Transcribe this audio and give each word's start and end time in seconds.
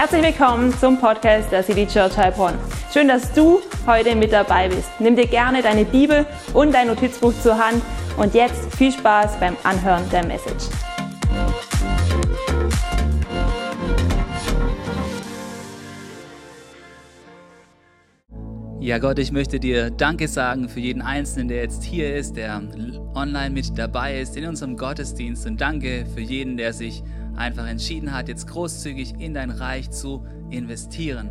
Herzlich 0.00 0.22
willkommen 0.22 0.72
zum 0.78 1.00
Podcast 1.00 1.50
der 1.50 1.64
City 1.64 1.84
Church 1.84 2.16
Heilbronn. 2.16 2.54
Schön, 2.94 3.08
dass 3.08 3.32
du 3.32 3.58
heute 3.84 4.14
mit 4.14 4.32
dabei 4.32 4.68
bist. 4.68 4.88
Nimm 5.00 5.16
dir 5.16 5.26
gerne 5.26 5.60
deine 5.60 5.84
Bibel 5.84 6.24
und 6.54 6.72
dein 6.72 6.86
Notizbuch 6.86 7.32
zur 7.42 7.58
Hand 7.58 7.82
und 8.16 8.32
jetzt 8.32 8.72
viel 8.76 8.92
Spaß 8.92 9.40
beim 9.40 9.56
Anhören 9.64 10.08
der 10.10 10.24
Message. 10.24 10.66
Ja, 18.78 18.98
Gott, 18.98 19.18
ich 19.18 19.32
möchte 19.32 19.58
dir 19.58 19.90
Danke 19.90 20.28
sagen 20.28 20.68
für 20.68 20.78
jeden 20.78 21.02
Einzelnen, 21.02 21.48
der 21.48 21.62
jetzt 21.62 21.82
hier 21.82 22.14
ist, 22.14 22.36
der 22.36 22.62
online 23.16 23.50
mit 23.50 23.76
dabei 23.76 24.20
ist 24.20 24.36
in 24.36 24.46
unserem 24.46 24.76
Gottesdienst. 24.76 25.44
Und 25.44 25.60
danke 25.60 26.06
für 26.14 26.20
jeden, 26.20 26.56
der 26.56 26.72
sich 26.72 27.02
einfach 27.38 27.66
entschieden 27.66 28.12
hat, 28.12 28.28
jetzt 28.28 28.46
großzügig 28.48 29.14
in 29.18 29.34
dein 29.34 29.50
Reich 29.50 29.90
zu 29.90 30.24
investieren. 30.50 31.30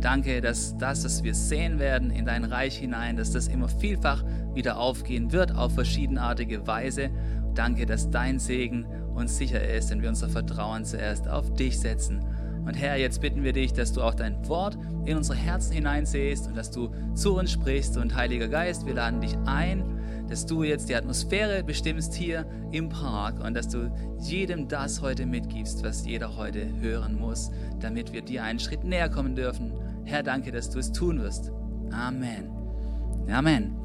Danke, 0.00 0.40
dass 0.40 0.76
das, 0.78 1.04
was 1.04 1.22
wir 1.22 1.34
sehen 1.34 1.78
werden 1.78 2.10
in 2.10 2.26
dein 2.26 2.44
Reich 2.44 2.76
hinein, 2.76 3.16
dass 3.16 3.30
das 3.30 3.46
immer 3.46 3.68
vielfach 3.68 4.24
wieder 4.52 4.78
aufgehen 4.78 5.30
wird 5.30 5.54
auf 5.54 5.74
verschiedenartige 5.74 6.66
Weise. 6.66 7.10
Danke, 7.54 7.86
dass 7.86 8.10
dein 8.10 8.40
Segen 8.40 8.84
uns 9.14 9.36
sicher 9.36 9.62
ist, 9.62 9.90
wenn 9.90 10.02
wir 10.02 10.08
unser 10.08 10.28
Vertrauen 10.28 10.84
zuerst 10.84 11.28
auf 11.28 11.54
dich 11.54 11.78
setzen. 11.78 12.24
Und 12.64 12.74
Herr, 12.74 12.96
jetzt 12.96 13.20
bitten 13.20 13.44
wir 13.44 13.52
dich, 13.52 13.72
dass 13.72 13.92
du 13.92 14.02
auch 14.02 14.14
dein 14.14 14.48
Wort 14.48 14.76
in 15.04 15.16
unsere 15.16 15.38
Herzen 15.38 15.72
hineinsehst 15.72 16.48
und 16.48 16.56
dass 16.56 16.70
du 16.70 16.90
zu 17.14 17.36
uns 17.36 17.52
sprichst. 17.52 17.96
Und 17.96 18.14
Heiliger 18.16 18.48
Geist, 18.48 18.86
wir 18.86 18.94
laden 18.94 19.20
dich 19.20 19.36
ein, 19.46 20.00
dass 20.28 20.46
du 20.46 20.62
jetzt 20.62 20.88
die 20.88 20.94
Atmosphäre 20.94 21.62
bestimmst 21.64 22.14
hier 22.14 22.46
im 22.70 22.88
Park 22.88 23.44
und 23.44 23.54
dass 23.54 23.68
du 23.68 23.92
jedem 24.20 24.68
das 24.68 25.02
heute 25.02 25.26
mitgibst, 25.26 25.82
was 25.84 26.06
jeder 26.06 26.36
heute 26.36 26.66
hören 26.80 27.18
muss, 27.18 27.50
damit 27.80 28.12
wir 28.12 28.22
dir 28.22 28.44
einen 28.44 28.58
Schritt 28.58 28.84
näher 28.84 29.08
kommen 29.08 29.34
dürfen. 29.34 29.72
Herr, 30.04 30.22
danke, 30.22 30.52
dass 30.52 30.70
du 30.70 30.78
es 30.78 30.92
tun 30.92 31.20
wirst. 31.20 31.50
Amen. 31.90 32.50
Amen. 33.30 33.76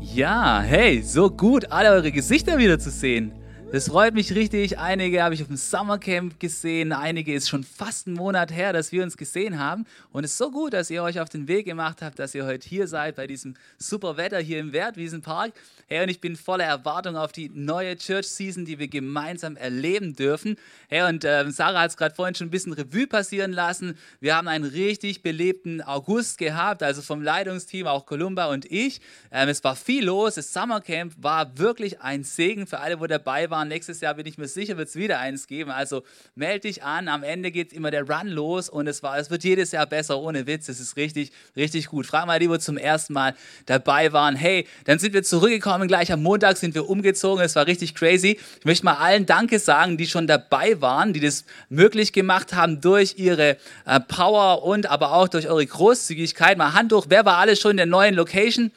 Ja, 0.00 0.60
hey, 0.60 1.02
so 1.02 1.30
gut, 1.30 1.70
alle 1.70 1.90
eure 1.90 2.10
Gesichter 2.10 2.58
wieder 2.58 2.78
zu 2.78 2.90
sehen. 2.90 3.32
Das 3.72 3.86
freut 3.86 4.14
mich 4.14 4.34
richtig. 4.34 4.80
Einige 4.80 5.22
habe 5.22 5.32
ich 5.32 5.42
auf 5.42 5.46
dem 5.46 5.56
Summercamp 5.56 6.40
gesehen. 6.40 6.92
Einige 6.92 7.32
ist 7.32 7.48
schon 7.48 7.62
fast 7.62 8.08
einen 8.08 8.16
Monat 8.16 8.50
her, 8.50 8.72
dass 8.72 8.90
wir 8.90 9.04
uns 9.04 9.16
gesehen 9.16 9.60
haben. 9.60 9.86
Und 10.10 10.24
es 10.24 10.32
ist 10.32 10.38
so 10.38 10.50
gut, 10.50 10.72
dass 10.72 10.90
ihr 10.90 11.04
euch 11.04 11.20
auf 11.20 11.28
den 11.28 11.46
Weg 11.46 11.66
gemacht 11.66 12.02
habt, 12.02 12.18
dass 12.18 12.34
ihr 12.34 12.44
heute 12.44 12.68
hier 12.68 12.88
seid 12.88 13.14
bei 13.14 13.28
diesem 13.28 13.54
super 13.78 14.16
Wetter 14.16 14.40
hier 14.40 14.58
im 14.58 14.72
Wertwiesenpark. 14.72 15.52
Hey, 15.86 16.02
und 16.02 16.08
ich 16.08 16.20
bin 16.20 16.34
voller 16.34 16.64
Erwartung 16.64 17.16
auf 17.16 17.30
die 17.30 17.48
neue 17.48 17.96
Church 17.96 18.26
Season, 18.26 18.64
die 18.64 18.80
wir 18.80 18.88
gemeinsam 18.88 19.56
erleben 19.56 20.16
dürfen. 20.16 20.56
Hey, 20.88 21.08
und 21.08 21.24
äh, 21.24 21.48
Sarah 21.52 21.82
hat 21.82 21.90
es 21.90 21.96
gerade 21.96 22.16
vorhin 22.16 22.34
schon 22.34 22.48
ein 22.48 22.50
bisschen 22.50 22.72
Revue 22.72 23.06
passieren 23.06 23.52
lassen. 23.52 23.96
Wir 24.18 24.34
haben 24.34 24.48
einen 24.48 24.64
richtig 24.64 25.22
belebten 25.22 25.80
August 25.80 26.38
gehabt, 26.38 26.82
also 26.82 27.02
vom 27.02 27.22
Leitungsteam, 27.22 27.86
auch 27.86 28.04
Columba 28.04 28.46
und 28.46 28.64
ich. 28.64 29.00
Ähm, 29.30 29.48
es 29.48 29.62
war 29.62 29.76
viel 29.76 30.06
los. 30.06 30.34
Das 30.34 30.52
Summercamp 30.52 31.14
war 31.18 31.56
wirklich 31.56 32.00
ein 32.00 32.24
Segen 32.24 32.66
für 32.66 32.80
alle, 32.80 32.98
wo 32.98 33.06
dabei 33.06 33.48
waren 33.48 33.59
waren. 33.60 33.68
Nächstes 33.68 34.00
Jahr 34.00 34.14
bin 34.14 34.26
ich 34.26 34.38
mir 34.38 34.48
sicher, 34.48 34.76
wird 34.76 34.88
es 34.88 34.96
wieder 34.96 35.18
eins 35.18 35.46
geben. 35.46 35.70
Also 35.70 36.02
melde 36.34 36.60
dich 36.60 36.82
an. 36.82 37.08
Am 37.08 37.22
Ende 37.22 37.50
geht 37.50 37.72
immer 37.72 37.90
der 37.90 38.08
Run 38.08 38.28
los 38.28 38.68
und 38.68 38.86
es, 38.86 39.02
war, 39.02 39.18
es 39.18 39.30
wird 39.30 39.44
jedes 39.44 39.72
Jahr 39.72 39.86
besser, 39.86 40.18
ohne 40.18 40.46
Witz. 40.46 40.68
Es 40.68 40.80
ist 40.80 40.96
richtig, 40.96 41.32
richtig 41.56 41.86
gut. 41.86 42.06
Frag 42.06 42.26
mal 42.26 42.38
die, 42.38 42.48
wo 42.48 42.56
zum 42.56 42.78
ersten 42.78 43.12
Mal 43.12 43.34
dabei 43.66 44.12
waren. 44.12 44.34
Hey, 44.34 44.66
dann 44.84 44.98
sind 44.98 45.12
wir 45.12 45.22
zurückgekommen. 45.22 45.88
Gleich 45.88 46.12
am 46.12 46.22
Montag 46.22 46.56
sind 46.56 46.74
wir 46.74 46.88
umgezogen. 46.88 47.44
Es 47.44 47.54
war 47.56 47.66
richtig 47.66 47.94
crazy. 47.94 48.38
Ich 48.58 48.64
möchte 48.64 48.84
mal 48.84 48.94
allen 48.94 49.26
Danke 49.26 49.58
sagen, 49.58 49.96
die 49.98 50.06
schon 50.06 50.26
dabei 50.26 50.80
waren, 50.80 51.12
die 51.12 51.20
das 51.20 51.44
möglich 51.68 52.12
gemacht 52.12 52.54
haben 52.54 52.80
durch 52.80 53.14
ihre 53.18 53.56
äh, 53.84 54.00
Power 54.00 54.64
und 54.64 54.90
aber 54.90 55.12
auch 55.12 55.28
durch 55.28 55.48
eure 55.48 55.66
Großzügigkeit. 55.66 56.56
Mal 56.56 56.72
Hand 56.72 56.92
hoch. 56.92 57.06
Wer 57.08 57.24
war 57.24 57.36
alles 57.36 57.60
schon 57.60 57.72
in 57.72 57.76
der 57.76 57.86
neuen 57.86 58.14
Location? 58.14 58.72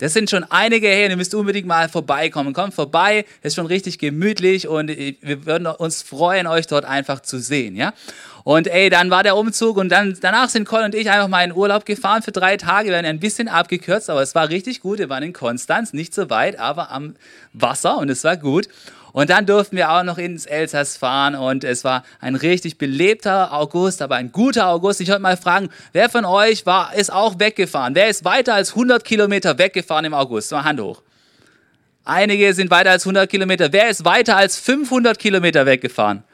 Das 0.00 0.14
sind 0.14 0.30
schon 0.30 0.44
einige 0.44 0.88
her, 0.88 1.10
ihr 1.10 1.16
müsst 1.16 1.34
unbedingt 1.34 1.66
mal 1.66 1.90
vorbeikommen. 1.90 2.54
Kommt 2.54 2.72
vorbei, 2.72 3.26
ist 3.42 3.54
schon 3.54 3.66
richtig 3.66 3.98
gemütlich 3.98 4.66
und 4.66 4.88
wir 4.88 5.44
würden 5.44 5.66
uns 5.66 6.00
freuen, 6.00 6.46
euch 6.46 6.66
dort 6.66 6.86
einfach 6.86 7.20
zu 7.20 7.38
sehen, 7.38 7.76
ja. 7.76 7.92
Und 8.42 8.66
ey, 8.66 8.88
dann 8.88 9.10
war 9.10 9.22
der 9.22 9.36
Umzug 9.36 9.76
und 9.76 9.90
dann, 9.90 10.16
danach 10.18 10.48
sind 10.48 10.64
Colin 10.64 10.86
und 10.86 10.94
ich 10.94 11.10
einfach 11.10 11.28
mal 11.28 11.44
in 11.44 11.52
Urlaub 11.52 11.84
gefahren 11.84 12.22
für 12.22 12.32
drei 12.32 12.56
Tage. 12.56 12.86
Wir 12.86 12.94
werden 12.94 13.04
ein 13.04 13.20
bisschen 13.20 13.48
abgekürzt, 13.48 14.08
aber 14.08 14.22
es 14.22 14.34
war 14.34 14.48
richtig 14.48 14.80
gut. 14.80 14.98
Wir 14.98 15.10
waren 15.10 15.22
in 15.22 15.34
Konstanz, 15.34 15.92
nicht 15.92 16.14
so 16.14 16.30
weit, 16.30 16.58
aber 16.58 16.90
am 16.90 17.14
Wasser 17.52 17.98
und 17.98 18.08
es 18.08 18.24
war 18.24 18.38
gut. 18.38 18.68
Und 19.12 19.30
dann 19.30 19.46
durften 19.46 19.76
wir 19.76 19.90
auch 19.90 20.02
noch 20.02 20.18
ins 20.18 20.46
Elsass 20.46 20.96
fahren 20.96 21.34
und 21.34 21.64
es 21.64 21.84
war 21.84 22.04
ein 22.20 22.34
richtig 22.34 22.78
belebter 22.78 23.52
August, 23.52 24.02
aber 24.02 24.16
ein 24.16 24.32
guter 24.32 24.68
August. 24.68 25.00
Ich 25.00 25.08
wollte 25.08 25.22
mal 25.22 25.36
fragen, 25.36 25.68
wer 25.92 26.08
von 26.08 26.24
euch 26.24 26.66
war, 26.66 26.94
ist 26.94 27.12
auch 27.12 27.38
weggefahren? 27.38 27.94
Wer 27.94 28.08
ist 28.08 28.24
weiter 28.24 28.54
als 28.54 28.70
100 28.70 29.04
Kilometer 29.04 29.58
weggefahren 29.58 30.04
im 30.04 30.14
August? 30.14 30.52
Mal 30.52 30.64
Hand 30.64 30.80
hoch. 30.80 31.02
Einige 32.04 32.54
sind 32.54 32.70
weiter 32.70 32.90
als 32.90 33.04
100 33.04 33.28
Kilometer. 33.28 33.72
Wer 33.72 33.88
ist 33.88 34.04
weiter 34.04 34.36
als 34.36 34.58
500 34.58 35.18
Kilometer 35.18 35.66
weggefahren? 35.66 36.24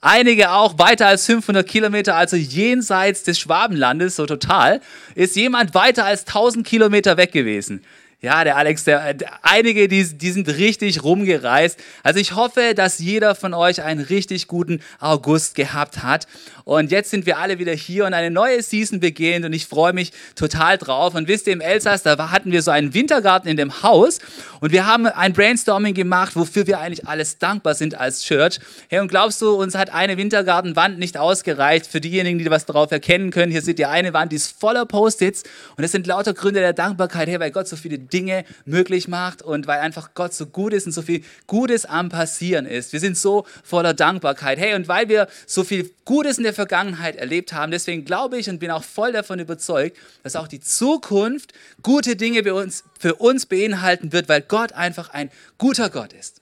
Einige 0.00 0.50
auch 0.50 0.78
weiter 0.78 1.06
als 1.06 1.24
500 1.24 1.66
Kilometer, 1.66 2.14
also 2.14 2.36
jenseits 2.36 3.22
des 3.22 3.38
Schwabenlandes, 3.38 4.16
so 4.16 4.26
total. 4.26 4.82
Ist 5.14 5.34
jemand 5.34 5.74
weiter 5.74 6.04
als 6.04 6.26
1000 6.26 6.66
Kilometer 6.66 7.16
weg 7.16 7.32
gewesen? 7.32 7.82
Ja, 8.24 8.42
der 8.42 8.56
Alex, 8.56 8.84
der, 8.84 9.16
einige, 9.42 9.86
die, 9.86 10.02
die 10.02 10.30
sind 10.30 10.48
richtig 10.48 11.04
rumgereist. 11.04 11.78
Also 12.02 12.20
ich 12.20 12.34
hoffe, 12.34 12.72
dass 12.74 12.98
jeder 12.98 13.34
von 13.34 13.52
euch 13.52 13.82
einen 13.82 14.00
richtig 14.00 14.48
guten 14.48 14.80
August 14.98 15.54
gehabt 15.54 16.02
hat. 16.02 16.26
Und 16.64 16.90
jetzt 16.90 17.10
sind 17.10 17.26
wir 17.26 17.36
alle 17.36 17.58
wieder 17.58 17.74
hier 17.74 18.06
und 18.06 18.14
eine 18.14 18.30
neue 18.30 18.62
Season 18.62 18.98
beginnt 18.98 19.44
und 19.44 19.52
ich 19.52 19.66
freue 19.66 19.92
mich 19.92 20.12
total 20.34 20.78
drauf. 20.78 21.14
Und 21.14 21.28
wisst 21.28 21.46
ihr, 21.46 21.52
im 21.52 21.60
Elsass, 21.60 22.02
da 22.02 22.30
hatten 22.30 22.50
wir 22.50 22.62
so 22.62 22.70
einen 22.70 22.94
Wintergarten 22.94 23.50
in 23.50 23.58
dem 23.58 23.82
Haus 23.82 24.20
und 24.60 24.72
wir 24.72 24.86
haben 24.86 25.06
ein 25.06 25.34
Brainstorming 25.34 25.92
gemacht, 25.92 26.34
wofür 26.36 26.66
wir 26.66 26.80
eigentlich 26.80 27.06
alles 27.06 27.36
dankbar 27.36 27.74
sind 27.74 28.00
als 28.00 28.24
Church. 28.24 28.58
Hey, 28.88 29.00
und 29.00 29.08
glaubst 29.08 29.42
du, 29.42 29.50
uns 29.50 29.74
hat 29.74 29.92
eine 29.92 30.16
Wintergartenwand 30.16 30.98
nicht 30.98 31.18
ausgereicht 31.18 31.86
für 31.86 32.00
diejenigen, 32.00 32.38
die 32.38 32.48
was 32.48 32.64
darauf 32.64 32.90
erkennen 32.90 33.30
können? 33.30 33.52
Hier 33.52 33.60
seht 33.60 33.78
ihr 33.78 33.90
eine 33.90 34.14
Wand, 34.14 34.32
die 34.32 34.36
ist 34.36 34.58
voller 34.58 34.86
Post-its 34.86 35.42
und 35.76 35.84
es 35.84 35.92
sind 35.92 36.06
lauter 36.06 36.32
Gründe 36.32 36.60
der 36.60 36.72
Dankbarkeit, 36.72 37.28
hey, 37.28 37.38
weil 37.38 37.50
Gott 37.50 37.68
so 37.68 37.76
viele 37.76 37.98
Dinge 38.14 38.44
möglich 38.64 39.08
macht 39.08 39.42
und 39.42 39.66
weil 39.66 39.80
einfach 39.80 40.14
Gott 40.14 40.32
so 40.32 40.46
gut 40.46 40.72
ist 40.72 40.86
und 40.86 40.92
so 40.92 41.02
viel 41.02 41.22
Gutes 41.48 41.84
am 41.84 42.08
Passieren 42.08 42.64
ist. 42.64 42.92
Wir 42.92 43.00
sind 43.00 43.18
so 43.18 43.44
voller 43.64 43.92
Dankbarkeit. 43.92 44.58
Hey, 44.58 44.74
und 44.74 44.86
weil 44.86 45.08
wir 45.08 45.26
so 45.46 45.64
viel 45.64 45.90
Gutes 46.04 46.38
in 46.38 46.44
der 46.44 46.54
Vergangenheit 46.54 47.16
erlebt 47.16 47.52
haben, 47.52 47.72
deswegen 47.72 48.04
glaube 48.04 48.38
ich 48.38 48.48
und 48.48 48.60
bin 48.60 48.70
auch 48.70 48.84
voll 48.84 49.12
davon 49.12 49.40
überzeugt, 49.40 49.96
dass 50.22 50.36
auch 50.36 50.48
die 50.48 50.60
Zukunft 50.60 51.52
gute 51.82 52.14
Dinge 52.14 52.44
für 52.44 52.54
uns, 52.54 52.84
für 52.98 53.16
uns 53.16 53.46
beinhalten 53.46 54.12
wird, 54.12 54.28
weil 54.28 54.42
Gott 54.42 54.72
einfach 54.72 55.10
ein 55.10 55.30
guter 55.58 55.90
Gott 55.90 56.12
ist. 56.12 56.40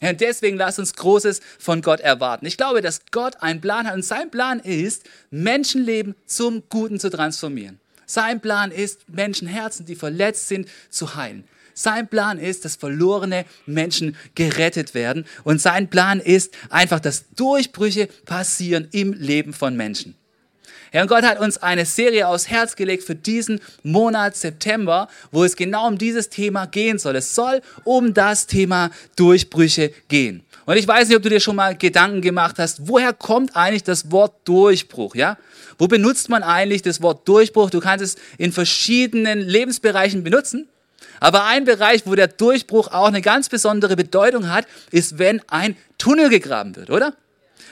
Und 0.00 0.20
deswegen 0.20 0.56
lasst 0.56 0.78
uns 0.78 0.94
Großes 0.94 1.40
von 1.58 1.80
Gott 1.80 2.00
erwarten. 2.00 2.46
Ich 2.46 2.56
glaube, 2.56 2.82
dass 2.82 3.02
Gott 3.12 3.40
einen 3.40 3.60
Plan 3.60 3.86
hat 3.86 3.94
und 3.94 4.04
sein 4.04 4.30
Plan 4.30 4.58
ist, 4.58 5.04
Menschenleben 5.30 6.14
zum 6.26 6.64
Guten 6.68 6.98
zu 6.98 7.08
transformieren. 7.08 7.81
Sein 8.12 8.42
Plan 8.42 8.70
ist, 8.70 9.08
Menschenherzen, 9.08 9.86
die 9.86 9.94
verletzt 9.94 10.48
sind, 10.48 10.68
zu 10.90 11.14
heilen. 11.14 11.44
Sein 11.72 12.08
Plan 12.08 12.38
ist, 12.38 12.66
dass 12.66 12.76
verlorene 12.76 13.46
Menschen 13.64 14.16
gerettet 14.34 14.92
werden. 14.92 15.24
Und 15.44 15.62
sein 15.62 15.88
Plan 15.88 16.20
ist 16.20 16.52
einfach, 16.68 17.00
dass 17.00 17.30
Durchbrüche 17.30 18.08
passieren 18.26 18.86
im 18.92 19.14
Leben 19.14 19.54
von 19.54 19.76
Menschen. 19.76 20.14
Herr 20.90 21.00
und 21.00 21.08
Gott 21.08 21.24
hat 21.24 21.40
uns 21.40 21.56
eine 21.56 21.86
Serie 21.86 22.28
aufs 22.28 22.50
Herz 22.50 22.76
gelegt 22.76 23.02
für 23.02 23.14
diesen 23.14 23.60
Monat 23.82 24.36
September, 24.36 25.08
wo 25.30 25.42
es 25.42 25.56
genau 25.56 25.88
um 25.88 25.96
dieses 25.96 26.28
Thema 26.28 26.66
gehen 26.66 26.98
soll. 26.98 27.16
Es 27.16 27.34
soll 27.34 27.62
um 27.84 28.12
das 28.12 28.46
Thema 28.46 28.90
Durchbrüche 29.16 29.90
gehen. 30.08 30.44
Und 30.64 30.76
ich 30.76 30.86
weiß 30.86 31.08
nicht, 31.08 31.16
ob 31.16 31.22
du 31.22 31.28
dir 31.28 31.40
schon 31.40 31.56
mal 31.56 31.76
Gedanken 31.76 32.20
gemacht 32.20 32.56
hast, 32.58 32.88
woher 32.88 33.12
kommt 33.12 33.56
eigentlich 33.56 33.82
das 33.82 34.10
Wort 34.10 34.34
Durchbruch, 34.44 35.14
ja? 35.14 35.36
Wo 35.78 35.88
benutzt 35.88 36.28
man 36.28 36.42
eigentlich 36.42 36.82
das 36.82 37.02
Wort 37.02 37.26
Durchbruch? 37.26 37.70
Du 37.70 37.80
kannst 37.80 38.04
es 38.04 38.16
in 38.38 38.52
verschiedenen 38.52 39.40
Lebensbereichen 39.40 40.22
benutzen. 40.22 40.68
Aber 41.18 41.44
ein 41.44 41.64
Bereich, 41.64 42.02
wo 42.04 42.14
der 42.14 42.28
Durchbruch 42.28 42.88
auch 42.88 43.06
eine 43.06 43.20
ganz 43.20 43.48
besondere 43.48 43.96
Bedeutung 43.96 44.50
hat, 44.50 44.66
ist, 44.90 45.18
wenn 45.18 45.40
ein 45.48 45.76
Tunnel 45.98 46.28
gegraben 46.28 46.76
wird, 46.76 46.90
oder? 46.90 47.14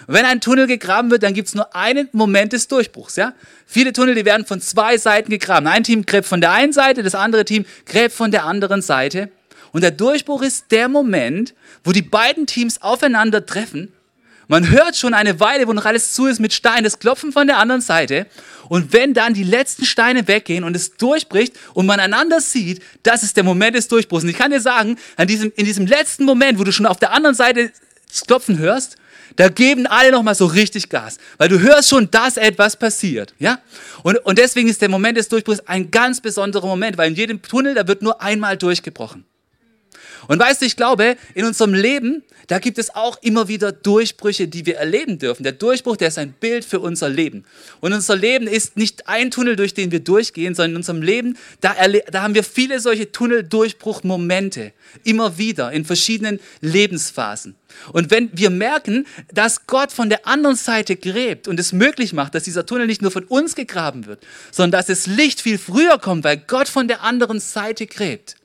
Wenn 0.07 0.25
ein 0.25 0.41
Tunnel 0.41 0.67
gegraben 0.67 1.11
wird, 1.11 1.23
dann 1.23 1.35
gibt 1.35 1.49
es 1.49 1.55
nur 1.55 1.75
einen 1.75 2.09
Moment 2.13 2.53
des 2.53 2.69
Durchbruchs. 2.69 3.17
Ja? 3.17 3.35
Viele 3.67 3.93
Tunnel, 3.93 4.15
die 4.15 4.25
werden 4.25 4.47
von 4.47 4.61
zwei 4.61 4.99
Seiten 4.99 5.31
gegraben. 5.31 5.67
Ein 5.67 5.85
Team 5.85 6.07
gräbt 6.07 6.27
von 6.27 6.41
der 6.41 6.53
einen 6.53 6.73
Seite, 6.73 7.03
das 7.03 7.15
andere 7.15 7.45
Team 7.45 7.67
gräbt 7.87 8.15
von 8.15 8.31
der 8.31 8.45
anderen 8.45 8.83
Seite. 8.83 9.31
Und 9.73 9.83
der 9.83 9.91
Durchbruch 9.91 10.43
ist 10.43 10.67
der 10.71 10.89
Moment, 10.89 11.55
wo 11.85 11.93
die 11.93 12.03
beiden 12.03 12.47
Teams 12.47 12.83
aufeinandertreffen. 12.83 13.93
Man 14.49 14.69
hört 14.69 14.97
schon 14.97 15.15
eine 15.15 15.39
Weile, 15.39 15.69
wo 15.69 15.73
noch 15.73 15.85
alles 15.85 16.13
zu 16.13 16.27
ist 16.27 16.41
mit 16.41 16.53
Steinen, 16.53 16.83
das 16.83 16.99
Klopfen 16.99 17.31
von 17.31 17.47
der 17.47 17.59
anderen 17.59 17.81
Seite. 17.81 18.27
Und 18.69 18.93
wenn 18.93 19.15
dann 19.15 19.33
die 19.33 19.45
letzten 19.45 19.85
Steine 19.85 20.27
weggehen 20.27 20.65
und 20.65 20.75
es 20.75 20.97
durchbricht 20.97 21.55
und 21.73 21.87
man 21.87 22.01
einander 22.01 22.41
sieht, 22.41 22.83
das 23.05 23.23
ist 23.23 23.37
der 23.37 23.45
Moment 23.45 23.77
des 23.77 23.87
Durchbruchs. 23.87 24.25
Und 24.25 24.31
ich 24.31 24.37
kann 24.37 24.51
dir 24.51 24.61
sagen, 24.61 24.97
an 25.17 25.29
diesem, 25.29 25.53
in 25.55 25.67
diesem 25.67 25.87
letzten 25.87 26.25
Moment, 26.25 26.59
wo 26.59 26.65
du 26.65 26.73
schon 26.73 26.87
auf 26.87 26.99
der 26.99 27.13
anderen 27.13 27.37
Seite 27.37 27.71
das 28.09 28.27
Klopfen 28.27 28.59
hörst, 28.59 28.97
da 29.37 29.49
geben 29.49 29.87
alle 29.87 30.11
nochmal 30.11 30.35
so 30.35 30.47
richtig 30.47 30.89
Gas, 30.89 31.19
weil 31.39 31.49
du 31.49 31.61
hörst 31.61 31.89
schon, 31.89 32.11
dass 32.11 32.37
etwas 32.37 32.77
passiert, 32.77 33.33
ja? 33.39 33.61
Und, 34.03 34.17
und 34.19 34.39
deswegen 34.39 34.69
ist 34.69 34.83
der 34.83 34.89
Moment 34.89 35.17
des 35.17 35.29
Durchbruchs 35.29 35.61
ein 35.61 35.93
ganz 35.93 36.21
besonderer 36.21 36.67
Moment, 36.67 36.99
weil 36.99 37.11
in 37.11 37.15
jedem 37.15 37.41
Tunnel, 37.41 37.75
da 37.75 37.87
wird 37.87 38.03
nur 38.03 38.21
einmal 38.21 38.57
durchgebrochen. 38.57 39.25
Und 40.31 40.39
weißt 40.39 40.63
du, 40.63 40.67
ich 40.67 40.77
glaube, 40.77 41.17
in 41.35 41.45
unserem 41.45 41.75
Leben, 41.75 42.23
da 42.47 42.61
gibt 42.61 42.79
es 42.79 42.95
auch 42.95 43.21
immer 43.21 43.49
wieder 43.49 43.73
Durchbrüche, 43.73 44.47
die 44.47 44.65
wir 44.65 44.77
erleben 44.77 45.19
dürfen. 45.19 45.43
Der 45.43 45.51
Durchbruch, 45.51 45.97
der 45.97 46.07
ist 46.07 46.19
ein 46.19 46.35
Bild 46.35 46.65
für 46.65 46.79
unser 46.79 47.09
Leben. 47.09 47.45
Und 47.81 47.93
unser 47.93 48.15
Leben 48.15 48.47
ist 48.47 48.77
nicht 48.77 49.09
ein 49.09 49.33
Tunnel, 49.33 49.57
durch 49.57 49.75
den 49.75 49.91
wir 49.91 49.99
durchgehen, 49.99 50.55
sondern 50.55 50.71
in 50.71 50.77
unserem 50.77 51.03
Leben, 51.03 51.37
da, 51.61 51.75
da 52.13 52.23
haben 52.23 52.37
wir 52.37 52.45
viele 52.45 52.79
solche 52.79 53.11
Tunneldurchbruchmomente. 53.11 54.73
Immer 55.03 55.37
wieder, 55.37 55.73
in 55.73 55.85
verschiedenen 55.85 56.39
Lebensphasen. 56.61 57.57
Und 57.93 58.13
wenn 58.13 58.31
wir 58.33 58.51
merken, 58.51 59.09
dass 59.35 59.67
Gott 59.67 59.91
von 59.91 60.11
der 60.11 60.29
anderen 60.29 60.55
Seite 60.55 60.95
gräbt 60.95 61.49
und 61.49 61.59
es 61.59 61.73
möglich 61.73 62.13
macht, 62.13 62.37
dass 62.37 62.45
dieser 62.45 62.67
Tunnel 62.67 62.87
nicht 62.87 63.03
nur 63.03 63.11
von 63.11 63.25
uns 63.25 63.57
gegraben 63.57 64.07
wird, 64.07 64.25
sondern 64.53 64.79
dass 64.79 64.87
das 64.87 65.09
Licht 65.09 65.41
viel 65.41 65.59
früher 65.59 65.99
kommt, 65.99 66.23
weil 66.23 66.37
Gott 66.37 66.69
von 66.69 66.87
der 66.87 67.03
anderen 67.03 67.41
Seite 67.41 67.89
gräbt, 67.89 68.37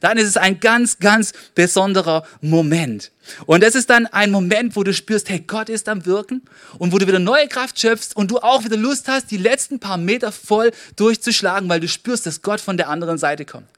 dann 0.00 0.18
ist 0.18 0.28
es 0.28 0.36
ein 0.36 0.60
ganz, 0.60 0.98
ganz 0.98 1.32
besonderer 1.54 2.26
Moment. 2.40 3.12
Und 3.46 3.62
es 3.62 3.74
ist 3.74 3.90
dann 3.90 4.06
ein 4.06 4.30
Moment, 4.30 4.76
wo 4.76 4.82
du 4.82 4.92
spürst, 4.92 5.28
hey, 5.28 5.40
Gott 5.46 5.68
ist 5.68 5.88
am 5.88 6.04
Wirken 6.06 6.42
und 6.78 6.92
wo 6.92 6.98
du 6.98 7.06
wieder 7.06 7.18
neue 7.18 7.46
Kraft 7.48 7.78
schöpfst 7.78 8.16
und 8.16 8.30
du 8.30 8.38
auch 8.38 8.64
wieder 8.64 8.76
Lust 8.76 9.08
hast, 9.08 9.30
die 9.30 9.36
letzten 9.36 9.78
paar 9.78 9.98
Meter 9.98 10.32
voll 10.32 10.72
durchzuschlagen, 10.96 11.68
weil 11.68 11.80
du 11.80 11.88
spürst, 11.88 12.26
dass 12.26 12.42
Gott 12.42 12.60
von 12.60 12.76
der 12.76 12.88
anderen 12.88 13.18
Seite 13.18 13.44
kommt. 13.44 13.68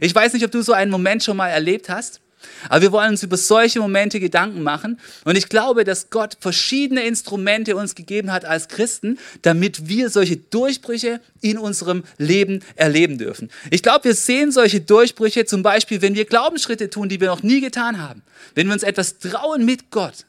Ich 0.00 0.14
weiß 0.14 0.34
nicht, 0.34 0.44
ob 0.44 0.50
du 0.50 0.62
so 0.62 0.72
einen 0.72 0.90
Moment 0.90 1.22
schon 1.22 1.36
mal 1.36 1.48
erlebt 1.48 1.88
hast. 1.88 2.20
Aber 2.68 2.82
wir 2.82 2.92
wollen 2.92 3.10
uns 3.10 3.22
über 3.22 3.36
solche 3.36 3.80
Momente 3.80 4.20
Gedanken 4.20 4.62
machen. 4.62 5.00
Und 5.24 5.36
ich 5.36 5.48
glaube, 5.48 5.84
dass 5.84 6.10
Gott 6.10 6.36
verschiedene 6.40 7.02
Instrumente 7.04 7.76
uns 7.76 7.94
gegeben 7.94 8.32
hat 8.32 8.44
als 8.44 8.68
Christen, 8.68 9.18
damit 9.42 9.88
wir 9.88 10.10
solche 10.10 10.36
Durchbrüche 10.36 11.20
in 11.40 11.58
unserem 11.58 12.04
Leben 12.18 12.62
erleben 12.74 13.18
dürfen. 13.18 13.50
Ich 13.70 13.82
glaube, 13.82 14.04
wir 14.04 14.14
sehen 14.14 14.52
solche 14.52 14.80
Durchbrüche 14.80 15.44
zum 15.44 15.62
Beispiel, 15.62 16.02
wenn 16.02 16.14
wir 16.14 16.24
Glaubensschritte 16.24 16.90
tun, 16.90 17.08
die 17.08 17.20
wir 17.20 17.28
noch 17.28 17.42
nie 17.42 17.60
getan 17.60 18.00
haben. 18.00 18.22
Wenn 18.54 18.66
wir 18.66 18.74
uns 18.74 18.82
etwas 18.82 19.18
trauen 19.18 19.64
mit 19.64 19.90
Gott 19.90 20.24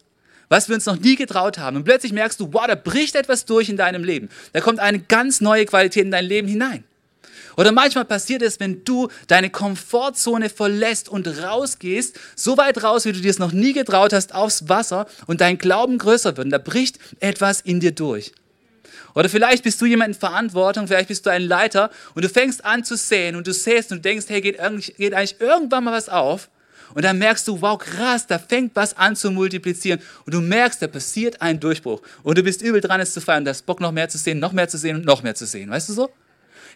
was 0.49 0.69
wir 0.69 0.75
uns 0.75 0.85
noch 0.85 0.97
nie 0.97 1.15
getraut 1.15 1.57
haben. 1.57 1.75
Und 1.75 1.83
plötzlich 1.83 2.13
merkst 2.13 2.39
du, 2.39 2.53
wow, 2.53 2.67
da 2.67 2.75
bricht 2.75 3.15
etwas 3.15 3.43
durch 3.43 3.67
in 3.67 3.77
deinem 3.77 4.03
Leben. 4.03 4.29
Da 4.53 4.61
kommt 4.61 4.79
eine 4.79 4.99
ganz 4.99 5.41
neue 5.41 5.65
Qualität 5.65 6.05
in 6.05 6.11
dein 6.11 6.23
Leben 6.23 6.47
hinein. 6.47 6.83
Oder 7.55 7.71
manchmal 7.71 8.05
passiert 8.05 8.41
es, 8.41 8.59
wenn 8.59 8.83
du 8.83 9.09
deine 9.27 9.49
Komfortzone 9.49 10.49
verlässt 10.49 11.09
und 11.09 11.27
rausgehst, 11.27 12.19
so 12.35 12.57
weit 12.57 12.83
raus, 12.83 13.05
wie 13.05 13.13
du 13.13 13.21
dir 13.21 13.31
es 13.31 13.39
noch 13.39 13.51
nie 13.51 13.73
getraut 13.73 14.13
hast, 14.13 14.33
aufs 14.33 14.69
Wasser 14.69 15.07
und 15.25 15.41
dein 15.41 15.57
Glauben 15.57 15.97
größer 15.97 16.37
wird. 16.37 16.45
Und 16.45 16.51
da 16.51 16.59
bricht 16.59 16.99
etwas 17.19 17.61
in 17.61 17.79
dir 17.79 17.91
durch. 17.91 18.31
Oder 19.15 19.29
vielleicht 19.29 19.63
bist 19.63 19.81
du 19.81 19.85
jemand 19.85 20.09
in 20.09 20.19
Verantwortung, 20.19 20.87
vielleicht 20.87 21.07
bist 21.07 21.25
du 21.25 21.31
ein 21.31 21.41
Leiter 21.41 21.89
und 22.13 22.23
du 22.23 22.29
fängst 22.29 22.63
an 22.63 22.83
zu 22.83 22.95
säen 22.95 23.35
und 23.35 23.47
du 23.47 23.53
säst 23.53 23.91
und 23.91 24.05
denkst, 24.05 24.25
hey, 24.29 24.41
geht, 24.41 24.59
eigentlich 24.59 24.95
irgendwann 25.39 25.85
mal 25.85 25.93
was 25.93 26.07
auf. 26.07 26.49
Und 26.93 27.03
dann 27.03 27.17
merkst 27.17 27.47
du, 27.47 27.59
wow, 27.61 27.77
krass, 27.77 28.27
da 28.27 28.39
fängt 28.39 28.75
was 28.75 28.95
an 28.95 29.15
zu 29.15 29.31
multiplizieren. 29.31 29.99
Und 30.25 30.33
du 30.33 30.41
merkst, 30.41 30.81
da 30.81 30.87
passiert 30.87 31.41
ein 31.41 31.59
Durchbruch. 31.59 32.01
Und 32.23 32.37
du 32.37 32.43
bist 32.43 32.61
übel 32.61 32.79
dran, 32.79 33.01
es 33.01 33.13
zu 33.13 33.19
feiern. 33.19 33.43
Du 33.43 33.49
hast 33.49 33.65
Bock, 33.65 33.81
noch 33.81 33.91
mehr 33.91 34.07
zu 34.07 34.17
sehen, 34.17 34.39
noch 34.39 34.51
mehr 34.51 34.69
zu 34.69 34.77
sehen 34.77 34.97
und 34.97 35.05
noch 35.05 35.23
mehr 35.23 35.35
zu 35.35 35.45
sehen. 35.45 35.69
Weißt 35.69 35.89
du 35.89 35.93
so? 35.93 36.09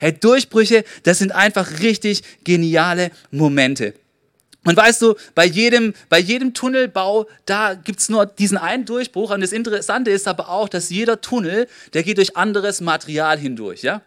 Hey, 0.01 0.13
Durchbrüche, 0.13 0.83
das 1.03 1.19
sind 1.19 1.31
einfach 1.31 1.79
richtig 1.79 2.23
geniale 2.43 3.11
Momente. 3.29 3.93
Und 4.63 4.75
weißt 4.75 4.99
du, 5.03 5.13
bei 5.35 5.45
jedem, 5.45 5.93
bei 6.09 6.17
jedem 6.17 6.55
Tunnelbau, 6.55 7.27
da 7.45 7.75
gibt's 7.75 8.09
nur 8.09 8.25
diesen 8.25 8.57
einen 8.57 8.85
Durchbruch. 8.85 9.29
Und 9.29 9.41
das 9.41 9.51
Interessante 9.51 10.09
ist 10.09 10.27
aber 10.27 10.49
auch, 10.49 10.69
dass 10.69 10.89
jeder 10.89 11.21
Tunnel, 11.21 11.67
der 11.93 12.01
geht 12.01 12.17
durch 12.17 12.35
anderes 12.35 12.81
Material 12.81 13.37
hindurch. 13.37 13.83
Ja? 13.83 14.01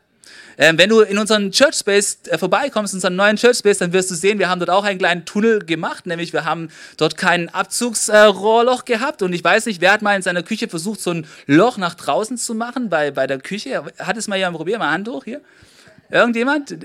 Ähm, 0.59 0.79
wenn 0.79 0.91
du 0.91 1.01
in 1.03 1.17
unseren 1.17 1.53
Church 1.53 1.77
Space 1.77 2.19
äh, 2.27 2.39
vorbeikommst, 2.39 2.93
in 2.93 2.97
unseren 2.97 3.15
neuen 3.15 3.37
Church 3.37 3.59
Space, 3.59 3.79
dann 3.79 3.93
wirst 3.93 4.11
du 4.11 4.17
sehen, 4.17 4.41
wir 4.41 4.49
haben 4.49 4.59
dort 4.59 4.71
auch 4.71 4.83
einen 4.83 4.99
kleinen 4.99 5.25
Tunnel 5.25 5.61
gemacht, 5.61 6.07
nämlich 6.07 6.33
wir 6.33 6.45
haben 6.45 6.71
dort 6.97 7.17
kein 7.17 7.51
Abzugsrohrloch 7.51 8.85
gehabt 8.85 9.23
und 9.23 9.33
ich 9.33 9.45
weiß 9.45 9.67
nicht, 9.67 9.81
wer 9.81 9.93
hat 9.93 10.03
mal 10.03 10.17
in 10.17 10.23
seiner 10.23 10.43
Küche 10.43 10.67
versucht, 10.67 11.01
so 11.01 11.13
ein 11.13 11.27
Loch 11.47 11.77
nach 11.77 11.95
draußen 11.95 12.37
zu 12.37 12.57
machen 12.57 12.89
bei, 12.89 13.13
bei 13.13 13.29
der 13.29 13.39
Küche. 13.39 13.85
Hat 14.01 14.17
es 14.17 14.27
mal 14.27 14.39
jemand 14.39 14.57
probiert? 14.57 14.81
Mal 14.81 14.91
Hand 14.91 15.07
hoch 15.07 15.23
hier. 15.23 15.41
Irgendjemand? 16.11 16.77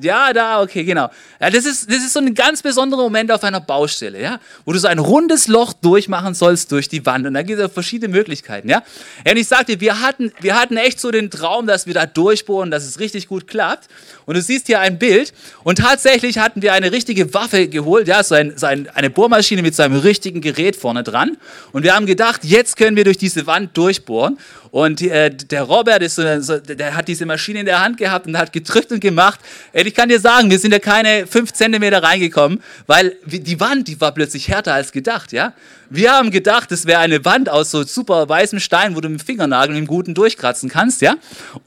Ja, 0.00 0.32
da, 0.32 0.60
okay, 0.60 0.82
genau. 0.82 1.08
Ja, 1.40 1.50
das, 1.50 1.64
ist, 1.64 1.88
das 1.88 1.98
ist 1.98 2.12
so 2.12 2.18
ein 2.18 2.34
ganz 2.34 2.62
besonderer 2.62 3.02
Moment 3.02 3.30
auf 3.30 3.44
einer 3.44 3.60
Baustelle, 3.60 4.20
ja, 4.20 4.40
wo 4.64 4.72
du 4.72 4.78
so 4.78 4.88
ein 4.88 4.98
rundes 4.98 5.46
Loch 5.46 5.72
durchmachen 5.72 6.34
sollst 6.34 6.72
durch 6.72 6.88
die 6.88 7.06
Wand. 7.06 7.26
Und 7.26 7.34
da 7.34 7.42
gibt 7.42 7.60
es 7.60 7.72
verschiedene 7.72 8.12
Möglichkeiten, 8.12 8.68
ja. 8.68 8.82
ja. 9.24 9.32
Und 9.32 9.38
ich 9.38 9.46
sagte, 9.46 9.80
wir 9.80 10.00
hatten, 10.00 10.32
wir 10.40 10.60
hatten 10.60 10.76
echt 10.76 10.98
so 11.00 11.12
den 11.12 11.30
Traum, 11.30 11.66
dass 11.66 11.86
wir 11.86 11.94
da 11.94 12.06
durchbohren, 12.06 12.72
dass 12.72 12.84
es 12.84 12.98
richtig 12.98 13.28
gut 13.28 13.46
klappt. 13.46 13.88
Und 14.26 14.36
du 14.36 14.42
siehst 14.42 14.66
hier 14.66 14.80
ein 14.80 14.98
Bild. 14.98 15.32
Und 15.62 15.78
tatsächlich 15.78 16.38
hatten 16.38 16.60
wir 16.60 16.72
eine 16.72 16.90
richtige 16.90 17.32
Waffe 17.32 17.68
geholt, 17.68 18.08
ja, 18.08 18.22
so, 18.22 18.34
ein, 18.34 18.54
so 18.56 18.66
ein, 18.66 18.88
eine 18.90 19.10
Bohrmaschine 19.10 19.62
mit 19.62 19.76
so 19.76 19.84
einem 19.84 20.00
richtigen 20.00 20.40
Gerät 20.40 20.74
vorne 20.76 21.04
dran. 21.04 21.36
Und 21.72 21.84
wir 21.84 21.94
haben 21.94 22.06
gedacht, 22.06 22.44
jetzt 22.44 22.76
können 22.76 22.96
wir 22.96 23.04
durch 23.04 23.18
diese 23.18 23.46
Wand 23.46 23.76
durchbohren. 23.76 24.38
Und 24.70 25.00
äh, 25.02 25.30
der 25.30 25.62
Robert, 25.62 26.02
ist 26.02 26.16
so, 26.16 26.58
der 26.58 26.94
hat 26.94 27.08
diese 27.08 27.24
Maschine 27.26 27.60
in 27.60 27.66
der 27.66 27.80
Hand 27.80 27.96
gehabt 27.96 28.26
und 28.26 28.36
hat 28.36 28.52
gedrückt 28.52 28.92
und 28.92 29.00
gemacht. 29.00 29.40
Ich 29.86 29.94
kann 29.94 30.08
dir 30.08 30.18
sagen, 30.18 30.50
wir 30.50 30.58
sind 30.58 30.72
da 30.72 30.80
keine 30.80 31.26
fünf 31.26 31.52
Zentimeter 31.52 32.02
reingekommen, 32.02 32.60
weil 32.86 33.16
die 33.24 33.60
Wand, 33.60 33.86
die 33.86 34.00
war 34.00 34.12
plötzlich 34.12 34.48
härter 34.48 34.74
als 34.74 34.90
gedacht, 34.90 35.32
ja. 35.32 35.52
Wir 35.88 36.12
haben 36.12 36.30
gedacht, 36.30 36.72
es 36.72 36.84
wäre 36.86 36.98
eine 36.98 37.24
Wand 37.24 37.48
aus 37.48 37.70
so 37.70 37.84
super 37.84 38.28
weißem 38.28 38.58
Stein, 38.58 38.96
wo 38.96 39.00
du 39.00 39.08
mit 39.08 39.20
dem 39.20 39.24
Fingernagel 39.24 39.76
im 39.76 39.86
Guten 39.86 40.14
durchkratzen 40.14 40.68
kannst, 40.68 41.00
ja. 41.00 41.14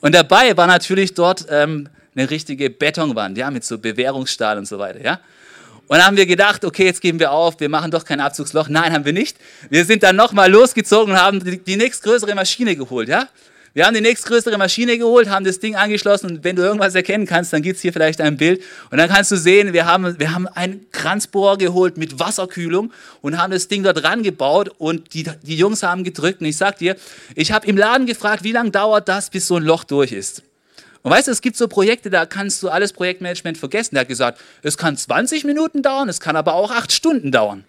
Und 0.02 0.14
dabei 0.14 0.58
war 0.58 0.68
natürlich 0.68 1.14
dort 1.14 1.46
ähm, 1.50 1.88
eine 2.16 2.30
richtige 2.30 2.70
Betonwand, 2.70 3.38
ja, 3.38 3.50
mit 3.50 3.64
so 3.64 3.78
Bewährungsstahl 3.78 4.58
und 4.58 4.68
so 4.68 4.78
weiter, 4.78 5.02
ja. 5.02 5.22
Und 5.88 5.98
dann 5.98 6.08
haben 6.08 6.18
wir 6.18 6.26
gedacht, 6.26 6.64
okay, 6.66 6.86
jetzt 6.86 7.02
geben 7.02 7.20
wir 7.20 7.32
auf, 7.32 7.60
wir 7.60 7.70
machen 7.70 7.92
doch 7.92 8.06
kein 8.06 8.20
Abzugsloch. 8.20 8.70
Nein, 8.70 8.94
haben 8.94 9.04
wir 9.04 9.12
nicht. 9.12 9.38
Wir 9.70 9.84
sind 9.84 10.04
dann 10.04 10.16
nochmal 10.16 10.50
losgezogen 10.50 11.14
und 11.14 11.20
haben 11.20 11.44
die, 11.44 11.58
die 11.58 11.76
nächstgrößere 11.76 12.34
Maschine 12.36 12.76
geholt, 12.76 13.10
ja? 13.10 13.28
Wir 13.74 13.86
haben 13.86 13.94
die 13.94 14.02
nächstgrößere 14.02 14.58
Maschine 14.58 14.98
geholt, 14.98 15.30
haben 15.30 15.46
das 15.46 15.60
Ding 15.60 15.76
angeschlossen 15.76 16.30
und 16.30 16.44
wenn 16.44 16.58
du 16.58 16.62
irgendwas 16.62 16.94
erkennen 16.94 17.26
kannst, 17.26 17.54
dann 17.54 17.62
gibt 17.62 17.78
es 17.78 17.82
hier 17.82 17.94
vielleicht 17.94 18.20
ein 18.20 18.36
Bild 18.36 18.62
und 18.90 18.98
dann 18.98 19.10
kannst 19.10 19.32
du 19.32 19.38
sehen, 19.38 19.72
wir 19.72 19.86
haben, 19.86 20.20
wir 20.20 20.34
haben 20.34 20.46
einen 20.48 20.92
Kranzbohrer 20.92 21.58
geholt 21.58 21.96
mit 21.96 22.20
Wasserkühlung 22.20 22.92
und 23.22 23.42
haben 23.42 23.52
das 23.52 23.70
Ding 23.70 23.84
dort 23.84 24.04
rangebaut 24.04 24.70
und 24.78 25.14
die, 25.14 25.24
die 25.44 25.56
Jungs 25.56 25.84
haben 25.84 26.04
gedrückt 26.04 26.42
und 26.42 26.48
ich 26.48 26.58
sag 26.58 26.80
dir, 26.80 26.98
ich 27.34 27.54
habe 27.54 27.66
im 27.66 27.78
Laden 27.78 28.08
gefragt, 28.08 28.44
wie 28.44 28.52
lange 28.52 28.72
dauert 28.72 29.08
das, 29.08 29.30
bis 29.30 29.48
so 29.48 29.56
ein 29.56 29.64
Loch 29.64 29.86
durch 29.86 30.12
ist. 30.12 30.44
Und 31.04 31.12
weißt 31.12 31.30
du, 31.30 31.32
es 31.32 31.42
gibt 31.42 31.56
so 31.56 31.70
Projekte, 31.70 32.10
da 32.10 32.26
kannst 32.26 32.62
du 32.62 32.70
alles 32.70 32.92
Projektmanagement 32.92 33.58
vergessen. 33.58 33.96
Der 33.96 34.02
hat 34.02 34.08
gesagt, 34.10 34.40
es 34.64 34.78
kann 34.78 34.98
20 34.98 35.46
Minuten 35.46 35.82
dauern, 35.82 36.10
es 36.10 36.20
kann 36.20 36.36
aber 36.36 36.56
auch 36.56 36.72
8 36.72 36.92
Stunden 36.92 37.32
dauern. 37.32 37.64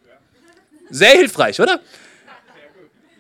Sehr 0.91 1.13
hilfreich, 1.13 1.61
oder? 1.61 1.81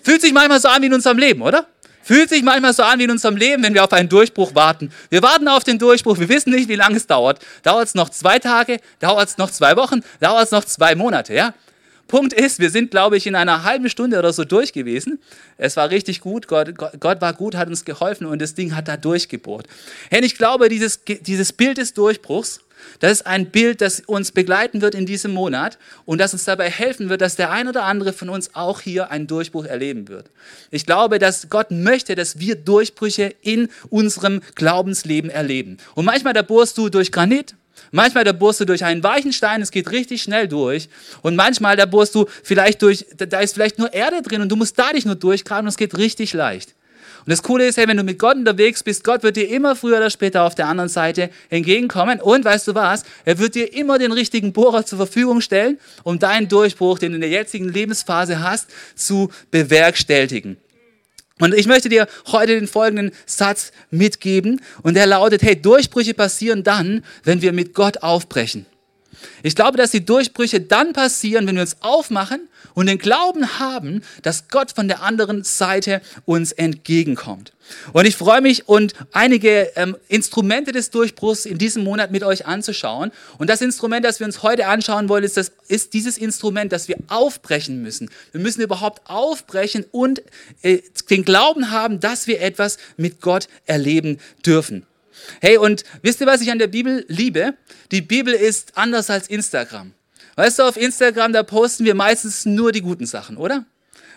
Fühlt 0.02 0.20
sich 0.20 0.32
manchmal 0.32 0.60
so 0.60 0.68
an 0.68 0.82
wie 0.82 0.86
in 0.86 0.94
unserem 0.94 1.16
Leben, 1.16 1.42
oder? 1.42 1.66
Fühlt 2.02 2.28
sich 2.28 2.42
manchmal 2.42 2.72
so 2.72 2.82
an 2.82 2.98
wie 2.98 3.04
in 3.04 3.10
unserem 3.10 3.36
Leben, 3.36 3.62
wenn 3.62 3.74
wir 3.74 3.84
auf 3.84 3.92
einen 3.92 4.08
Durchbruch 4.08 4.54
warten. 4.54 4.92
Wir 5.10 5.22
warten 5.22 5.48
auf 5.48 5.64
den 5.64 5.78
Durchbruch, 5.78 6.18
wir 6.18 6.28
wissen 6.28 6.50
nicht, 6.50 6.68
wie 6.68 6.74
lange 6.74 6.96
es 6.96 7.06
dauert. 7.06 7.38
Dauert 7.62 7.88
es 7.88 7.94
noch 7.94 8.08
zwei 8.08 8.38
Tage? 8.38 8.78
Dauert 8.98 9.28
es 9.28 9.38
noch 9.38 9.50
zwei 9.50 9.76
Wochen? 9.76 10.00
Dauert 10.20 10.44
es 10.44 10.50
noch 10.50 10.64
zwei 10.64 10.94
Monate? 10.94 11.34
Ja? 11.34 11.54
Punkt 12.12 12.34
ist, 12.34 12.58
wir 12.58 12.68
sind, 12.68 12.90
glaube 12.90 13.16
ich, 13.16 13.26
in 13.26 13.34
einer 13.34 13.62
halben 13.64 13.88
Stunde 13.88 14.18
oder 14.18 14.34
so 14.34 14.44
durch 14.44 14.74
gewesen. 14.74 15.18
Es 15.56 15.78
war 15.78 15.88
richtig 15.88 16.20
gut. 16.20 16.46
Gott, 16.46 16.76
Gott, 16.76 16.92
Gott 17.00 17.20
war 17.22 17.32
gut, 17.32 17.54
hat 17.54 17.68
uns 17.68 17.86
geholfen 17.86 18.26
und 18.26 18.42
das 18.42 18.52
Ding 18.52 18.76
hat 18.76 18.86
da 18.86 18.98
durchgebohrt. 18.98 19.66
Hey, 20.10 20.22
ich 20.22 20.36
glaube, 20.36 20.68
dieses, 20.68 21.00
dieses 21.06 21.54
Bild 21.54 21.78
des 21.78 21.94
Durchbruchs, 21.94 22.60
das 23.00 23.12
ist 23.12 23.26
ein 23.26 23.50
Bild, 23.50 23.80
das 23.80 24.00
uns 24.00 24.32
begleiten 24.32 24.80
wird 24.80 24.94
in 24.94 25.06
diesem 25.06 25.32
Monat 25.32 25.78
und 26.04 26.18
das 26.18 26.32
uns 26.32 26.44
dabei 26.44 26.70
helfen 26.70 27.08
wird, 27.08 27.20
dass 27.20 27.36
der 27.36 27.50
ein 27.50 27.68
oder 27.68 27.84
andere 27.84 28.12
von 28.12 28.28
uns 28.28 28.54
auch 28.54 28.80
hier 28.80 29.10
einen 29.10 29.26
Durchbruch 29.26 29.64
erleben 29.64 30.08
wird. 30.08 30.30
Ich 30.70 30.86
glaube, 30.86 31.18
dass 31.18 31.48
Gott 31.50 31.70
möchte, 31.70 32.14
dass 32.14 32.38
wir 32.38 32.56
Durchbrüche 32.56 33.34
in 33.42 33.68
unserem 33.90 34.40
Glaubensleben 34.54 35.30
erleben. 35.30 35.78
Und 35.94 36.04
manchmal 36.04 36.32
da 36.32 36.42
bohrst 36.42 36.78
du 36.78 36.88
durch 36.88 37.12
Granit, 37.12 37.54
Manchmal 37.90 38.24
da 38.24 38.32
bohrst 38.32 38.60
du 38.60 38.64
durch 38.64 38.84
einen 38.84 39.02
weichen 39.02 39.32
Stein, 39.32 39.60
es 39.60 39.70
geht 39.70 39.90
richtig 39.90 40.22
schnell 40.22 40.48
durch. 40.48 40.88
Und 41.20 41.36
manchmal 41.36 41.76
da 41.76 41.84
bohrst 41.84 42.14
du 42.14 42.26
vielleicht 42.42 42.80
durch, 42.80 43.06
da 43.16 43.40
ist 43.40 43.54
vielleicht 43.54 43.78
nur 43.78 43.92
Erde 43.92 44.22
drin 44.22 44.40
und 44.40 44.48
du 44.48 44.56
musst 44.56 44.78
da 44.78 44.92
dich 44.92 45.04
nur 45.04 45.14
durchgraben 45.14 45.66
und 45.66 45.68
es 45.68 45.76
geht 45.76 45.96
richtig 45.98 46.32
leicht. 46.32 46.74
Und 47.24 47.30
das 47.30 47.42
Coole 47.42 47.68
ist, 47.68 47.76
hey, 47.76 47.86
wenn 47.86 47.96
du 47.96 48.02
mit 48.02 48.18
Gott 48.18 48.36
unterwegs 48.36 48.82
bist, 48.82 49.04
Gott 49.04 49.22
wird 49.22 49.36
dir 49.36 49.48
immer 49.48 49.76
früher 49.76 49.98
oder 49.98 50.10
später 50.10 50.42
auf 50.42 50.56
der 50.56 50.66
anderen 50.66 50.88
Seite 50.88 51.30
entgegenkommen. 51.50 52.20
Und 52.20 52.44
weißt 52.44 52.66
du 52.66 52.74
was? 52.74 53.04
Er 53.24 53.38
wird 53.38 53.54
dir 53.54 53.72
immer 53.72 53.98
den 53.98 54.10
richtigen 54.10 54.52
Bohrer 54.52 54.84
zur 54.84 54.98
Verfügung 54.98 55.40
stellen, 55.40 55.78
um 56.02 56.18
deinen 56.18 56.48
Durchbruch, 56.48 56.98
den 56.98 57.12
du 57.12 57.16
in 57.16 57.20
der 57.20 57.30
jetzigen 57.30 57.68
Lebensphase 57.68 58.42
hast, 58.42 58.70
zu 58.96 59.30
bewerkstelligen. 59.52 60.56
Und 61.38 61.54
ich 61.54 61.66
möchte 61.66 61.88
dir 61.88 62.08
heute 62.32 62.54
den 62.54 62.66
folgenden 62.66 63.12
Satz 63.26 63.72
mitgeben 63.90 64.60
und 64.82 64.94
der 64.94 65.06
lautet, 65.06 65.42
hey, 65.42 65.60
Durchbrüche 65.60 66.14
passieren 66.14 66.62
dann, 66.62 67.04
wenn 67.24 67.40
wir 67.40 67.52
mit 67.52 67.74
Gott 67.74 67.98
aufbrechen. 68.02 68.66
Ich 69.42 69.54
glaube, 69.54 69.76
dass 69.76 69.90
die 69.90 70.04
Durchbrüche 70.04 70.60
dann 70.60 70.92
passieren, 70.92 71.46
wenn 71.46 71.56
wir 71.56 71.62
uns 71.62 71.76
aufmachen 71.80 72.48
und 72.74 72.86
den 72.86 72.98
Glauben 72.98 73.58
haben, 73.58 74.02
dass 74.22 74.48
Gott 74.48 74.72
von 74.72 74.88
der 74.88 75.02
anderen 75.02 75.44
Seite 75.44 76.00
uns 76.24 76.52
entgegenkommt. 76.52 77.52
Und 77.92 78.06
ich 78.06 78.16
freue 78.16 78.40
mich 78.40 78.68
und 78.68 78.94
einige 79.12 79.70
ähm, 79.76 79.96
Instrumente 80.08 80.72
des 80.72 80.90
Durchbruchs 80.90 81.46
in 81.46 81.58
diesem 81.58 81.84
Monat 81.84 82.10
mit 82.10 82.22
euch 82.24 82.46
anzuschauen. 82.46 83.12
Und 83.38 83.48
das 83.48 83.60
Instrument, 83.60 84.04
das 84.04 84.20
wir 84.20 84.26
uns 84.26 84.42
heute 84.42 84.66
anschauen 84.66 85.08
wollen, 85.08 85.24
ist, 85.24 85.36
das, 85.36 85.52
ist 85.68 85.94
dieses 85.94 86.18
Instrument, 86.18 86.72
das 86.72 86.88
wir 86.88 86.96
aufbrechen 87.08 87.82
müssen. 87.82 88.10
Wir 88.32 88.40
müssen 88.40 88.62
überhaupt 88.62 89.08
aufbrechen 89.08 89.84
und 89.90 90.22
äh, 90.62 90.78
den 91.08 91.24
Glauben 91.24 91.70
haben, 91.70 92.00
dass 92.00 92.26
wir 92.26 92.40
etwas 92.40 92.78
mit 92.96 93.20
Gott 93.20 93.48
erleben 93.66 94.18
dürfen. 94.44 94.86
Hey, 95.40 95.56
und 95.56 95.84
wisst 96.02 96.20
ihr, 96.20 96.26
was 96.26 96.40
ich 96.40 96.50
an 96.50 96.58
der 96.58 96.68
Bibel 96.68 97.04
liebe? 97.08 97.54
Die 97.90 98.02
Bibel 98.02 98.34
ist 98.34 98.76
anders 98.76 99.10
als 99.10 99.28
Instagram. 99.28 99.92
Weißt 100.36 100.58
du, 100.58 100.62
auf 100.62 100.76
Instagram, 100.76 101.32
da 101.32 101.42
posten 101.42 101.84
wir 101.84 101.94
meistens 101.94 102.46
nur 102.46 102.72
die 102.72 102.80
guten 102.80 103.06
Sachen, 103.06 103.36
oder? 103.36 103.66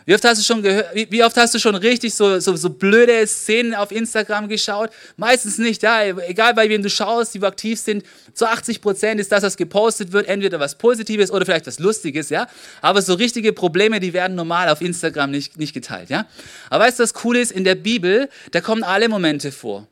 Wie 0.05 0.13
oft 0.13 0.23
hast 0.23 0.39
du 0.39 0.43
schon 0.43 0.61
gehört, 0.61 0.89
wie, 0.93 1.23
oft 1.23 1.35
hast 1.35 1.55
du 1.55 1.59
schon 1.59 1.73
richtig 1.73 2.13
so, 2.13 2.39
so, 2.39 2.55
so 2.55 2.69
blöde 2.69 3.25
Szenen 3.25 3.73
auf 3.73 3.91
Instagram 3.91 4.47
geschaut? 4.47 4.91
Meistens 5.17 5.57
nicht, 5.57 5.81
ja. 5.81 6.03
Egal 6.27 6.53
bei 6.53 6.69
wem 6.69 6.83
du 6.83 6.91
schaust, 6.91 7.33
die 7.33 7.41
aktiv 7.41 7.79
sind, 7.79 8.03
zu 8.33 8.47
80 8.47 8.81
Prozent 8.81 9.19
ist 9.19 9.31
das, 9.31 9.41
was 9.41 9.57
gepostet 9.57 10.11
wird, 10.11 10.27
entweder 10.27 10.59
was 10.59 10.77
Positives 10.77 11.31
oder 11.31 11.43
vielleicht 11.43 11.65
was 11.65 11.79
Lustiges, 11.79 12.29
ja. 12.29 12.47
Aber 12.81 13.01
so 13.01 13.15
richtige 13.15 13.51
Probleme, 13.51 13.99
die 13.99 14.13
werden 14.13 14.35
normal 14.35 14.69
auf 14.69 14.81
Instagram 14.81 15.31
nicht, 15.31 15.57
nicht 15.57 15.73
geteilt, 15.73 16.11
ja. 16.11 16.27
Aber 16.69 16.83
weißt 16.83 16.99
du, 16.99 17.03
was 17.03 17.13
cool 17.23 17.35
ist? 17.35 17.51
In 17.51 17.63
der 17.63 17.75
Bibel, 17.75 18.29
da 18.51 18.61
kommen 18.61 18.83
alle 18.83 19.09
Momente 19.09 19.51
vor. 19.51 19.87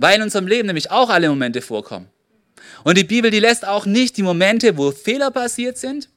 Weil 0.00 0.16
in 0.16 0.22
unserem 0.22 0.46
Leben 0.46 0.66
nämlich 0.66 0.90
auch 0.90 1.10
alle 1.10 1.28
Momente 1.28 1.60
vorkommen. 1.60 2.08
Und 2.84 2.96
die 2.96 3.04
Bibel, 3.04 3.30
die 3.30 3.38
lässt 3.38 3.66
auch 3.66 3.84
nicht 3.84 4.16
die 4.16 4.22
Momente, 4.22 4.78
wo 4.78 4.92
Fehler 4.92 5.30
passiert 5.30 5.76
sind, 5.76 6.08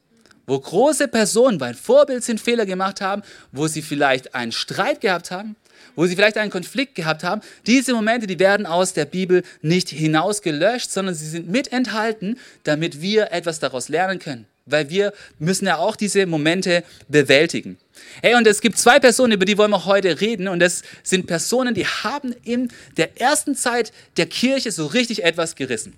wo 0.48 0.58
große 0.58 1.10
Personen, 1.10 1.60
weil 1.60 1.74
Vorbild 1.74 2.24
sind, 2.24 2.40
Fehler 2.40 2.66
gemacht 2.66 3.02
haben, 3.02 3.24
wo 3.52 3.68
sie 3.68 3.82
vielleicht 3.82 4.36
einen 4.36 4.54
Streit 4.54 5.02
gehabt 5.02 5.32
haben, 5.32 5.58
wo 5.98 6.06
sie 6.06 6.16
vielleicht 6.16 6.38
einen 6.38 6.50
Konflikt 6.50 6.96
gehabt 6.96 7.26
haben. 7.26 7.42
Diese 7.68 7.94
Momente, 7.94 8.26
die 8.26 8.40
werden 8.40 8.66
aus 8.66 8.94
der 8.94 9.04
Bibel 9.04 9.44
nicht 9.62 9.90
hinausgelöscht, 9.90 10.90
sondern 10.90 11.14
sie 11.14 11.28
sind 11.28 11.50
mit 11.50 11.74
enthalten, 11.74 12.40
damit 12.64 13.02
wir 13.02 13.34
etwas 13.34 13.60
daraus 13.60 13.90
lernen 13.90 14.20
können. 14.20 14.46
Weil 14.66 14.90
wir 14.90 15.14
müssen 15.40 15.66
ja 15.66 15.78
auch 15.78 15.96
diese 15.96 16.26
Momente 16.26 16.84
bewältigen. 17.10 17.78
Hey, 18.22 18.36
und 18.36 18.48
es 18.48 18.62
gibt 18.62 18.78
zwei 18.78 19.00
Personen, 19.00 19.34
über 19.34 19.46
die 19.46 19.58
wollen 19.58 19.72
wir 19.72 19.86
heute 19.86 20.22
reden. 20.22 20.48
Und 20.48 20.60
das 20.60 20.84
sind 21.04 21.28
Personen, 21.28 21.74
die 21.74 21.86
haben 21.86 22.34
in 22.44 22.70
der 22.98 23.20
ersten 23.20 23.56
Zeit 23.56 23.92
der 24.18 24.26
Kirche 24.26 24.72
so 24.72 24.86
richtig 24.86 25.24
etwas 25.24 25.56
gerissen. 25.56 25.94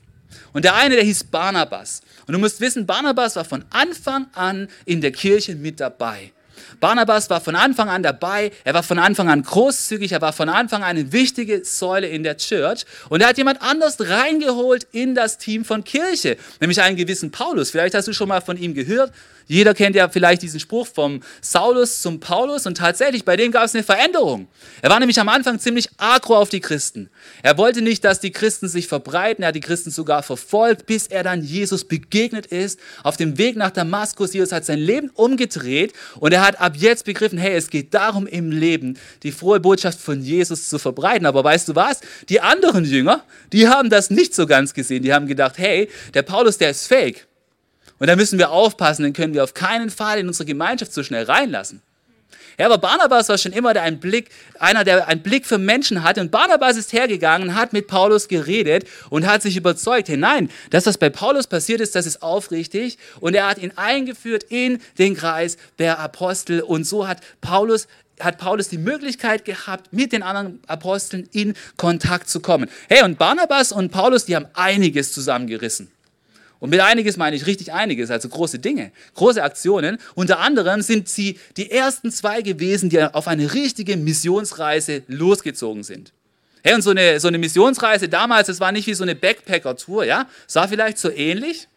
Und 0.54 0.66
der 0.66 0.76
eine, 0.76 0.96
der 0.96 1.04
hieß 1.04 1.26
Barnabas. 1.26 2.02
Und 2.28 2.34
du 2.34 2.40
musst 2.40 2.62
wissen, 2.62 2.86
Barnabas 2.86 3.36
war 3.36 3.46
von 3.46 3.66
Anfang 3.70 4.28
an 4.34 4.68
in 4.86 5.02
der 5.02 5.12
Kirche 5.12 5.56
mit 5.56 5.80
dabei. 5.80 6.32
Barnabas 6.86 7.32
war 7.32 7.42
von 7.42 7.56
Anfang 7.56 7.90
an 7.90 8.04
dabei, 8.04 8.52
er 8.64 8.76
war 8.76 8.84
von 8.84 9.00
Anfang 9.00 9.28
an 9.28 9.42
großzügig, 9.42 10.12
er 10.12 10.22
war 10.22 10.34
von 10.34 10.50
Anfang 10.50 10.84
an 10.84 10.90
eine 10.90 11.12
wichtige 11.12 11.66
Säule 11.66 12.08
in 12.08 12.22
der 12.22 12.38
Church 12.38 12.86
und 13.10 13.22
er 13.22 13.30
hat 13.30 13.40
jemand 13.40 13.64
anders 13.64 13.98
reingeholt 14.00 14.86
in 14.92 15.16
das 15.16 15.40
Team 15.40 15.66
von 15.66 15.84
Kirche, 15.84 16.38
nämlich 16.60 16.80
einen 16.80 16.96
gewissen 16.96 17.32
Paulus. 17.32 17.72
Vielleicht 17.72 17.96
hast 17.96 18.08
du 18.08 18.14
schon 18.14 18.28
mal 18.28 18.40
von 18.40 18.56
ihm 18.56 18.76
gehört. 18.76 19.12
Jeder 19.48 19.74
kennt 19.76 19.96
ja 19.96 20.10
vielleicht 20.10 20.42
diesen 20.42 20.60
Spruch 20.60 20.88
vom 20.88 21.22
Saulus 21.42 22.02
zum 22.02 22.20
Paulus 22.20 22.66
und 22.66 22.78
tatsächlich, 22.78 23.26
bei 23.26 23.38
dem 23.38 23.52
gab 23.52 23.66
es 23.66 23.76
eine 23.76 23.84
Veränderung. 23.84 24.48
Er 24.82 24.90
war 24.90 25.00
nämlich 25.00 25.20
am 25.20 25.30
Anfang 25.30 25.60
ziemlich 25.60 25.90
agro 25.98 26.36
auf 26.36 26.50
die 26.50 26.62
Christen. 26.62 27.10
Er 27.44 27.58
wollte 27.58 27.82
nicht, 27.82 28.04
dass 28.04 28.20
die 28.20 28.32
Christen 28.32 28.68
sich 28.68 28.88
verbreiten, 28.88 29.44
er 29.44 29.50
hat 29.50 29.56
die 29.56 29.62
Christen 29.62 29.92
sogar 29.92 30.24
verfolgt, 30.24 30.88
bis 30.88 31.08
er 31.08 31.24
dann 31.24 31.44
Jesus 31.44 31.84
begegnet 31.84 32.48
ist. 32.48 32.80
Auf 33.04 33.18
dem 33.18 33.38
Weg 33.38 33.56
nach 33.56 33.72
Damaskus, 33.72 34.34
Jesus 34.34 34.52
hat 34.52 34.66
sein 34.66 34.80
Leben 34.80 35.12
umgedreht 35.14 35.94
und 36.20 36.34
er 36.34 36.46
hat 36.46 36.60
ab 36.60 36.75
jetzt 36.76 37.06
begriffen, 37.06 37.38
hey, 37.38 37.56
es 37.56 37.70
geht 37.70 37.94
darum 37.94 38.28
im 38.28 38.52
Leben, 38.52 38.98
die 39.24 39.32
frohe 39.32 39.60
Botschaft 39.60 40.00
von 40.00 40.22
Jesus 40.22 40.70
zu 40.70 40.80
verbreiten. 40.80 41.26
Aber 41.26 41.44
weißt 41.44 41.70
du 41.70 41.76
was? 41.76 42.02
Die 42.30 42.42
anderen 42.42 42.86
Jünger, 42.86 43.24
die 43.52 43.68
haben 43.68 43.90
das 43.90 44.10
nicht 44.10 44.36
so 44.36 44.46
ganz 44.46 44.74
gesehen. 44.74 45.04
Die 45.04 45.14
haben 45.14 45.28
gedacht, 45.28 45.58
hey, 45.58 45.90
der 46.14 46.24
Paulus, 46.24 46.58
der 46.58 46.72
ist 46.72 46.88
fake. 46.88 47.28
Und 48.00 48.08
da 48.08 48.16
müssen 48.16 48.40
wir 48.40 48.52
aufpassen, 48.52 49.04
den 49.04 49.14
können 49.14 49.34
wir 49.34 49.44
auf 49.44 49.54
keinen 49.54 49.90
Fall 49.90 50.20
in 50.20 50.28
unsere 50.28 50.46
Gemeinschaft 50.46 50.94
so 50.94 51.04
schnell 51.04 51.24
reinlassen. 51.24 51.82
Ja, 52.58 52.68
aber 52.68 52.78
Barnabas 52.78 53.30
war 53.30 53.38
schon 53.38 53.52
immer 53.52 53.74
der 53.74 53.84
ein 53.84 54.00
Blick, 54.00 54.30
einer, 54.60 54.84
der 54.84 55.08
einen 55.08 55.22
Blick 55.22 55.46
für 55.46 55.58
Menschen 55.58 56.04
hatte. 56.04 56.22
Und 56.22 56.32
Barnabas 56.32 56.78
ist 56.78 56.94
hergegangen, 56.94 57.56
hat 57.56 57.74
mit 57.74 57.88
Paulus 57.88 58.28
geredet 58.28 58.86
und 59.10 59.28
hat 59.28 59.42
sich 59.42 59.58
überzeugt, 59.58 60.08
hey, 60.08 60.18
nein, 60.18 60.50
das, 60.70 60.86
was 60.86 60.98
bei 60.98 61.10
Paulus 61.10 61.48
passiert 61.48 61.82
ist, 61.82 61.96
das 61.96 62.06
ist 62.06 62.22
aufrichtig. 62.22 62.98
Und 63.20 63.36
er 63.36 63.48
hat 63.48 63.58
ihn 63.58 63.74
eingeführt 63.76 64.44
in 64.50 64.80
den 64.98 65.16
Kreis 65.16 65.58
der 65.80 66.00
Apostel. 66.00 66.62
Und 66.62 66.86
so 66.86 67.08
hat 67.08 67.22
Paulus 67.42 67.88
hat 68.20 68.38
Paulus 68.38 68.70
die 68.70 68.78
Möglichkeit 68.78 69.44
gehabt, 69.44 69.92
mit 69.92 70.14
den 70.14 70.24
anderen 70.24 70.62
Aposteln 70.68 71.28
in 71.34 71.54
Kontakt 71.76 72.30
zu 72.30 72.40
kommen. 72.40 72.70
Hey, 72.88 73.04
und 73.04 73.18
Barnabas 73.18 73.74
und 73.74 73.92
Paulus, 73.92 74.24
die 74.24 74.38
haben 74.38 74.48
einiges 74.54 75.12
zusammengerissen. 75.12 75.92
Und 76.60 76.70
mit 76.70 76.80
einiges 76.80 77.18
meine 77.18 77.36
ich 77.36 77.46
richtig 77.46 77.74
einiges, 77.74 78.10
also 78.10 78.30
große 78.30 78.60
Dinge, 78.60 78.92
große 79.16 79.44
Aktionen. 79.44 79.98
Unter 80.16 80.40
anderem 80.40 80.82
sind 80.82 81.10
sie 81.10 81.40
die 81.58 81.70
ersten 81.70 82.12
zwei 82.12 82.42
gewesen, 82.42 82.90
die 82.90 83.02
auf 83.02 83.28
eine 83.28 83.54
richtige 83.54 83.98
Missionsreise 83.98 85.04
losgezogen 85.08 85.84
sind. 85.84 86.14
Hey, 86.64 86.74
und 86.74 86.82
so 86.82 86.92
eine, 86.92 87.20
so 87.20 87.28
eine 87.28 87.38
Missionsreise 87.38 88.10
damals, 88.10 88.48
das 88.48 88.60
war 88.60 88.72
nicht 88.72 88.88
wie 88.88 88.96
so 88.96 89.04
eine 89.04 89.16
Backpacker-Tour, 89.16 90.06
ja? 90.06 90.28
Sah 90.48 90.68
vielleicht 90.68 90.98
so 90.98 91.12
ähnlich. 91.12 91.68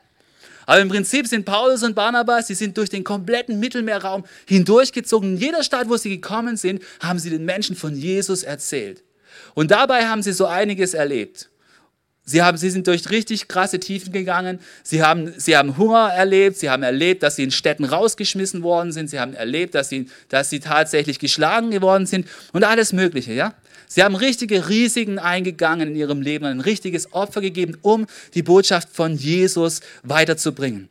Aber 0.64 0.80
im 0.80 0.88
Prinzip 0.88 1.26
sind 1.26 1.44
Paulus 1.44 1.82
und 1.82 1.94
Barnabas, 1.94 2.46
die 2.46 2.54
sind 2.54 2.76
durch 2.76 2.90
den 2.90 3.02
kompletten 3.02 3.58
Mittelmeerraum 3.58 4.24
hindurchgezogen. 4.46 5.34
In 5.34 5.36
jeder 5.38 5.62
Stadt, 5.62 5.88
wo 5.88 5.96
sie 5.96 6.10
gekommen 6.10 6.56
sind, 6.56 6.82
haben 7.00 7.18
sie 7.18 7.30
den 7.30 7.44
Menschen 7.44 7.74
von 7.74 7.96
Jesus 7.96 8.42
erzählt. 8.42 9.02
Und 9.54 9.70
dabei 9.70 10.06
haben 10.06 10.22
sie 10.22 10.32
so 10.32 10.46
einiges 10.46 10.94
erlebt. 10.94 11.48
Sie, 12.28 12.42
haben, 12.42 12.58
sie 12.58 12.68
sind 12.68 12.86
durch 12.86 13.08
richtig 13.08 13.48
krasse 13.48 13.80
Tiefen 13.80 14.12
gegangen. 14.12 14.58
Sie 14.82 15.02
haben, 15.02 15.32
sie 15.38 15.56
haben 15.56 15.78
Hunger 15.78 16.10
erlebt. 16.10 16.58
Sie 16.58 16.68
haben 16.68 16.82
erlebt, 16.82 17.22
dass 17.22 17.36
sie 17.36 17.44
in 17.44 17.50
Städten 17.50 17.84
rausgeschmissen 17.84 18.62
worden 18.62 18.92
sind. 18.92 19.08
Sie 19.08 19.18
haben 19.18 19.32
erlebt, 19.32 19.74
dass 19.74 19.88
sie, 19.88 20.10
dass 20.28 20.50
sie 20.50 20.60
tatsächlich 20.60 21.18
geschlagen 21.18 21.70
geworden 21.70 22.04
sind 22.04 22.28
und 22.52 22.64
alles 22.64 22.92
Mögliche. 22.92 23.32
Ja? 23.32 23.54
Sie 23.86 24.02
haben 24.02 24.14
richtige 24.14 24.68
Risiken 24.68 25.18
eingegangen 25.18 25.88
in 25.88 25.96
ihrem 25.96 26.20
Leben, 26.20 26.44
ein 26.44 26.60
richtiges 26.60 27.14
Opfer 27.14 27.40
gegeben, 27.40 27.78
um 27.80 28.06
die 28.34 28.42
Botschaft 28.42 28.90
von 28.92 29.16
Jesus 29.16 29.80
weiterzubringen. 30.02 30.90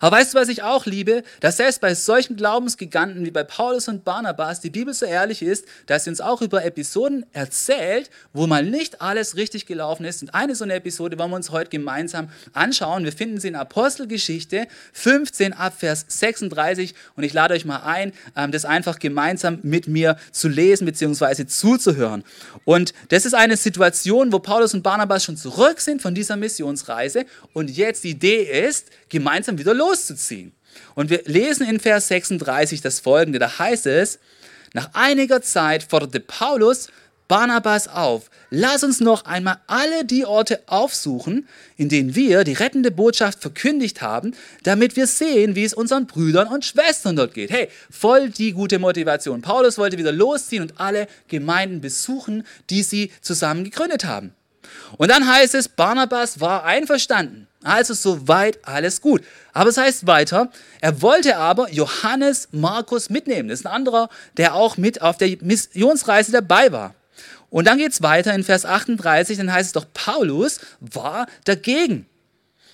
Aber 0.00 0.16
weißt 0.16 0.34
du, 0.34 0.38
was 0.38 0.48
ich 0.48 0.62
auch 0.62 0.86
liebe? 0.86 1.22
Dass 1.40 1.56
selbst 1.56 1.80
bei 1.80 1.94
solchen 1.94 2.36
Glaubensgiganten 2.36 3.24
wie 3.24 3.30
bei 3.30 3.44
Paulus 3.44 3.88
und 3.88 4.04
Barnabas 4.04 4.60
die 4.60 4.70
Bibel 4.70 4.94
so 4.94 5.06
ehrlich 5.06 5.42
ist, 5.42 5.66
dass 5.86 6.04
sie 6.04 6.10
uns 6.10 6.20
auch 6.20 6.42
über 6.42 6.64
Episoden 6.64 7.26
erzählt, 7.32 8.10
wo 8.32 8.46
mal 8.46 8.64
nicht 8.64 9.00
alles 9.00 9.36
richtig 9.36 9.66
gelaufen 9.66 10.04
ist. 10.04 10.22
Und 10.22 10.34
eine 10.34 10.54
so 10.54 10.64
eine 10.64 10.74
Episode 10.74 11.18
wollen 11.18 11.30
wir 11.30 11.36
uns 11.36 11.50
heute 11.50 11.70
gemeinsam 11.70 12.28
anschauen. 12.52 13.04
Wir 13.04 13.12
finden 13.12 13.40
sie 13.40 13.48
in 13.48 13.56
Apostelgeschichte 13.56 14.66
15 14.92 15.52
ab 15.52 15.74
Vers 15.78 16.04
36 16.08 16.94
und 17.16 17.24
ich 17.24 17.32
lade 17.32 17.54
euch 17.54 17.64
mal 17.64 17.82
ein, 17.82 18.12
ähm, 18.36 18.52
das 18.52 18.64
einfach 18.64 18.98
gemeinsam 18.98 19.58
mit 19.62 19.88
mir 19.88 20.16
zu 20.32 20.48
lesen 20.48 20.86
bzw. 20.86 21.46
zuzuhören. 21.46 22.24
Und 22.64 22.94
das 23.08 23.26
ist 23.26 23.34
eine 23.34 23.56
Situation, 23.56 24.32
wo 24.32 24.38
Paulus 24.38 24.74
und 24.74 24.82
Barnabas 24.82 25.24
schon 25.24 25.36
zurück 25.36 25.80
sind 25.80 26.02
von 26.02 26.14
dieser 26.14 26.36
Missionsreise 26.36 27.26
und 27.52 27.70
jetzt 27.70 28.04
die 28.04 28.10
Idee 28.10 28.42
ist, 28.66 28.88
gemeinsam 29.08 29.58
wieder 29.58 29.74
loszuziehen. 29.84 30.52
Und 30.94 31.10
wir 31.10 31.22
lesen 31.24 31.66
in 31.68 31.80
Vers 31.80 32.08
36 32.08 32.80
das 32.80 33.00
folgende, 33.00 33.38
da 33.38 33.58
heißt 33.58 33.86
es, 33.86 34.18
nach 34.72 34.90
einiger 34.92 35.40
Zeit 35.40 35.84
forderte 35.84 36.20
Paulus 36.20 36.88
Barnabas 37.28 37.88
auf, 37.88 38.28
lass 38.50 38.84
uns 38.84 39.00
noch 39.00 39.24
einmal 39.24 39.58
alle 39.66 40.04
die 40.04 40.26
Orte 40.26 40.62
aufsuchen, 40.66 41.48
in 41.76 41.88
denen 41.88 42.14
wir 42.14 42.44
die 42.44 42.52
rettende 42.52 42.90
Botschaft 42.90 43.40
verkündigt 43.40 44.02
haben, 44.02 44.34
damit 44.62 44.94
wir 44.96 45.06
sehen, 45.06 45.54
wie 45.54 45.64
es 45.64 45.72
unseren 45.72 46.06
Brüdern 46.06 46.48
und 46.48 46.66
Schwestern 46.66 47.16
dort 47.16 47.32
geht. 47.32 47.50
Hey, 47.50 47.68
voll 47.90 48.28
die 48.28 48.52
gute 48.52 48.78
Motivation. 48.78 49.40
Paulus 49.40 49.78
wollte 49.78 49.96
wieder 49.96 50.12
losziehen 50.12 50.62
und 50.62 50.78
alle 50.78 51.08
Gemeinden 51.28 51.80
besuchen, 51.80 52.44
die 52.68 52.82
sie 52.82 53.10
zusammen 53.22 53.64
gegründet 53.64 54.04
haben. 54.04 54.34
Und 54.98 55.10
dann 55.10 55.26
heißt 55.26 55.54
es, 55.54 55.68
Barnabas 55.68 56.40
war 56.40 56.64
einverstanden. 56.64 57.48
Also 57.64 57.94
soweit 57.94 58.58
alles 58.66 59.00
gut. 59.00 59.24
Aber 59.52 59.70
es 59.70 59.76
heißt 59.76 60.06
weiter, 60.06 60.50
er 60.80 61.02
wollte 61.02 61.36
aber 61.36 61.72
Johannes 61.72 62.48
Markus 62.52 63.10
mitnehmen. 63.10 63.48
Das 63.48 63.60
ist 63.60 63.66
ein 63.66 63.72
anderer, 63.72 64.08
der 64.36 64.54
auch 64.54 64.76
mit 64.76 65.02
auf 65.02 65.16
der 65.16 65.36
Missionsreise 65.40 66.30
dabei 66.30 66.70
war. 66.70 66.94
Und 67.50 67.66
dann 67.66 67.78
geht 67.78 67.92
es 67.92 68.02
weiter 68.02 68.34
in 68.34 68.44
Vers 68.44 68.64
38, 68.66 69.38
dann 69.38 69.52
heißt 69.52 69.68
es 69.68 69.72
doch, 69.72 69.86
Paulus 69.94 70.60
war 70.80 71.26
dagegen. 71.44 72.06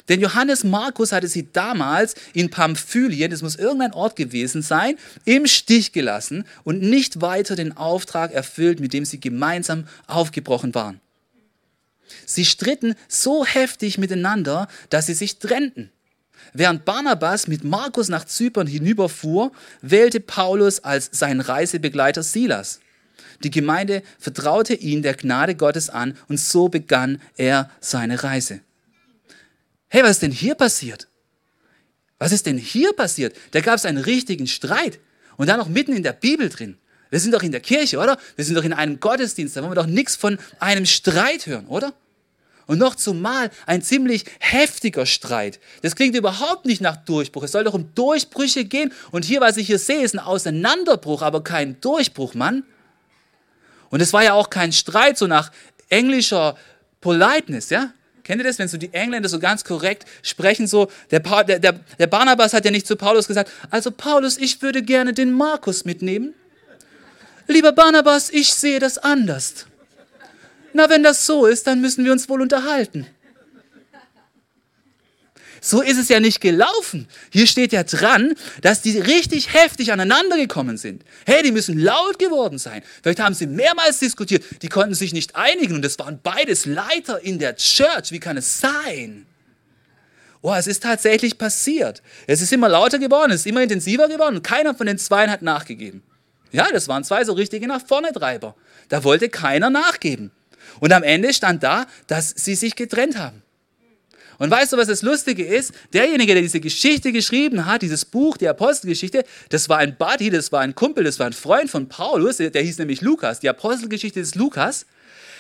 Denn 0.09 0.20
Johannes 0.20 0.64
Markus 0.64 1.12
hatte 1.12 1.28
sie 1.28 1.52
damals 1.52 2.14
in 2.32 2.50
Pamphylien, 2.50 3.30
das 3.30 3.42
muss 3.42 3.54
irgendein 3.54 3.92
Ort 3.92 4.16
gewesen 4.16 4.62
sein, 4.62 4.97
im 5.25 5.47
Stich 5.47 5.92
gelassen 5.92 6.44
und 6.64 6.82
nicht 6.82 7.20
weiter 7.20 7.54
den 7.54 7.76
Auftrag 7.76 8.32
erfüllt, 8.32 8.80
mit 8.80 8.92
dem 8.92 9.04
sie 9.04 9.20
gemeinsam 9.20 9.87
aufgebrochen 10.09 10.75
waren. 10.75 11.00
Sie 12.26 12.45
stritten 12.45 12.95
so 13.09 13.45
heftig 13.45 13.99
miteinander, 13.99 14.69
dass 14.88 15.07
sie 15.07 15.14
sich 15.14 15.38
trennten. 15.38 15.90
Während 16.52 16.85
Barnabas 16.85 17.47
mit 17.49 17.64
Markus 17.64 18.09
nach 18.09 18.25
Zypern 18.25 18.67
hinüberfuhr, 18.67 19.52
wählte 19.83 20.21
Paulus 20.21 20.81
als 20.81 21.11
sein 21.12 21.40
Reisebegleiter 21.40 22.23
Silas. 22.23 22.81
Die 23.43 23.50
Gemeinde 23.50 24.02
vertraute 24.19 24.75
ihn 24.75 25.02
der 25.02 25.14
Gnade 25.14 25.55
Gottes 25.55 25.90
an 25.90 26.17
und 26.29 26.38
so 26.38 26.69
begann 26.69 27.21
er 27.37 27.71
seine 27.81 28.23
Reise. 28.23 28.61
Hey, 29.88 30.02
was 30.02 30.12
ist 30.12 30.23
denn 30.23 30.33
hier 30.33 30.55
passiert? 30.55 31.09
Was 32.19 32.33
ist 32.33 32.47
denn 32.47 32.59
hier 32.59 32.93
passiert? 32.93 33.35
Da 33.52 33.61
gab 33.61 33.76
es 33.76 33.87
einen 33.87 33.99
richtigen 33.99 34.47
Streit 34.47 35.00
und 35.37 35.49
dann 35.49 35.59
noch 35.59 35.69
mitten 35.69 35.95
in 35.95 36.02
der 36.02 36.12
Bibel 36.12 36.49
drin. 36.49 36.76
Wir 37.11 37.21
sind 37.21 37.33
doch 37.35 37.43
in 37.43 37.52
der 37.52 37.61
Kirche, 37.61 37.99
oder? 37.99 38.19
Wir 38.37 38.45
sind 38.45 38.55
doch 38.55 38.64
in 38.64 38.73
einem 38.73 39.00
Gottesdienst, 39.00 39.57
da 39.57 39.62
wollen 39.62 39.73
wir 39.73 39.83
doch 39.83 39.87
nichts 39.87 40.17
von 40.17 40.38
einem 40.59 40.87
Streit 40.87 41.47
hören, 41.47 41.67
oder? 41.67 41.93
Und 42.67 42.79
noch 42.79 42.95
zumal 42.95 43.50
ein 43.67 43.83
ziemlich 43.83 44.26
heftiger 44.38 45.05
Streit. 45.05 45.59
Das 45.83 45.97
klingt 45.97 46.14
überhaupt 46.14 46.67
nicht 46.67 46.81
nach 46.81 46.97
Durchbruch. 46.97 47.43
Es 47.43 47.50
soll 47.50 47.64
doch 47.64 47.75
um 47.75 47.93
Durchbrüche 47.97 48.64
gehen. 48.64 48.93
Und 49.11 49.25
hier, 49.25 49.40
was 49.40 49.57
ich 49.57 49.67
hier 49.67 49.81
sehe, 49.81 50.05
ist 50.05 50.14
ein 50.14 50.21
Auseinanderbruch, 50.21 51.23
aber 51.23 51.43
kein 51.43 51.81
Durchbruch, 51.81 52.35
Mann. 52.35 52.62
Und 53.88 54.00
es 54.00 54.12
war 54.12 54.23
ja 54.23 54.35
auch 54.35 54.50
kein 54.50 54.71
Streit 54.71 55.19
so 55.19 55.26
nach 55.26 55.50
englischer 55.88 56.57
Politeness, 57.00 57.71
ja? 57.71 57.93
Kennt 58.23 58.40
ihr 58.40 58.45
das, 58.45 58.61
wenn 58.61 58.69
so 58.69 58.76
die 58.76 58.95
Engländer 58.95 59.29
so 59.29 59.40
ganz 59.40 59.64
korrekt 59.64 60.05
sprechen, 60.23 60.69
so, 60.69 60.88
der, 61.11 61.19
der, 61.19 61.59
der, 61.59 61.81
der 61.99 62.07
Barnabas 62.07 62.52
hat 62.52 62.64
ja 62.64 62.71
nicht 62.71 62.87
zu 62.87 62.95
Paulus 62.95 63.26
gesagt, 63.26 63.50
also 63.71 63.90
Paulus, 63.90 64.38
ich 64.38 64.62
würde 64.62 64.83
gerne 64.85 65.12
den 65.12 65.33
Markus 65.33 65.85
mitnehmen. 65.85 66.35
Lieber 67.50 67.73
Barnabas, 67.73 68.30
ich 68.30 68.54
sehe 68.54 68.78
das 68.78 68.97
anders. 68.97 69.66
Na, 70.73 70.88
wenn 70.88 71.02
das 71.02 71.26
so 71.26 71.47
ist, 71.47 71.66
dann 71.66 71.80
müssen 71.80 72.04
wir 72.04 72.12
uns 72.12 72.28
wohl 72.28 72.40
unterhalten. 72.40 73.07
So 75.61 75.83
ist 75.83 75.99
es 75.99 76.09
ja 76.09 76.21
nicht 76.21 76.40
gelaufen. 76.40 77.09
Hier 77.30 77.47
steht 77.47 77.73
ja 77.73 77.83
dran, 77.83 78.35
dass 78.62 78.80
die 78.80 78.99
richtig 78.99 79.52
heftig 79.52 79.92
aneinander 79.92 80.37
gekommen 80.37 80.78
sind. 80.78 81.04
Hey, 81.26 81.42
die 81.42 81.52
müssen 81.52 81.78
laut 81.78 82.19
geworden 82.19 82.57
sein. 82.57 82.83
Vielleicht 83.02 83.21
haben 83.21 83.35
sie 83.35 83.47
mehrmals 83.47 83.99
diskutiert. 83.99 84.45
Die 84.62 84.69
konnten 84.69 84.95
sich 84.95 85.12
nicht 85.12 85.35
einigen 85.35 85.75
und 85.75 85.85
es 85.85 85.99
waren 85.99 86.21
beides 86.23 86.64
Leiter 86.64 87.21
in 87.21 87.38
der 87.38 87.57
Church. 87.57 88.11
Wie 88.11 88.21
kann 88.21 88.37
es 88.37 88.61
sein? 88.61 89.26
Oh, 90.40 90.54
es 90.54 90.69
ist 90.69 90.85
tatsächlich 90.85 91.37
passiert. 91.37 92.00
Es 92.26 92.40
ist 92.40 92.52
immer 92.52 92.69
lauter 92.69 92.99
geworden, 92.99 93.33
es 93.33 93.40
ist 93.40 93.47
immer 93.47 93.62
intensiver 93.62 94.09
geworden 94.09 94.37
und 94.37 94.42
keiner 94.42 94.75
von 94.75 94.87
den 94.87 94.97
Zweien 94.97 95.30
hat 95.30 95.42
nachgegeben. 95.42 96.02
Ja, 96.52 96.69
das 96.73 96.88
waren 96.88 97.04
zwei 97.04 97.25
so 97.25 97.33
richtige 97.33 97.66
nach 97.66 97.85
vorne 97.87 98.12
Treiber. 98.12 98.54
Da 98.88 99.04
wollte 99.04 99.28
keiner 99.28 99.71
nachgeben. 99.71 100.33
Und 100.80 100.92
am 100.92 101.02
Ende 101.02 101.33
stand 101.33 101.62
da, 101.62 101.87
dass 102.07 102.30
sie 102.30 102.54
sich 102.54 102.76
getrennt 102.76 103.19
haben. 103.19 103.42
Und 104.38 104.50
weißt 104.50 104.73
du, 104.73 104.78
was 104.78 104.88
das 104.88 105.02
Lustige 105.02 105.45
ist? 105.45 105.73
Derjenige, 105.92 106.33
der 106.33 106.42
diese 106.42 106.61
Geschichte 106.61 107.12
geschrieben 107.12 107.66
hat, 107.66 107.83
dieses 107.83 108.07
Buch, 108.07 108.38
die 108.38 108.49
Apostelgeschichte, 108.49 109.25
das 109.50 109.69
war 109.69 109.76
ein 109.76 109.99
Buddy, 109.99 110.30
das 110.30 110.50
war 110.50 110.61
ein 110.61 110.75
Kumpel, 110.75 111.04
das 111.04 111.19
war 111.19 111.26
ein 111.26 111.35
Freund 111.35 111.71
von 111.71 111.90
Paulus, 111.90 112.38
der 112.38 112.62
hieß 112.62 112.78
nämlich 112.78 113.02
Lukas. 113.02 113.40
Die 113.40 113.50
Apostelgeschichte 113.50 114.19
ist 114.19 114.37
Lukas. 114.37 114.87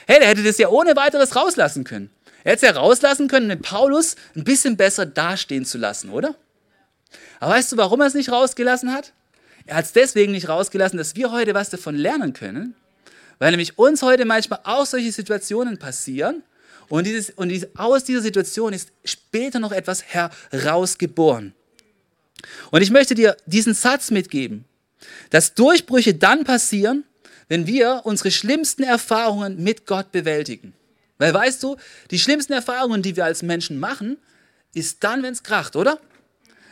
Hey, 0.06 0.18
der 0.18 0.28
hätte 0.28 0.42
das 0.42 0.58
ja 0.58 0.68
ohne 0.68 0.96
weiteres 0.96 1.34
rauslassen 1.34 1.84
können. 1.84 2.10
Er 2.44 2.52
hätte 2.52 2.66
es 2.66 2.74
ja 2.74 2.78
rauslassen 2.78 3.26
können, 3.28 3.48
den 3.48 3.62
Paulus 3.62 4.16
ein 4.36 4.44
bisschen 4.44 4.76
besser 4.76 5.06
dastehen 5.06 5.64
zu 5.64 5.78
lassen, 5.78 6.10
oder? 6.10 6.34
Aber 7.38 7.54
weißt 7.54 7.72
du, 7.72 7.78
warum 7.78 8.02
er 8.02 8.06
es 8.06 8.14
nicht 8.14 8.30
rausgelassen 8.30 8.92
hat? 8.92 9.14
Er 9.66 9.76
hat 9.76 9.84
es 9.84 9.92
deswegen 9.92 10.32
nicht 10.32 10.48
rausgelassen, 10.48 10.98
dass 10.98 11.16
wir 11.16 11.30
heute 11.30 11.54
was 11.54 11.70
davon 11.70 11.96
lernen 11.96 12.32
können, 12.32 12.74
weil 13.38 13.50
nämlich 13.50 13.78
uns 13.78 14.02
heute 14.02 14.24
manchmal 14.24 14.60
auch 14.64 14.86
solche 14.86 15.12
Situationen 15.12 15.78
passieren 15.78 16.42
und, 16.88 17.06
dieses, 17.06 17.30
und 17.30 17.48
dieses, 17.48 17.68
aus 17.76 18.04
dieser 18.04 18.20
Situation 18.20 18.72
ist 18.72 18.90
später 19.04 19.60
noch 19.60 19.72
etwas 19.72 20.04
herausgeboren. 20.04 21.54
Und 22.70 22.82
ich 22.82 22.90
möchte 22.90 23.14
dir 23.14 23.36
diesen 23.46 23.74
Satz 23.74 24.10
mitgeben, 24.10 24.64
dass 25.30 25.54
Durchbrüche 25.54 26.14
dann 26.14 26.44
passieren, 26.44 27.04
wenn 27.48 27.66
wir 27.66 28.02
unsere 28.04 28.30
schlimmsten 28.30 28.82
Erfahrungen 28.82 29.62
mit 29.62 29.86
Gott 29.86 30.12
bewältigen. 30.12 30.72
Weil 31.18 31.34
weißt 31.34 31.62
du, 31.62 31.76
die 32.10 32.18
schlimmsten 32.18 32.52
Erfahrungen, 32.54 33.02
die 33.02 33.16
wir 33.16 33.24
als 33.24 33.42
Menschen 33.42 33.78
machen, 33.78 34.16
ist 34.74 35.04
dann, 35.04 35.22
wenn 35.22 35.32
es 35.32 35.42
kracht, 35.42 35.76
oder? 35.76 36.00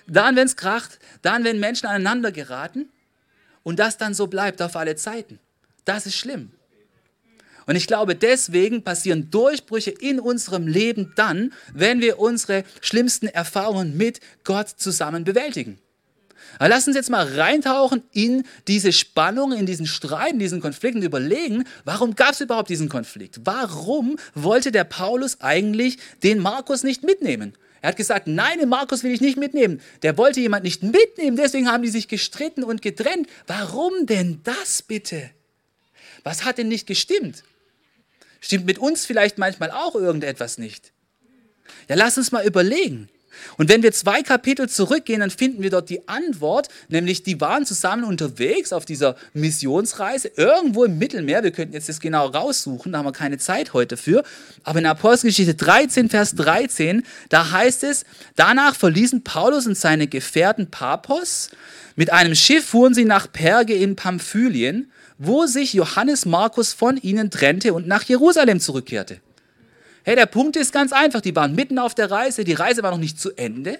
Dann, 0.08 0.36
wenn 0.36 0.46
es 0.46 0.56
kracht, 0.56 0.98
dann, 1.22 1.44
wenn 1.44 1.60
Menschen 1.60 1.86
aneinander 1.86 2.32
geraten 2.32 2.88
und 3.62 3.78
das 3.78 3.98
dann 3.98 4.14
so 4.14 4.26
bleibt 4.26 4.62
auf 4.62 4.74
alle 4.76 4.96
Zeiten. 4.96 5.38
Das 5.84 6.06
ist 6.06 6.16
schlimm. 6.16 6.50
Und 7.66 7.76
ich 7.76 7.86
glaube, 7.86 8.14
deswegen 8.14 8.82
passieren 8.82 9.30
Durchbrüche 9.30 9.90
in 9.90 10.20
unserem 10.20 10.66
Leben 10.66 11.12
dann, 11.16 11.52
wenn 11.74 12.00
wir 12.00 12.18
unsere 12.18 12.64
schlimmsten 12.80 13.28
Erfahrungen 13.28 13.94
mit 13.94 14.20
Gott 14.42 14.70
zusammen 14.70 15.24
bewältigen. 15.24 15.78
Aber 16.58 16.70
lass 16.70 16.86
uns 16.86 16.96
jetzt 16.96 17.10
mal 17.10 17.26
reintauchen 17.26 18.02
in 18.12 18.44
diese 18.68 18.90
Spannung, 18.92 19.52
in 19.52 19.66
diesen 19.66 19.86
Streit, 19.86 20.32
in 20.32 20.38
diesen 20.38 20.62
Konflikt 20.62 20.96
und 20.96 21.02
überlegen, 21.02 21.64
warum 21.84 22.16
gab 22.16 22.32
es 22.32 22.40
überhaupt 22.40 22.70
diesen 22.70 22.88
Konflikt? 22.88 23.40
Warum 23.44 24.16
wollte 24.34 24.72
der 24.72 24.84
Paulus 24.84 25.42
eigentlich 25.42 25.98
den 26.22 26.38
Markus 26.38 26.84
nicht 26.84 27.02
mitnehmen? 27.02 27.52
Er 27.80 27.90
hat 27.90 27.96
gesagt, 27.96 28.26
nein, 28.26 28.58
den 28.58 28.68
Markus 28.68 29.04
will 29.04 29.12
ich 29.12 29.20
nicht 29.20 29.36
mitnehmen. 29.36 29.80
Der 30.02 30.16
wollte 30.18 30.40
jemand 30.40 30.64
nicht 30.64 30.82
mitnehmen, 30.82 31.36
deswegen 31.36 31.70
haben 31.70 31.82
die 31.82 31.88
sich 31.88 32.08
gestritten 32.08 32.64
und 32.64 32.82
getrennt. 32.82 33.28
Warum 33.46 34.06
denn 34.06 34.40
das 34.44 34.82
bitte? 34.82 35.30
Was 36.24 36.44
hat 36.44 36.58
denn 36.58 36.68
nicht 36.68 36.86
gestimmt? 36.86 37.44
Stimmt 38.40 38.66
mit 38.66 38.78
uns 38.78 39.06
vielleicht 39.06 39.38
manchmal 39.38 39.70
auch 39.70 39.94
irgendetwas 39.94 40.58
nicht? 40.58 40.92
Ja, 41.88 41.96
lass 41.96 42.18
uns 42.18 42.32
mal 42.32 42.46
überlegen. 42.46 43.08
Und 43.56 43.68
wenn 43.68 43.82
wir 43.82 43.92
zwei 43.92 44.22
Kapitel 44.22 44.68
zurückgehen, 44.68 45.20
dann 45.20 45.30
finden 45.30 45.62
wir 45.62 45.70
dort 45.70 45.90
die 45.90 46.06
Antwort, 46.08 46.68
nämlich 46.88 47.22
die 47.22 47.40
waren 47.40 47.66
zusammen 47.66 48.04
unterwegs 48.04 48.72
auf 48.72 48.84
dieser 48.84 49.16
Missionsreise 49.34 50.30
irgendwo 50.36 50.84
im 50.84 50.98
Mittelmeer. 50.98 51.42
Wir 51.42 51.50
könnten 51.50 51.74
jetzt 51.74 51.88
das 51.88 52.00
genau 52.00 52.26
raussuchen, 52.26 52.92
da 52.92 52.98
haben 52.98 53.06
wir 53.06 53.12
keine 53.12 53.38
Zeit 53.38 53.72
heute 53.72 53.96
für. 53.96 54.22
Aber 54.64 54.78
in 54.78 54.86
Apostelgeschichte 54.86 55.54
13, 55.54 56.10
Vers 56.10 56.34
13, 56.34 57.04
da 57.28 57.50
heißt 57.50 57.84
es, 57.84 58.04
danach 58.36 58.74
verließen 58.74 59.24
Paulus 59.24 59.66
und 59.66 59.76
seine 59.76 60.06
Gefährten 60.06 60.70
Papos. 60.70 61.50
Mit 61.96 62.12
einem 62.12 62.34
Schiff 62.34 62.66
fuhren 62.66 62.94
sie 62.94 63.04
nach 63.04 63.32
Perge 63.32 63.74
in 63.74 63.96
Pamphylien 63.96 64.90
wo 65.18 65.46
sich 65.46 65.74
Johannes 65.74 66.24
Markus 66.24 66.72
von 66.72 66.96
ihnen 66.96 67.30
trennte 67.30 67.74
und 67.74 67.86
nach 67.86 68.04
Jerusalem 68.04 68.60
zurückkehrte. 68.60 69.20
Hey, 70.08 70.16
der 70.16 70.24
Punkt 70.24 70.56
ist 70.56 70.72
ganz 70.72 70.94
einfach, 70.94 71.20
die 71.20 71.36
waren 71.36 71.54
mitten 71.54 71.78
auf 71.78 71.94
der 71.94 72.10
Reise, 72.10 72.42
die 72.42 72.54
Reise 72.54 72.82
war 72.82 72.92
noch 72.92 72.96
nicht 72.96 73.20
zu 73.20 73.36
Ende. 73.36 73.78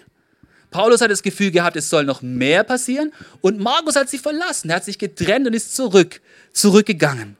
Paulus 0.71 1.01
hat 1.01 1.11
das 1.11 1.23
Gefühl 1.23 1.51
gehabt, 1.51 1.75
es 1.75 1.88
soll 1.88 2.05
noch 2.05 2.21
mehr 2.21 2.64
passieren 2.64 3.14
und 3.41 3.59
Markus 3.59 3.97
hat 3.97 4.11
sie 4.11 4.19
verlassen, 4.19 4.69
er 4.69 4.77
hat 4.77 4.85
sich 4.85 4.99
getrennt 4.99 5.47
und 5.47 5.55
ist 5.55 5.75
zurück, 5.75 6.21
zurückgegangen. 6.53 7.38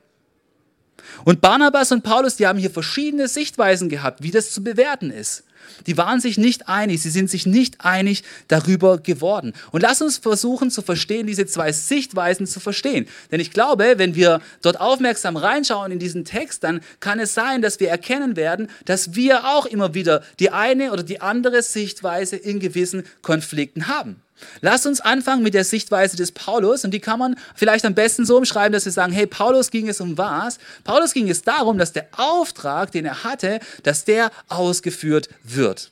Und 1.27 1.43
Barnabas 1.43 1.93
und 1.93 2.03
Paulus, 2.03 2.37
die 2.37 2.47
haben 2.47 2.59
hier 2.59 2.71
verschiedene 2.71 3.29
Sichtweisen 3.29 3.91
gehabt, 3.91 4.23
wie 4.23 4.31
das 4.31 4.53
zu 4.53 4.65
bewerten 4.65 5.11
ist. 5.11 5.45
Die 5.87 5.97
waren 5.97 6.21
sich 6.21 6.39
nicht 6.39 6.69
einig, 6.69 7.03
sie 7.03 7.11
sind 7.11 7.31
sich 7.31 7.47
nicht 7.47 7.85
einig 7.85 8.23
darüber 8.49 8.99
geworden. 8.99 9.53
Und 9.71 9.83
lass 9.83 10.03
uns 10.03 10.19
versuchen 10.19 10.71
zu 10.71 10.83
verstehen, 10.83 11.27
diese 11.27 11.47
zwei 11.47 11.73
Sichtweisen 11.73 12.47
zu 12.47 12.61
verstehen. 12.61 13.07
Denn 13.31 13.41
ich 13.41 13.51
glaube, 13.51 13.95
wenn 13.97 14.15
wir 14.15 14.41
dort 14.63 14.81
aufmerksam 14.81 15.37
reinschauen 15.37 15.93
in 15.93 15.99
diesen 15.99 16.25
Text, 16.25 16.65
dann 16.65 16.81
kann 17.01 17.21
es 17.21 17.35
sein, 17.35 17.63
dass 17.63 17.81
wir 17.81 17.89
erkennen 17.89 18.37
werden, 18.37 18.69
dass 18.85 19.15
wir 19.15 19.45
auch 19.45 19.67
immer 19.67 19.95
wieder 19.95 20.23
die 20.39 20.51
eine 20.51 20.93
oder 20.93 21.03
die 21.03 21.21
andere 21.21 21.63
Sichtweise 21.63 22.37
in 22.37 22.61
gewissen 22.61 23.05
Konflikten 23.23 23.89
haben. 23.89 24.23
Lass 24.61 24.87
uns 24.87 25.01
anfangen 25.01 25.43
mit 25.43 25.55
der 25.55 25.65
Sichtweise 25.65 26.17
des 26.17 26.33
Paulus 26.33 26.85
und 26.85 26.93
die 26.93 27.01
kann 27.01 27.19
man 27.19 27.37
vielleicht 27.55 27.85
am 27.85 27.95
besten 27.95 28.25
so 28.25 28.37
umschreiben, 28.37 28.73
dass 28.73 28.85
wir 28.85 28.93
sagen, 28.93 29.13
hey, 29.13 29.27
Paulus 29.27 29.71
ging 29.71 29.89
es 29.89 30.01
um 30.01 30.19
was? 30.19 30.59
Paulus 30.85 31.13
ging 31.13 31.29
es 31.29 31.43
darum, 31.43 31.79
dass 31.79 31.93
der 31.93 32.09
Auftrag, 32.17 32.93
den 32.93 33.05
er 33.05 33.25
hatte, 33.25 33.61
dass 33.83 34.05
der 34.05 34.31
ausgeführt 34.49 35.29
wird. 35.43 35.91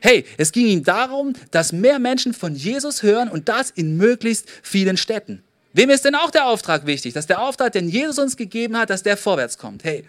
Hey, 0.00 0.26
es 0.36 0.52
ging 0.52 0.66
ihm 0.66 0.84
darum, 0.84 1.32
dass 1.50 1.72
mehr 1.72 1.98
Menschen 1.98 2.34
von 2.34 2.54
Jesus 2.54 3.02
hören 3.02 3.30
und 3.30 3.48
das 3.48 3.70
in 3.70 3.96
möglichst 3.96 4.46
vielen 4.62 4.96
Städten. 4.96 5.42
Wem 5.72 5.90
ist 5.90 6.04
denn 6.04 6.14
auch 6.14 6.30
der 6.30 6.46
Auftrag 6.46 6.86
wichtig? 6.86 7.14
Dass 7.14 7.26
der 7.26 7.40
Auftrag, 7.40 7.72
den 7.72 7.88
Jesus 7.88 8.18
uns 8.18 8.36
gegeben 8.36 8.76
hat, 8.76 8.90
dass 8.90 9.02
der 9.02 9.16
vorwärts 9.16 9.58
kommt. 9.58 9.82
Hey, 9.82 10.04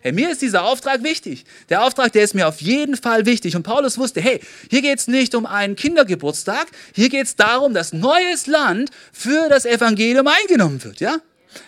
Hey, 0.00 0.12
mir 0.12 0.30
ist 0.30 0.42
dieser 0.42 0.64
Auftrag 0.64 1.02
wichtig. 1.02 1.44
Der 1.68 1.84
Auftrag, 1.84 2.12
der 2.12 2.22
ist 2.22 2.34
mir 2.34 2.46
auf 2.46 2.60
jeden 2.60 2.96
Fall 2.96 3.26
wichtig. 3.26 3.56
Und 3.56 3.64
Paulus 3.64 3.98
wusste, 3.98 4.20
hey, 4.20 4.40
hier 4.70 4.82
geht 4.82 4.98
es 4.98 5.08
nicht 5.08 5.34
um 5.34 5.44
einen 5.44 5.76
Kindergeburtstag, 5.76 6.68
hier 6.94 7.08
geht 7.08 7.26
es 7.26 7.36
darum, 7.36 7.74
dass 7.74 7.92
neues 7.92 8.46
Land 8.46 8.90
für 9.12 9.48
das 9.48 9.64
Evangelium 9.64 10.26
eingenommen 10.26 10.82
wird, 10.84 11.00
ja? 11.00 11.18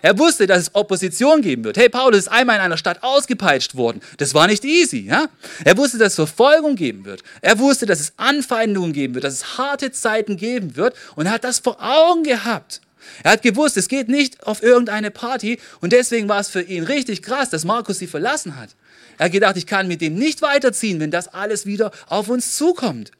Er 0.02 0.18
wusste, 0.18 0.46
dass 0.46 0.58
es 0.58 0.74
Opposition 0.74 1.42
geben 1.42 1.64
wird. 1.64 1.76
Hey, 1.76 1.88
Paulus 1.88 2.20
ist 2.20 2.28
einmal 2.28 2.56
in 2.56 2.62
einer 2.62 2.76
Stadt 2.76 3.02
ausgepeitscht 3.02 3.76
worden. 3.76 4.00
Das 4.18 4.34
war 4.34 4.46
nicht 4.46 4.64
easy. 4.64 5.06
Ja? 5.06 5.26
Er 5.64 5.76
wusste, 5.76 5.98
dass 5.98 6.08
es 6.08 6.14
Verfolgung 6.16 6.76
geben 6.76 7.04
wird. 7.04 7.22
Er 7.40 7.58
wusste, 7.58 7.86
dass 7.86 8.00
es 8.00 8.12
Anfeindungen 8.16 8.92
geben 8.92 9.14
wird, 9.14 9.24
dass 9.24 9.34
es 9.34 9.58
harte 9.58 9.90
Zeiten 9.90 10.36
geben 10.36 10.76
wird. 10.76 10.94
Und 11.16 11.26
er 11.26 11.32
hat 11.32 11.44
das 11.44 11.58
vor 11.58 11.78
Augen 11.80 12.24
gehabt. 12.24 12.80
Er 13.22 13.32
hat 13.32 13.42
gewusst, 13.42 13.76
es 13.76 13.88
geht 13.88 14.08
nicht 14.08 14.46
auf 14.46 14.62
irgendeine 14.62 15.10
Party 15.10 15.58
und 15.80 15.92
deswegen 15.92 16.28
war 16.28 16.40
es 16.40 16.48
für 16.48 16.62
ihn 16.62 16.84
richtig 16.84 17.22
krass, 17.22 17.50
dass 17.50 17.64
Markus 17.64 17.98
sie 17.98 18.06
verlassen 18.06 18.56
hat. 18.56 18.70
Er 19.18 19.26
hat 19.26 19.32
gedacht, 19.32 19.56
ich 19.56 19.66
kann 19.66 19.88
mit 19.88 20.00
dem 20.00 20.14
nicht 20.14 20.42
weiterziehen, 20.42 21.00
wenn 21.00 21.10
das 21.10 21.28
alles 21.28 21.66
wieder 21.66 21.90
auf 22.06 22.28
uns 22.28 22.56
zukommt. 22.56 23.12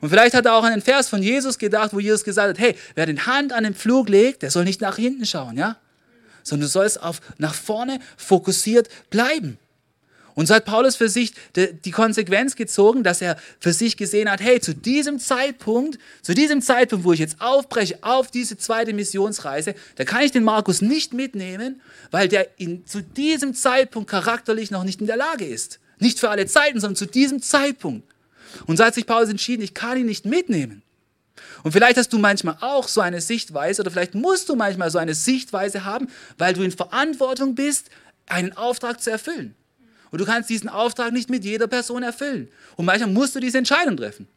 Und 0.00 0.10
vielleicht 0.10 0.34
hat 0.34 0.44
er 0.44 0.54
auch 0.54 0.64
an 0.64 0.72
den 0.72 0.82
Vers 0.82 1.08
von 1.08 1.22
Jesus 1.22 1.58
gedacht, 1.58 1.94
wo 1.94 2.00
Jesus 2.00 2.24
gesagt 2.24 2.50
hat, 2.50 2.58
hey, 2.58 2.76
wer 2.94 3.06
die 3.06 3.18
Hand 3.18 3.52
an 3.52 3.64
den 3.64 3.74
Flug 3.74 4.08
legt, 4.08 4.42
der 4.42 4.50
soll 4.50 4.64
nicht 4.64 4.80
nach 4.80 4.96
hinten 4.96 5.24
schauen, 5.24 5.56
ja? 5.56 5.76
Sondern 6.42 6.66
du 6.66 6.72
sollst 6.72 7.02
auf, 7.02 7.20
nach 7.38 7.54
vorne 7.54 8.00
fokussiert 8.16 8.88
bleiben. 9.10 9.58
Und 10.36 10.46
so 10.46 10.54
hat 10.54 10.66
Paulus 10.66 10.96
für 10.96 11.08
sich 11.08 11.32
die 11.56 11.90
Konsequenz 11.90 12.56
gezogen, 12.56 13.02
dass 13.02 13.22
er 13.22 13.38
für 13.58 13.72
sich 13.72 13.96
gesehen 13.96 14.30
hat, 14.30 14.42
hey, 14.42 14.60
zu 14.60 14.74
diesem 14.74 15.18
Zeitpunkt, 15.18 15.98
zu 16.20 16.34
diesem 16.34 16.60
Zeitpunkt, 16.60 17.06
wo 17.06 17.14
ich 17.14 17.20
jetzt 17.20 17.40
aufbreche 17.40 17.98
auf 18.02 18.30
diese 18.30 18.58
zweite 18.58 18.92
Missionsreise, 18.92 19.74
da 19.96 20.04
kann 20.04 20.22
ich 20.22 20.32
den 20.32 20.44
Markus 20.44 20.82
nicht 20.82 21.14
mitnehmen, 21.14 21.80
weil 22.10 22.28
der 22.28 22.60
in, 22.60 22.86
zu 22.86 23.02
diesem 23.02 23.54
Zeitpunkt 23.54 24.10
charakterlich 24.10 24.70
noch 24.70 24.84
nicht 24.84 25.00
in 25.00 25.06
der 25.06 25.16
Lage 25.16 25.46
ist. 25.46 25.80
Nicht 26.00 26.20
für 26.20 26.28
alle 26.28 26.44
Zeiten, 26.44 26.80
sondern 26.80 26.96
zu 26.96 27.06
diesem 27.06 27.40
Zeitpunkt. 27.40 28.06
Und 28.66 28.76
so 28.76 28.84
hat 28.84 28.94
sich 28.94 29.06
Paulus 29.06 29.30
entschieden, 29.30 29.62
ich 29.62 29.72
kann 29.72 29.96
ihn 29.96 30.06
nicht 30.06 30.26
mitnehmen. 30.26 30.82
Und 31.62 31.72
vielleicht 31.72 31.96
hast 31.96 32.12
du 32.12 32.18
manchmal 32.18 32.58
auch 32.60 32.88
so 32.88 33.00
eine 33.00 33.22
Sichtweise 33.22 33.80
oder 33.80 33.90
vielleicht 33.90 34.14
musst 34.14 34.50
du 34.50 34.54
manchmal 34.54 34.90
so 34.90 34.98
eine 34.98 35.14
Sichtweise 35.14 35.86
haben, 35.86 36.08
weil 36.36 36.52
du 36.52 36.62
in 36.62 36.72
Verantwortung 36.72 37.54
bist, 37.54 37.88
einen 38.26 38.54
Auftrag 38.54 39.00
zu 39.00 39.10
erfüllen. 39.10 39.54
Und 40.10 40.20
du 40.20 40.24
kannst 40.24 40.50
diesen 40.50 40.68
Auftrag 40.68 41.12
nicht 41.12 41.30
mit 41.30 41.44
jeder 41.44 41.66
Person 41.66 42.02
erfüllen. 42.02 42.48
Und 42.76 42.84
manchmal 42.84 43.10
musst 43.10 43.34
du 43.34 43.40
diese 43.40 43.58
Entscheidung 43.58 43.96
treffen. 43.96 44.28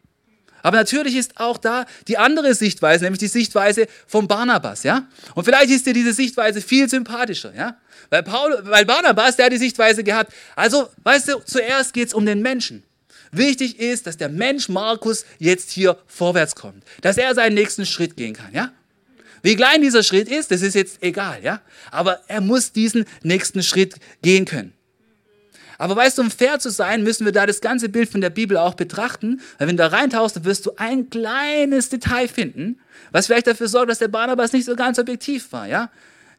Aber 0.61 0.77
natürlich 0.77 1.15
ist 1.15 1.39
auch 1.39 1.57
da 1.57 1.85
die 2.07 2.17
andere 2.17 2.53
Sichtweise, 2.53 3.05
nämlich 3.05 3.19
die 3.19 3.27
Sichtweise 3.27 3.87
von 4.07 4.27
Barnabas, 4.27 4.83
ja? 4.83 5.07
Und 5.35 5.45
vielleicht 5.45 5.69
ist 5.69 5.85
dir 5.85 5.93
diese 5.93 6.13
Sichtweise 6.13 6.61
viel 6.61 6.89
sympathischer, 6.89 7.53
ja? 7.55 7.77
Weil, 8.09 8.23
Paul, 8.23 8.59
weil 8.63 8.85
Barnabas, 8.85 9.35
der 9.35 9.45
hat 9.45 9.53
die 9.53 9.57
Sichtweise 9.57 10.03
gehabt, 10.03 10.33
also, 10.55 10.89
weißt 11.03 11.29
du, 11.29 11.39
zuerst 11.45 11.93
geht 11.93 12.09
es 12.09 12.13
um 12.13 12.25
den 12.25 12.41
Menschen. 12.41 12.83
Wichtig 13.31 13.79
ist, 13.79 14.07
dass 14.07 14.17
der 14.17 14.29
Mensch 14.29 14.69
Markus 14.69 15.23
jetzt 15.37 15.71
hier 15.71 15.97
vorwärts 16.07 16.55
kommt, 16.55 16.83
dass 17.01 17.17
er 17.17 17.35
seinen 17.35 17.53
nächsten 17.53 17.85
Schritt 17.85 18.17
gehen 18.17 18.33
kann, 18.33 18.53
ja? 18.53 18.71
Wie 19.41 19.55
klein 19.55 19.81
dieser 19.81 20.03
Schritt 20.03 20.27
ist, 20.27 20.51
das 20.51 20.61
ist 20.61 20.75
jetzt 20.75 21.01
egal, 21.01 21.41
ja? 21.43 21.61
Aber 21.91 22.19
er 22.27 22.41
muss 22.41 22.73
diesen 22.73 23.05
nächsten 23.23 23.63
Schritt 23.63 23.95
gehen 24.21 24.43
können. 24.45 24.73
Aber 25.79 25.95
weißt 25.95 26.17
du, 26.17 26.23
um 26.23 26.29
fair 26.29 26.59
zu 26.59 26.69
sein, 26.69 27.03
müssen 27.03 27.23
wir 27.23 27.31
da 27.31 27.45
das 27.45 27.61
ganze 27.61 27.87
Bild 27.87 28.09
von 28.09 28.19
der 28.19 28.29
Bibel 28.29 28.57
auch 28.57 28.73
betrachten. 28.73 29.41
Weil 29.57 29.69
wenn 29.69 29.77
du 29.77 29.83
da 29.83 29.87
reintauchst, 29.87 30.35
dann 30.35 30.43
wirst 30.43 30.65
du 30.65 30.73
ein 30.75 31.09
kleines 31.09 31.87
Detail 31.87 32.27
finden, 32.27 32.79
was 33.11 33.27
vielleicht 33.27 33.47
dafür 33.47 33.69
sorgt, 33.69 33.89
dass 33.89 33.99
der 33.99 34.09
Barnabas 34.09 34.51
nicht 34.51 34.65
so 34.65 34.75
ganz 34.75 34.99
objektiv 34.99 35.51
war, 35.53 35.67
ja? 35.67 35.89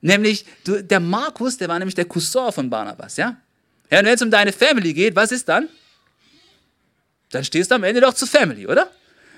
Nämlich, 0.02 0.44
du, 0.64 0.82
der 0.82 1.00
Markus, 1.00 1.56
der 1.56 1.68
war 1.68 1.78
nämlich 1.78 1.94
der 1.94 2.04
Cousin 2.04 2.52
von 2.52 2.68
Barnabas, 2.68 3.16
ja? 3.16 3.38
Ja, 3.90 4.00
und 4.00 4.04
wenn 4.04 4.14
es 4.14 4.22
um 4.22 4.30
deine 4.30 4.52
Family 4.52 4.92
geht, 4.92 5.16
was 5.16 5.32
ist 5.32 5.48
dann? 5.48 5.68
Dann 7.30 7.42
stehst 7.42 7.70
du 7.70 7.76
am 7.76 7.82
Ende 7.82 8.02
doch 8.02 8.12
zur 8.12 8.28
Family, 8.28 8.66
oder? 8.66 8.90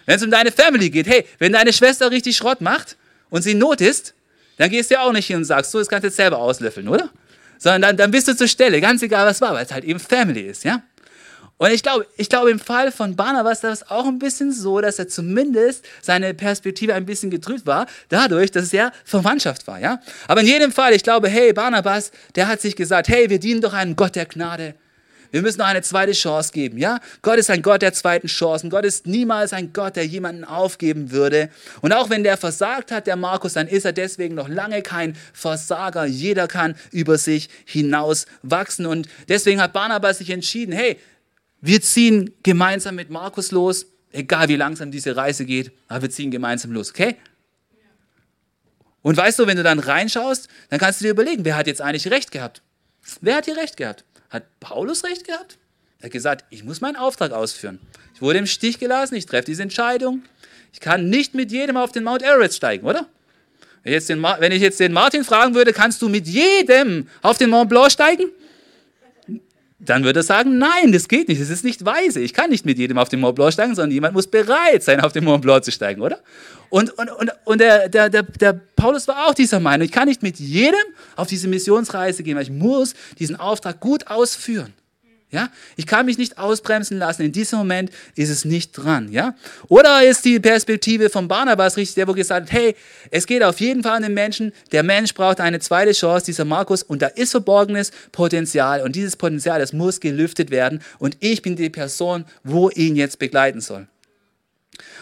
Wenn 0.04 0.16
es 0.16 0.22
um 0.24 0.32
deine 0.32 0.50
Family 0.50 0.90
geht, 0.90 1.06
hey, 1.06 1.24
wenn 1.38 1.52
deine 1.52 1.72
Schwester 1.72 2.10
richtig 2.10 2.36
Schrott 2.36 2.60
macht 2.60 2.96
und 3.30 3.42
sie 3.42 3.52
in 3.52 3.58
Not 3.58 3.80
ist, 3.80 4.14
dann 4.56 4.68
gehst 4.68 4.90
du 4.90 4.94
ja 4.94 5.02
auch 5.02 5.12
nicht 5.12 5.28
hin 5.28 5.36
und 5.36 5.44
sagst, 5.44 5.70
so, 5.70 5.78
das 5.78 5.88
kannst 5.88 6.02
du 6.02 6.08
jetzt 6.08 6.16
selber 6.16 6.38
auslöffeln, 6.38 6.88
oder? 6.88 7.10
Sondern 7.62 7.82
dann, 7.82 7.96
dann 7.96 8.10
bist 8.10 8.26
du 8.26 8.36
zur 8.36 8.48
Stelle, 8.48 8.80
ganz 8.80 9.02
egal 9.02 9.24
was 9.24 9.40
war, 9.40 9.54
weil 9.54 9.64
es 9.64 9.72
halt 9.72 9.84
eben 9.84 10.00
Family 10.00 10.42
ist, 10.42 10.64
ja. 10.64 10.82
Und 11.58 11.70
ich 11.70 11.84
glaube, 11.84 12.08
ich 12.16 12.28
glaube, 12.28 12.50
im 12.50 12.58
Fall 12.58 12.90
von 12.90 13.14
Barnabas 13.14 13.62
war 13.62 13.70
es 13.70 13.88
auch 13.88 14.06
ein 14.06 14.18
bisschen 14.18 14.50
so, 14.50 14.80
dass 14.80 14.98
er 14.98 15.06
zumindest 15.06 15.84
seine 16.00 16.34
Perspektive 16.34 16.92
ein 16.92 17.06
bisschen 17.06 17.30
getrübt 17.30 17.66
war, 17.66 17.86
dadurch, 18.08 18.50
dass 18.50 18.64
es 18.64 18.72
ja 18.72 18.90
Verwandtschaft 19.04 19.68
war, 19.68 19.78
ja. 19.78 20.00
Aber 20.26 20.40
in 20.40 20.48
jedem 20.48 20.72
Fall, 20.72 20.92
ich 20.92 21.04
glaube, 21.04 21.28
hey, 21.28 21.52
Barnabas, 21.52 22.10
der 22.34 22.48
hat 22.48 22.60
sich 22.60 22.74
gesagt, 22.74 23.06
hey, 23.06 23.30
wir 23.30 23.38
dienen 23.38 23.60
doch 23.60 23.74
einem 23.74 23.94
Gott 23.94 24.16
der 24.16 24.26
Gnade. 24.26 24.74
Wir 25.32 25.40
müssen 25.40 25.58
noch 25.58 25.66
eine 25.66 25.80
zweite 25.80 26.12
Chance 26.12 26.52
geben, 26.52 26.76
ja? 26.76 27.00
Gott 27.22 27.38
ist 27.38 27.48
ein 27.48 27.62
Gott 27.62 27.80
der 27.80 27.94
zweiten 27.94 28.26
Chancen. 28.26 28.68
Gott 28.68 28.84
ist 28.84 29.06
niemals 29.06 29.54
ein 29.54 29.72
Gott, 29.72 29.96
der 29.96 30.06
jemanden 30.06 30.44
aufgeben 30.44 31.10
würde. 31.10 31.48
Und 31.80 31.92
auch 31.92 32.10
wenn 32.10 32.22
der 32.22 32.36
versagt 32.36 32.92
hat, 32.92 33.06
der 33.06 33.16
Markus, 33.16 33.54
dann 33.54 33.66
ist 33.66 33.86
er 33.86 33.94
deswegen 33.94 34.34
noch 34.34 34.48
lange 34.48 34.82
kein 34.82 35.16
Versager. 35.32 36.04
Jeder 36.04 36.48
kann 36.48 36.76
über 36.90 37.16
sich 37.16 37.48
hinaus 37.64 38.26
wachsen. 38.42 38.84
Und 38.84 39.08
deswegen 39.26 39.60
hat 39.62 39.72
Barnabas 39.72 40.18
sich 40.18 40.28
entschieden, 40.28 40.72
hey, 40.72 40.98
wir 41.62 41.80
ziehen 41.80 42.34
gemeinsam 42.42 42.96
mit 42.96 43.08
Markus 43.08 43.52
los, 43.52 43.86
egal 44.12 44.48
wie 44.48 44.56
langsam 44.56 44.90
diese 44.90 45.16
Reise 45.16 45.46
geht, 45.46 45.72
aber 45.88 46.02
wir 46.02 46.10
ziehen 46.10 46.30
gemeinsam 46.30 46.72
los, 46.72 46.90
okay? 46.90 47.16
Und 49.00 49.16
weißt 49.16 49.38
du, 49.38 49.46
wenn 49.46 49.56
du 49.56 49.62
dann 49.62 49.78
reinschaust, 49.78 50.48
dann 50.68 50.78
kannst 50.78 51.00
du 51.00 51.04
dir 51.04 51.10
überlegen, 51.10 51.44
wer 51.46 51.56
hat 51.56 51.66
jetzt 51.66 51.80
eigentlich 51.80 52.10
recht 52.10 52.30
gehabt? 52.30 52.60
Wer 53.20 53.36
hat 53.36 53.46
hier 53.46 53.56
recht 53.56 53.78
gehabt? 53.78 54.04
Hat 54.32 54.44
Paulus 54.60 55.04
recht 55.04 55.26
gehabt? 55.26 55.58
Er 56.00 56.06
hat 56.06 56.12
gesagt, 56.12 56.44
ich 56.48 56.64
muss 56.64 56.80
meinen 56.80 56.96
Auftrag 56.96 57.32
ausführen. 57.32 57.78
Ich 58.14 58.22
wurde 58.22 58.38
im 58.38 58.46
Stich 58.46 58.78
gelassen, 58.78 59.14
ich 59.14 59.26
treffe 59.26 59.44
diese 59.44 59.62
Entscheidung. 59.62 60.22
Ich 60.72 60.80
kann 60.80 61.10
nicht 61.10 61.34
mit 61.34 61.52
jedem 61.52 61.76
auf 61.76 61.92
den 61.92 62.02
Mount 62.02 62.22
Everest 62.22 62.56
steigen, 62.56 62.86
oder? 62.86 63.06
Wenn 63.82 63.92
ich, 63.92 63.96
jetzt 63.96 64.08
den, 64.08 64.22
wenn 64.22 64.52
ich 64.52 64.62
jetzt 64.62 64.80
den 64.80 64.92
Martin 64.92 65.22
fragen 65.22 65.54
würde, 65.54 65.72
kannst 65.72 66.00
du 66.00 66.08
mit 66.08 66.26
jedem 66.26 67.08
auf 67.20 67.36
den 67.36 67.50
Mont 67.50 67.68
Blanc 67.68 67.92
steigen? 67.92 68.30
Dann 69.84 70.04
würde 70.04 70.20
er 70.20 70.22
sagen, 70.22 70.58
nein, 70.58 70.92
das 70.92 71.08
geht 71.08 71.28
nicht, 71.28 71.40
das 71.40 71.50
ist 71.50 71.64
nicht 71.64 71.84
weise. 71.84 72.20
Ich 72.20 72.32
kann 72.32 72.50
nicht 72.50 72.64
mit 72.64 72.78
jedem 72.78 72.98
auf 72.98 73.08
den 73.08 73.18
Mont 73.18 73.34
Blanc 73.34 73.52
steigen, 73.52 73.74
sondern 73.74 73.90
jemand 73.90 74.14
muss 74.14 74.28
bereit 74.28 74.82
sein, 74.84 75.00
auf 75.00 75.12
den 75.12 75.24
Mont 75.24 75.42
Blanc 75.42 75.64
zu 75.64 75.72
steigen, 75.72 76.00
oder? 76.00 76.20
Und, 76.70 76.96
und, 76.98 77.10
und, 77.10 77.32
und 77.44 77.60
der, 77.60 77.88
der, 77.88 78.08
der, 78.08 78.22
der 78.22 78.52
Paulus 78.52 79.08
war 79.08 79.26
auch 79.26 79.34
dieser 79.34 79.58
Meinung, 79.58 79.84
ich 79.84 79.92
kann 79.92 80.06
nicht 80.06 80.22
mit 80.22 80.38
jedem 80.38 80.78
auf 81.16 81.26
diese 81.26 81.48
Missionsreise 81.48 82.22
gehen, 82.22 82.36
weil 82.36 82.44
ich 82.44 82.50
muss 82.50 82.94
diesen 83.18 83.36
Auftrag 83.36 83.80
gut 83.80 84.06
ausführen. 84.06 84.72
Ja? 85.32 85.48
Ich 85.76 85.86
kann 85.86 86.06
mich 86.06 86.18
nicht 86.18 86.38
ausbremsen 86.38 86.98
lassen. 86.98 87.22
In 87.22 87.32
diesem 87.32 87.58
Moment 87.58 87.90
ist 88.14 88.28
es 88.28 88.44
nicht 88.44 88.72
dran. 88.72 89.10
Ja? 89.10 89.34
Oder 89.68 90.04
ist 90.04 90.24
die 90.26 90.38
Perspektive 90.38 91.08
von 91.08 91.26
Barnabas 91.26 91.76
richtig, 91.78 91.94
der 91.94 92.06
wo 92.06 92.12
gesagt 92.12 92.48
hat, 92.48 92.52
hey, 92.52 92.76
es 93.10 93.26
geht 93.26 93.42
auf 93.42 93.58
jeden 93.58 93.82
Fall 93.82 93.96
um 93.96 94.02
den 94.02 94.14
Menschen. 94.14 94.52
Der 94.72 94.82
Mensch 94.82 95.14
braucht 95.14 95.40
eine 95.40 95.58
zweite 95.58 95.92
Chance, 95.92 96.26
dieser 96.26 96.44
Markus. 96.44 96.82
Und 96.82 97.00
da 97.00 97.06
ist 97.06 97.30
verborgenes 97.30 97.92
Potenzial. 98.12 98.82
Und 98.82 98.94
dieses 98.94 99.16
Potenzial, 99.16 99.58
das 99.58 99.72
muss 99.72 100.00
gelüftet 100.00 100.50
werden. 100.50 100.80
Und 100.98 101.16
ich 101.20 101.40
bin 101.40 101.56
die 101.56 101.70
Person, 101.70 102.26
wo 102.44 102.68
ihn 102.68 102.94
jetzt 102.94 103.18
begleiten 103.18 103.62
soll. 103.62 103.88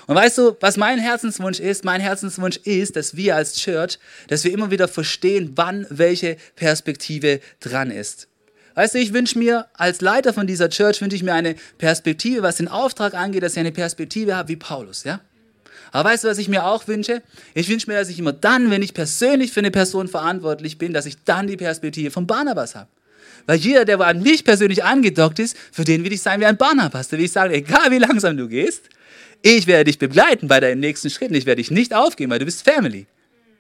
Und 0.07 0.15
weißt 0.15 0.39
du, 0.39 0.57
was 0.61 0.77
mein 0.77 0.99
Herzenswunsch 0.99 1.59
ist? 1.59 1.85
Mein 1.85 2.01
Herzenswunsch 2.01 2.57
ist, 2.59 2.95
dass 2.95 3.17
wir 3.17 3.35
als 3.35 3.57
Church, 3.57 3.99
dass 4.29 4.45
wir 4.45 4.53
immer 4.53 4.71
wieder 4.71 4.87
verstehen, 4.87 5.53
wann 5.57 5.87
welche 5.91 6.37
Perspektive 6.55 7.41
dran 7.61 7.91
ist. 7.91 8.30
Weißt 8.81 8.95
du, 8.95 8.99
ich 8.99 9.13
wünsche 9.13 9.39
mir 9.39 9.67
als 9.75 10.01
Leiter 10.01 10.33
von 10.33 10.47
dieser 10.47 10.71
Church, 10.71 11.03
wünsche 11.03 11.15
ich 11.15 11.23
mir 11.23 11.35
eine 11.35 11.55
Perspektive, 11.77 12.41
was 12.41 12.57
den 12.57 12.69
Auftrag 12.69 13.13
angeht, 13.13 13.43
dass 13.43 13.53
ich 13.53 13.59
eine 13.59 13.73
Perspektive 13.73 14.35
habe 14.35 14.49
wie 14.49 14.57
Paulus, 14.57 15.05
ja? 15.05 15.21
Aber 15.93 16.09
weißt 16.09 16.25
du, 16.25 16.29
was 16.29 16.39
ich 16.39 16.49
mir 16.49 16.65
auch 16.65 16.89
wünsche? 16.89 17.21
Ich 17.53 17.69
wünsche 17.69 17.91
mir, 17.91 17.99
dass 17.99 18.09
ich 18.09 18.19
immer 18.19 18.33
dann, 18.33 18.71
wenn 18.71 18.81
ich 18.81 18.95
persönlich 18.95 19.53
für 19.53 19.61
eine 19.61 19.71
Person 19.71 20.09
verantwortlich 20.09 20.79
bin, 20.79 20.95
dass 20.95 21.05
ich 21.05 21.23
dann 21.27 21.47
die 21.47 21.59
Perspektive 21.59 22.11
von 22.11 22.27
Barnabas 22.27 22.75
habe. 22.75 22.89
Weil 23.45 23.59
jeder, 23.59 23.85
der 23.85 24.01
an 24.01 24.23
mich 24.23 24.45
persönlich 24.45 24.83
angedockt 24.83 25.41
ist, 25.41 25.59
für 25.73 25.85
den 25.85 26.03
will 26.03 26.15
ich 26.15 26.23
sein 26.23 26.41
wie 26.41 26.47
ein 26.47 26.57
Barnabas. 26.57 27.09
Da 27.09 27.19
will 27.19 27.25
ich 27.27 27.33
sagen, 27.33 27.53
egal 27.53 27.91
wie 27.91 27.99
langsam 27.99 28.39
du 28.39 28.49
gehst, 28.49 28.85
ich 29.43 29.67
werde 29.67 29.85
dich 29.85 29.99
begleiten 29.99 30.49
bei 30.49 30.59
deinen 30.59 30.81
nächsten 30.81 31.11
Schritten. 31.11 31.35
Ich 31.35 31.45
werde 31.45 31.61
dich 31.61 31.71
nicht 31.71 31.93
aufgeben, 31.93 32.33
weil 32.33 32.39
du 32.39 32.47
bist 32.47 32.63
Family. 32.63 33.07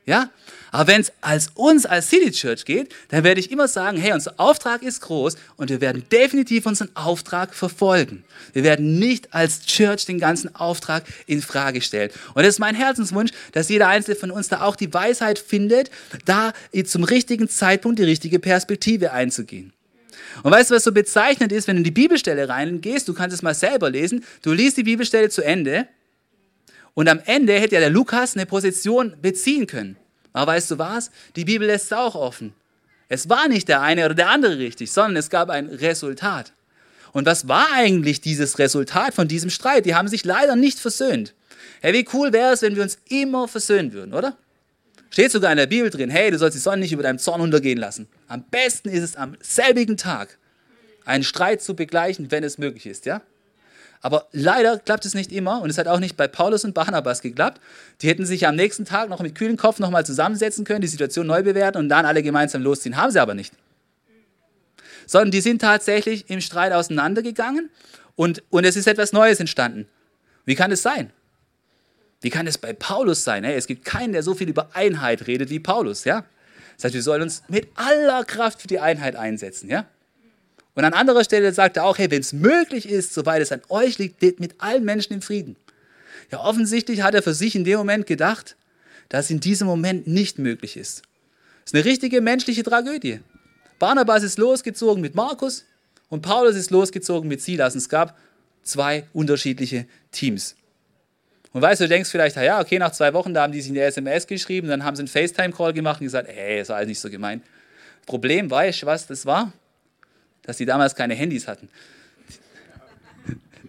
Ja? 0.06 0.30
Aber 0.72 0.86
wenn 0.86 1.00
es 1.00 1.12
als 1.20 1.48
uns 1.54 1.84
als 1.84 2.10
City 2.10 2.30
Church 2.30 2.64
geht, 2.64 2.94
dann 3.08 3.24
werde 3.24 3.40
ich 3.40 3.50
immer 3.50 3.66
sagen, 3.66 3.98
hey, 3.98 4.12
unser 4.12 4.34
Auftrag 4.36 4.82
ist 4.82 5.00
groß 5.00 5.36
und 5.56 5.70
wir 5.70 5.80
werden 5.80 6.04
definitiv 6.12 6.66
unseren 6.66 6.94
Auftrag 6.94 7.54
verfolgen. 7.54 8.24
Wir 8.52 8.62
werden 8.62 8.98
nicht 8.98 9.34
als 9.34 9.62
Church 9.66 10.06
den 10.06 10.20
ganzen 10.20 10.54
Auftrag 10.54 11.04
in 11.26 11.42
Frage 11.42 11.80
stellen. 11.80 12.10
Und 12.34 12.44
es 12.44 12.50
ist 12.50 12.58
mein 12.60 12.74
Herzenswunsch, 12.74 13.32
dass 13.52 13.68
jeder 13.68 13.88
einzelne 13.88 14.16
von 14.16 14.30
uns 14.30 14.48
da 14.48 14.62
auch 14.62 14.76
die 14.76 14.92
Weisheit 14.92 15.38
findet, 15.38 15.90
da 16.24 16.52
zum 16.84 17.04
richtigen 17.04 17.48
Zeitpunkt 17.48 17.98
die 17.98 18.04
richtige 18.04 18.38
Perspektive 18.38 19.12
einzugehen. 19.12 19.72
Und 20.42 20.52
weißt 20.52 20.70
du, 20.70 20.76
was 20.76 20.84
so 20.84 20.92
bezeichnend 20.92 21.50
ist, 21.50 21.66
wenn 21.66 21.76
du 21.76 21.80
in 21.80 21.84
die 21.84 21.90
Bibelstelle 21.90 22.48
reingehst, 22.48 23.08
du 23.08 23.14
kannst 23.14 23.34
es 23.34 23.42
mal 23.42 23.54
selber 23.54 23.90
lesen, 23.90 24.24
du 24.42 24.52
liest 24.52 24.76
die 24.76 24.84
Bibelstelle 24.84 25.28
zu 25.28 25.42
Ende 25.42 25.88
und 27.00 27.08
am 27.08 27.22
Ende 27.24 27.54
hätte 27.54 27.76
ja 27.76 27.80
der 27.80 27.88
Lukas 27.88 28.36
eine 28.36 28.44
Position 28.44 29.14
beziehen 29.22 29.66
können. 29.66 29.96
Aber 30.34 30.52
weißt 30.52 30.70
du 30.72 30.78
was? 30.78 31.10
Die 31.34 31.46
Bibel 31.46 31.66
lässt 31.66 31.86
es 31.86 31.92
auch 31.94 32.14
offen. 32.14 32.52
Es 33.08 33.30
war 33.30 33.48
nicht 33.48 33.68
der 33.68 33.80
eine 33.80 34.04
oder 34.04 34.14
der 34.14 34.28
andere 34.28 34.58
richtig, 34.58 34.92
sondern 34.92 35.16
es 35.16 35.30
gab 35.30 35.48
ein 35.48 35.68
Resultat. 35.68 36.52
Und 37.12 37.24
was 37.24 37.48
war 37.48 37.68
eigentlich 37.72 38.20
dieses 38.20 38.58
Resultat 38.58 39.14
von 39.14 39.28
diesem 39.28 39.48
Streit? 39.48 39.86
Die 39.86 39.94
haben 39.94 40.08
sich 40.08 40.26
leider 40.26 40.56
nicht 40.56 40.78
versöhnt. 40.78 41.32
Hey, 41.80 41.94
wie 41.94 42.06
cool 42.12 42.34
wäre 42.34 42.52
es, 42.52 42.60
wenn 42.60 42.76
wir 42.76 42.82
uns 42.82 42.98
immer 43.08 43.48
versöhnen 43.48 43.94
würden, 43.94 44.12
oder? 44.12 44.36
Steht 45.08 45.32
sogar 45.32 45.52
in 45.52 45.56
der 45.56 45.68
Bibel 45.68 45.88
drin, 45.88 46.10
hey, 46.10 46.30
du 46.30 46.36
sollst 46.36 46.54
die 46.54 46.60
Sonne 46.60 46.82
nicht 46.82 46.92
über 46.92 47.02
deinem 47.02 47.18
Zorn 47.18 47.40
untergehen 47.40 47.78
lassen. 47.78 48.08
Am 48.28 48.42
besten 48.42 48.90
ist 48.90 49.04
es 49.04 49.16
am 49.16 49.38
selbigen 49.40 49.96
Tag, 49.96 50.36
einen 51.06 51.24
Streit 51.24 51.62
zu 51.62 51.74
begleichen, 51.74 52.30
wenn 52.30 52.44
es 52.44 52.58
möglich 52.58 52.84
ist, 52.84 53.06
ja? 53.06 53.22
Aber 54.02 54.28
leider 54.32 54.78
klappt 54.78 55.04
es 55.04 55.14
nicht 55.14 55.30
immer 55.30 55.60
und 55.60 55.68
es 55.68 55.76
hat 55.76 55.86
auch 55.86 56.00
nicht 56.00 56.16
bei 56.16 56.26
Paulus 56.26 56.64
und 56.64 56.72
Barnabas 56.72 57.20
geklappt. 57.20 57.60
Die 58.00 58.08
hätten 58.08 58.24
sich 58.24 58.46
am 58.46 58.56
nächsten 58.56 58.86
Tag 58.86 59.10
noch 59.10 59.20
mit 59.20 59.34
kühlem 59.34 59.58
Kopf 59.58 59.78
nochmal 59.78 60.06
zusammensetzen 60.06 60.64
können, 60.64 60.80
die 60.80 60.86
Situation 60.86 61.26
neu 61.26 61.42
bewerten 61.42 61.76
und 61.76 61.88
dann 61.90 62.06
alle 62.06 62.22
gemeinsam 62.22 62.62
losziehen. 62.62 62.96
Haben 62.96 63.10
sie 63.10 63.20
aber 63.20 63.34
nicht. 63.34 63.52
sondern 65.06 65.30
die 65.30 65.40
sind 65.40 65.60
tatsächlich 65.60 66.30
im 66.30 66.40
Streit 66.40 66.72
auseinandergegangen 66.72 67.68
und, 68.16 68.42
und 68.48 68.64
es 68.64 68.76
ist 68.76 68.86
etwas 68.86 69.12
Neues 69.12 69.38
entstanden. 69.40 69.86
Wie 70.46 70.54
kann 70.54 70.72
es 70.72 70.82
sein? 70.82 71.12
Wie 72.22 72.30
kann 72.30 72.46
es 72.46 72.58
bei 72.58 72.72
Paulus 72.72 73.24
sein? 73.24 73.44
Es 73.44 73.66
gibt 73.66 73.84
keinen, 73.84 74.12
der 74.12 74.22
so 74.22 74.34
viel 74.34 74.48
über 74.48 74.70
Einheit 74.74 75.26
redet 75.26 75.50
wie 75.50 75.60
Paulus. 75.60 76.04
Ja? 76.04 76.24
Das 76.76 76.84
heißt, 76.84 76.94
wir 76.94 77.02
sollen 77.02 77.22
uns 77.22 77.42
mit 77.48 77.68
aller 77.74 78.24
Kraft 78.24 78.62
für 78.62 78.68
die 78.68 78.78
Einheit 78.78 79.16
einsetzen. 79.16 79.68
Ja? 79.68 79.86
Und 80.74 80.84
an 80.84 80.94
anderer 80.94 81.24
Stelle 81.24 81.52
sagt 81.52 81.76
er 81.76 81.84
auch, 81.84 81.98
hey, 81.98 82.10
wenn 82.10 82.20
es 82.20 82.32
möglich 82.32 82.88
ist, 82.88 83.12
soweit 83.12 83.42
es 83.42 83.52
an 83.52 83.62
euch 83.68 83.98
liegt, 83.98 84.22
lebt 84.22 84.40
mit 84.40 84.54
allen 84.58 84.84
Menschen 84.84 85.14
im 85.14 85.22
Frieden. 85.22 85.56
Ja, 86.30 86.40
offensichtlich 86.44 87.02
hat 87.02 87.14
er 87.14 87.22
für 87.22 87.34
sich 87.34 87.56
in 87.56 87.64
dem 87.64 87.78
Moment 87.78 88.06
gedacht, 88.06 88.56
dass 89.08 89.30
in 89.30 89.40
diesem 89.40 89.66
Moment 89.66 90.06
nicht 90.06 90.38
möglich 90.38 90.76
ist. 90.76 91.02
Das 91.64 91.72
ist 91.72 91.74
eine 91.74 91.84
richtige 91.84 92.20
menschliche 92.20 92.62
Tragödie. 92.62 93.20
Barnabas 93.78 94.22
ist 94.22 94.38
losgezogen 94.38 95.00
mit 95.00 95.14
Markus 95.14 95.64
und 96.08 96.22
Paulus 96.22 96.54
ist 96.54 96.70
losgezogen 96.70 97.28
mit 97.28 97.40
Silas. 97.40 97.74
Und 97.74 97.78
es 97.78 97.88
gab 97.88 98.16
zwei 98.62 99.04
unterschiedliche 99.12 99.86
Teams. 100.12 100.54
Und 101.52 101.62
weißt 101.62 101.80
du, 101.80 101.84
du 101.84 101.88
denkst 101.88 102.10
vielleicht, 102.10 102.36
ja, 102.36 102.60
okay, 102.60 102.78
nach 102.78 102.92
zwei 102.92 103.12
Wochen, 103.12 103.34
da 103.34 103.42
haben 103.42 103.52
die 103.52 103.60
sich 103.60 103.72
eine 103.72 103.82
SMS 103.82 104.26
geschrieben, 104.26 104.68
dann 104.68 104.84
haben 104.84 104.94
sie 104.94 105.00
einen 105.00 105.08
FaceTime-Call 105.08 105.72
gemacht 105.72 106.00
und 106.00 106.06
gesagt, 106.06 106.28
ey, 106.28 106.60
ist 106.60 106.70
alles 106.70 106.88
nicht 106.88 107.00
so 107.00 107.10
gemeint. 107.10 107.42
Problem, 108.06 108.50
weißt 108.50 108.82
du, 108.82 108.86
was 108.86 109.06
das 109.06 109.26
war? 109.26 109.52
Dass 110.44 110.56
die 110.56 110.66
damals 110.66 110.94
keine 110.94 111.14
Handys 111.14 111.46
hatten. 111.46 111.68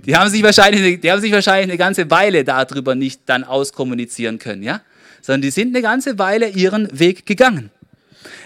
Die 0.05 0.15
haben 0.15 0.29
sich 0.29 0.41
wahrscheinlich, 0.41 0.99
die 0.99 1.11
haben 1.11 1.21
sich 1.21 1.31
wahrscheinlich 1.31 1.69
eine 1.69 1.77
ganze 1.77 2.09
Weile 2.09 2.43
darüber 2.43 2.95
nicht 2.95 3.21
dann 3.27 3.43
auskommunizieren 3.43 4.39
können, 4.39 4.63
ja? 4.63 4.81
Sondern 5.21 5.43
die 5.43 5.51
sind 5.51 5.75
eine 5.75 5.83
ganze 5.83 6.17
Weile 6.17 6.49
ihren 6.49 6.87
Weg 6.97 7.25
gegangen. 7.27 7.69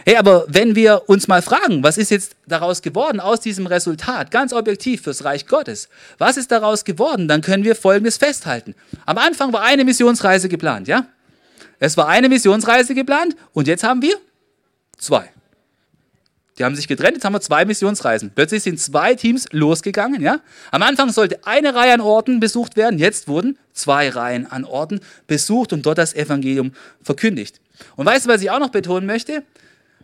Hey, 0.06 0.18
aber 0.18 0.46
wenn 0.48 0.76
wir 0.76 1.04
uns 1.08 1.28
mal 1.28 1.42
fragen, 1.42 1.82
was 1.82 1.98
ist 1.98 2.12
jetzt 2.12 2.36
daraus 2.46 2.82
geworden 2.82 3.20
aus 3.20 3.40
diesem 3.40 3.66
Resultat, 3.66 4.30
ganz 4.30 4.54
objektiv 4.54 5.02
fürs 5.02 5.24
Reich 5.24 5.48
Gottes, 5.48 5.90
was 6.18 6.38
ist 6.38 6.52
daraus 6.52 6.84
geworden, 6.84 7.28
dann 7.28 7.42
können 7.42 7.64
wir 7.64 7.76
Folgendes 7.76 8.18
festhalten. 8.18 8.76
Am 9.06 9.18
Anfang 9.18 9.52
war 9.52 9.64
eine 9.64 9.84
Missionsreise 9.84 10.50
geplant, 10.50 10.88
ja? 10.88 11.08
Es 11.80 11.98
war 11.98 12.08
eine 12.08 12.30
Missionsreise 12.30 12.94
geplant 12.94 13.36
und 13.54 13.68
jetzt 13.68 13.84
haben 13.84 14.02
wir 14.02 14.16
zwei. 14.98 15.32
Die 16.58 16.64
haben 16.64 16.76
sich 16.76 16.88
getrennt, 16.88 17.16
jetzt 17.16 17.26
haben 17.26 17.34
wir 17.34 17.42
zwei 17.42 17.66
Missionsreisen. 17.66 18.32
Plötzlich 18.34 18.64
sind 18.64 18.80
zwei 18.80 19.16
Teams 19.16 19.48
losgegangen. 19.52 20.22
Ja? 20.22 20.40
Am 20.72 20.84
Anfang 20.84 21.12
sollte 21.12 21.46
eine 21.46 21.76
Reihe 21.76 21.94
an 21.94 22.02
Orten 22.02 22.40
besucht 22.40 22.78
werden, 22.78 22.98
jetzt 22.98 23.28
wurden 23.28 23.58
zwei 23.74 24.10
Reihen 24.10 24.50
an 24.50 24.64
Orten 24.64 25.02
besucht 25.28 25.74
und 25.74 25.86
dort 25.86 25.98
das 25.98 26.14
Evangelium 26.14 26.72
verkündigt. 27.02 27.60
Und 27.98 28.06
weißt 28.06 28.26
du, 28.26 28.30
was 28.30 28.42
ich 28.42 28.52
auch 28.52 28.60
noch 28.60 28.70
betonen 28.70 29.06
möchte? 29.06 29.44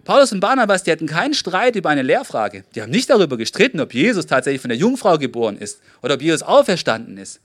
Paulus 0.04 0.34
und 0.34 0.40
Barnabas, 0.40 0.84
die 0.84 0.92
hatten 0.92 1.06
keinen 1.06 1.34
Streit 1.34 1.76
über 1.76 1.90
eine 1.90 2.02
Lehrfrage. 2.02 2.64
Die 2.76 2.82
haben 2.82 2.90
nicht 2.90 3.10
darüber 3.10 3.38
gestritten, 3.38 3.80
ob 3.80 3.94
Jesus 3.94 4.26
tatsächlich 4.26 4.62
von 4.62 4.70
der 4.70 4.78
Jungfrau 4.78 5.18
geboren 5.18 5.58
ist 5.58 5.80
oder 6.02 6.16
ob 6.16 6.22
Jesus 6.22 6.44
auferstanden 6.44 7.18
ist 7.18 7.40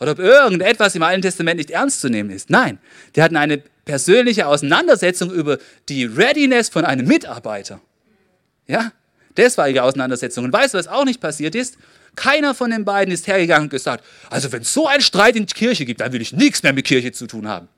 oder 0.00 0.12
ob 0.12 0.20
irgendetwas 0.20 0.94
im 0.94 1.02
Alten 1.02 1.22
Testament 1.22 1.58
nicht 1.58 1.70
ernst 1.70 2.00
zu 2.00 2.08
nehmen 2.08 2.30
ist. 2.30 2.50
Nein, 2.50 2.78
die 3.16 3.22
hatten 3.22 3.36
eine 3.36 3.58
persönliche 3.84 4.46
Auseinandersetzung 4.46 5.30
über 5.32 5.58
die 5.88 6.04
Readiness 6.04 6.68
von 6.68 6.84
einem 6.84 7.06
Mitarbeiter. 7.06 7.80
Ja, 8.68 8.92
das 9.34 9.56
war 9.56 9.68
ihre 9.68 9.82
Auseinandersetzung. 9.82 10.44
Und 10.44 10.52
weißt 10.52 10.74
du, 10.74 10.78
was 10.78 10.86
auch 10.86 11.04
nicht 11.04 11.20
passiert 11.20 11.54
ist? 11.54 11.78
Keiner 12.14 12.54
von 12.54 12.70
den 12.70 12.84
beiden 12.84 13.12
ist 13.12 13.26
hergegangen 13.26 13.64
und 13.64 13.70
gesagt, 13.70 14.04
also 14.30 14.52
wenn 14.52 14.62
es 14.62 14.72
so 14.72 14.86
einen 14.86 15.00
Streit 15.00 15.36
in 15.36 15.46
der 15.46 15.54
Kirche 15.54 15.84
gibt, 15.84 16.00
dann 16.00 16.12
will 16.12 16.20
ich 16.20 16.32
nichts 16.32 16.62
mehr 16.62 16.72
mit 16.72 16.84
Kirche 16.84 17.12
zu 17.12 17.26
tun 17.26 17.48
haben. 17.48 17.68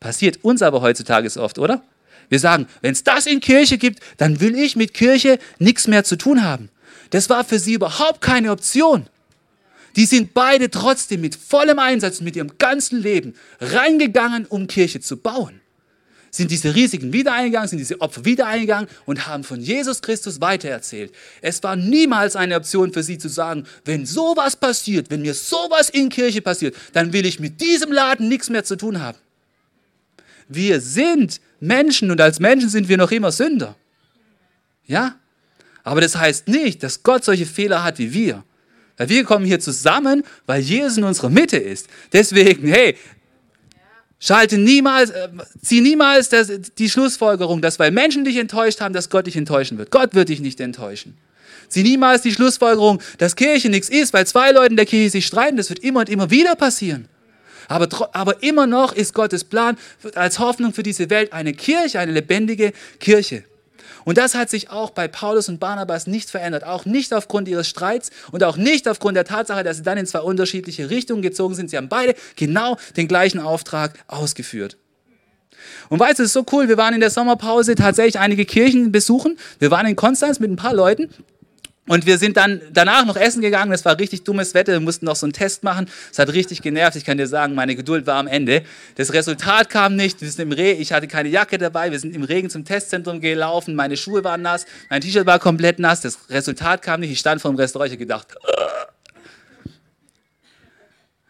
Passiert 0.00 0.42
uns 0.44 0.62
aber 0.62 0.80
heutzutage 0.82 1.28
so 1.28 1.42
oft, 1.42 1.58
oder? 1.58 1.82
Wir 2.28 2.38
sagen, 2.38 2.66
wenn 2.80 2.92
es 2.92 3.04
das 3.04 3.26
in 3.26 3.40
Kirche 3.40 3.78
gibt, 3.78 4.00
dann 4.18 4.40
will 4.40 4.56
ich 4.56 4.76
mit 4.76 4.94
Kirche 4.94 5.38
nichts 5.58 5.86
mehr 5.86 6.04
zu 6.04 6.16
tun 6.16 6.42
haben. 6.42 6.70
Das 7.10 7.28
war 7.28 7.44
für 7.44 7.58
sie 7.58 7.74
überhaupt 7.74 8.20
keine 8.20 8.50
Option. 8.50 9.06
Die 9.96 10.06
sind 10.06 10.34
beide 10.34 10.70
trotzdem 10.70 11.20
mit 11.20 11.34
vollem 11.34 11.78
Einsatz, 11.78 12.20
mit 12.20 12.36
ihrem 12.36 12.58
ganzen 12.58 13.00
Leben 13.00 13.34
reingegangen, 13.60 14.46
um 14.46 14.66
Kirche 14.66 15.00
zu 15.00 15.16
bauen 15.16 15.60
sind 16.36 16.50
diese 16.50 16.74
Risiken 16.74 17.12
wieder 17.12 17.32
eingegangen, 17.32 17.68
sind 17.68 17.78
diese 17.78 18.00
Opfer 18.00 18.24
wieder 18.24 18.46
eingegangen 18.46 18.88
und 19.04 19.26
haben 19.26 19.44
von 19.44 19.60
Jesus 19.60 20.02
Christus 20.02 20.40
weitererzählt. 20.40 21.12
Es 21.40 21.62
war 21.62 21.76
niemals 21.76 22.36
eine 22.36 22.56
Option 22.56 22.92
für 22.92 23.02
sie 23.02 23.18
zu 23.18 23.28
sagen, 23.28 23.64
wenn 23.84 24.06
sowas 24.06 24.56
passiert, 24.56 25.10
wenn 25.10 25.22
mir 25.22 25.34
sowas 25.34 25.90
in 25.90 26.08
Kirche 26.08 26.42
passiert, 26.42 26.76
dann 26.92 27.12
will 27.12 27.26
ich 27.26 27.40
mit 27.40 27.60
diesem 27.60 27.92
Laden 27.92 28.28
nichts 28.28 28.50
mehr 28.50 28.64
zu 28.64 28.76
tun 28.76 29.00
haben. 29.00 29.18
Wir 30.48 30.80
sind 30.80 31.40
Menschen 31.60 32.10
und 32.10 32.20
als 32.20 32.38
Menschen 32.38 32.68
sind 32.68 32.88
wir 32.88 32.96
noch 32.96 33.10
immer 33.10 33.32
Sünder. 33.32 33.74
Ja? 34.86 35.16
Aber 35.82 36.00
das 36.00 36.16
heißt 36.16 36.48
nicht, 36.48 36.82
dass 36.82 37.02
Gott 37.02 37.24
solche 37.24 37.46
Fehler 37.46 37.82
hat 37.82 37.98
wie 37.98 38.12
wir. 38.12 38.44
Weil 38.96 39.08
wir 39.08 39.24
kommen 39.24 39.44
hier 39.44 39.60
zusammen, 39.60 40.24
weil 40.46 40.62
Jesus 40.62 40.96
in 40.96 41.04
unserer 41.04 41.28
Mitte 41.28 41.58
ist. 41.58 41.86
Deswegen, 42.12 42.66
hey, 42.68 42.96
Schalte 44.18 44.56
niemals, 44.58 45.10
äh, 45.10 45.28
zieh 45.62 45.80
niemals 45.80 46.30
das, 46.30 46.50
die 46.78 46.88
Schlussfolgerung, 46.88 47.60
dass 47.60 47.78
weil 47.78 47.90
Menschen 47.90 48.24
dich 48.24 48.36
enttäuscht 48.36 48.80
haben, 48.80 48.94
dass 48.94 49.10
Gott 49.10 49.26
dich 49.26 49.36
enttäuschen 49.36 49.76
wird. 49.78 49.90
Gott 49.90 50.14
wird 50.14 50.30
dich 50.30 50.40
nicht 50.40 50.60
enttäuschen. 50.60 51.16
Zieh 51.68 51.82
niemals 51.82 52.22
die 52.22 52.32
Schlussfolgerung, 52.32 53.02
dass 53.18 53.36
Kirche 53.36 53.68
nichts 53.68 53.88
ist, 53.88 54.12
weil 54.12 54.26
zwei 54.26 54.52
Leute 54.52 54.70
in 54.70 54.76
der 54.76 54.86
Kirche 54.86 55.10
sich 55.10 55.26
streiten. 55.26 55.56
Das 55.56 55.68
wird 55.68 55.80
immer 55.80 56.00
und 56.00 56.08
immer 56.08 56.30
wieder 56.30 56.54
passieren. 56.54 57.08
Aber, 57.68 57.88
aber 58.14 58.42
immer 58.42 58.66
noch 58.66 58.94
ist 58.94 59.12
Gottes 59.12 59.44
Plan 59.44 59.76
als 60.14 60.38
Hoffnung 60.38 60.72
für 60.72 60.84
diese 60.84 61.10
Welt 61.10 61.32
eine 61.32 61.52
Kirche, 61.52 61.98
eine 61.98 62.12
lebendige 62.12 62.72
Kirche. 63.00 63.44
Und 64.06 64.18
das 64.18 64.36
hat 64.36 64.48
sich 64.48 64.70
auch 64.70 64.90
bei 64.90 65.08
Paulus 65.08 65.48
und 65.48 65.58
Barnabas 65.58 66.06
nicht 66.06 66.30
verändert, 66.30 66.62
auch 66.62 66.84
nicht 66.84 67.12
aufgrund 67.12 67.48
ihres 67.48 67.68
Streits 67.68 68.10
und 68.30 68.44
auch 68.44 68.56
nicht 68.56 68.86
aufgrund 68.86 69.16
der 69.16 69.24
Tatsache, 69.24 69.64
dass 69.64 69.78
sie 69.78 69.82
dann 69.82 69.98
in 69.98 70.06
zwei 70.06 70.20
unterschiedliche 70.20 70.90
Richtungen 70.90 71.22
gezogen 71.22 71.56
sind. 71.56 71.70
Sie 71.70 71.76
haben 71.76 71.88
beide 71.88 72.14
genau 72.36 72.76
den 72.96 73.08
gleichen 73.08 73.40
Auftrag 73.40 73.94
ausgeführt. 74.06 74.76
Und 75.88 75.98
weißt 75.98 76.20
du, 76.20 76.22
es 76.22 76.28
ist 76.28 76.34
so 76.34 76.46
cool, 76.52 76.68
wir 76.68 76.76
waren 76.76 76.94
in 76.94 77.00
der 77.00 77.10
Sommerpause 77.10 77.74
tatsächlich 77.74 78.20
einige 78.20 78.44
Kirchen 78.44 78.92
besuchen. 78.92 79.38
Wir 79.58 79.72
waren 79.72 79.86
in 79.86 79.96
Konstanz 79.96 80.38
mit 80.38 80.52
ein 80.52 80.56
paar 80.56 80.74
Leuten 80.74 81.10
und 81.88 82.04
wir 82.06 82.18
sind 82.18 82.36
dann 82.36 82.60
danach 82.72 83.06
noch 83.06 83.16
essen 83.16 83.40
gegangen. 83.40 83.70
Das 83.70 83.84
war 83.84 83.98
richtig 83.98 84.24
dummes 84.24 84.54
Wetter. 84.54 84.72
Wir 84.72 84.80
mussten 84.80 85.06
noch 85.06 85.16
so 85.16 85.26
einen 85.26 85.32
Test 85.32 85.62
machen. 85.62 85.88
Es 86.10 86.18
hat 86.18 86.32
richtig 86.32 86.62
genervt. 86.62 86.96
Ich 86.96 87.04
kann 87.04 87.16
dir 87.16 87.28
sagen, 87.28 87.54
meine 87.54 87.76
Geduld 87.76 88.06
war 88.06 88.16
am 88.16 88.26
Ende. 88.26 88.62
Das 88.96 89.12
Resultat 89.12 89.70
kam 89.70 89.94
nicht. 89.94 90.20
Wir 90.20 90.30
sind 90.30 90.42
im 90.42 90.52
Regen. 90.52 90.80
Ich 90.80 90.92
hatte 90.92 91.06
keine 91.06 91.28
Jacke 91.28 91.58
dabei. 91.58 91.92
Wir 91.92 92.00
sind 92.00 92.14
im 92.14 92.24
Regen 92.24 92.50
zum 92.50 92.64
Testzentrum 92.64 93.20
gelaufen. 93.20 93.76
Meine 93.76 93.96
Schuhe 93.96 94.24
waren 94.24 94.42
nass. 94.42 94.66
Mein 94.90 95.00
T-Shirt 95.00 95.26
war 95.26 95.38
komplett 95.38 95.78
nass. 95.78 96.00
Das 96.00 96.18
Resultat 96.28 96.82
kam 96.82 97.00
nicht. 97.00 97.12
Ich 97.12 97.20
stand 97.20 97.40
vor 97.40 97.52
dem 97.52 97.56
Restaurant. 97.56 97.88
Ich 97.88 97.92
habe 97.92 98.04
gedacht, 98.04 98.36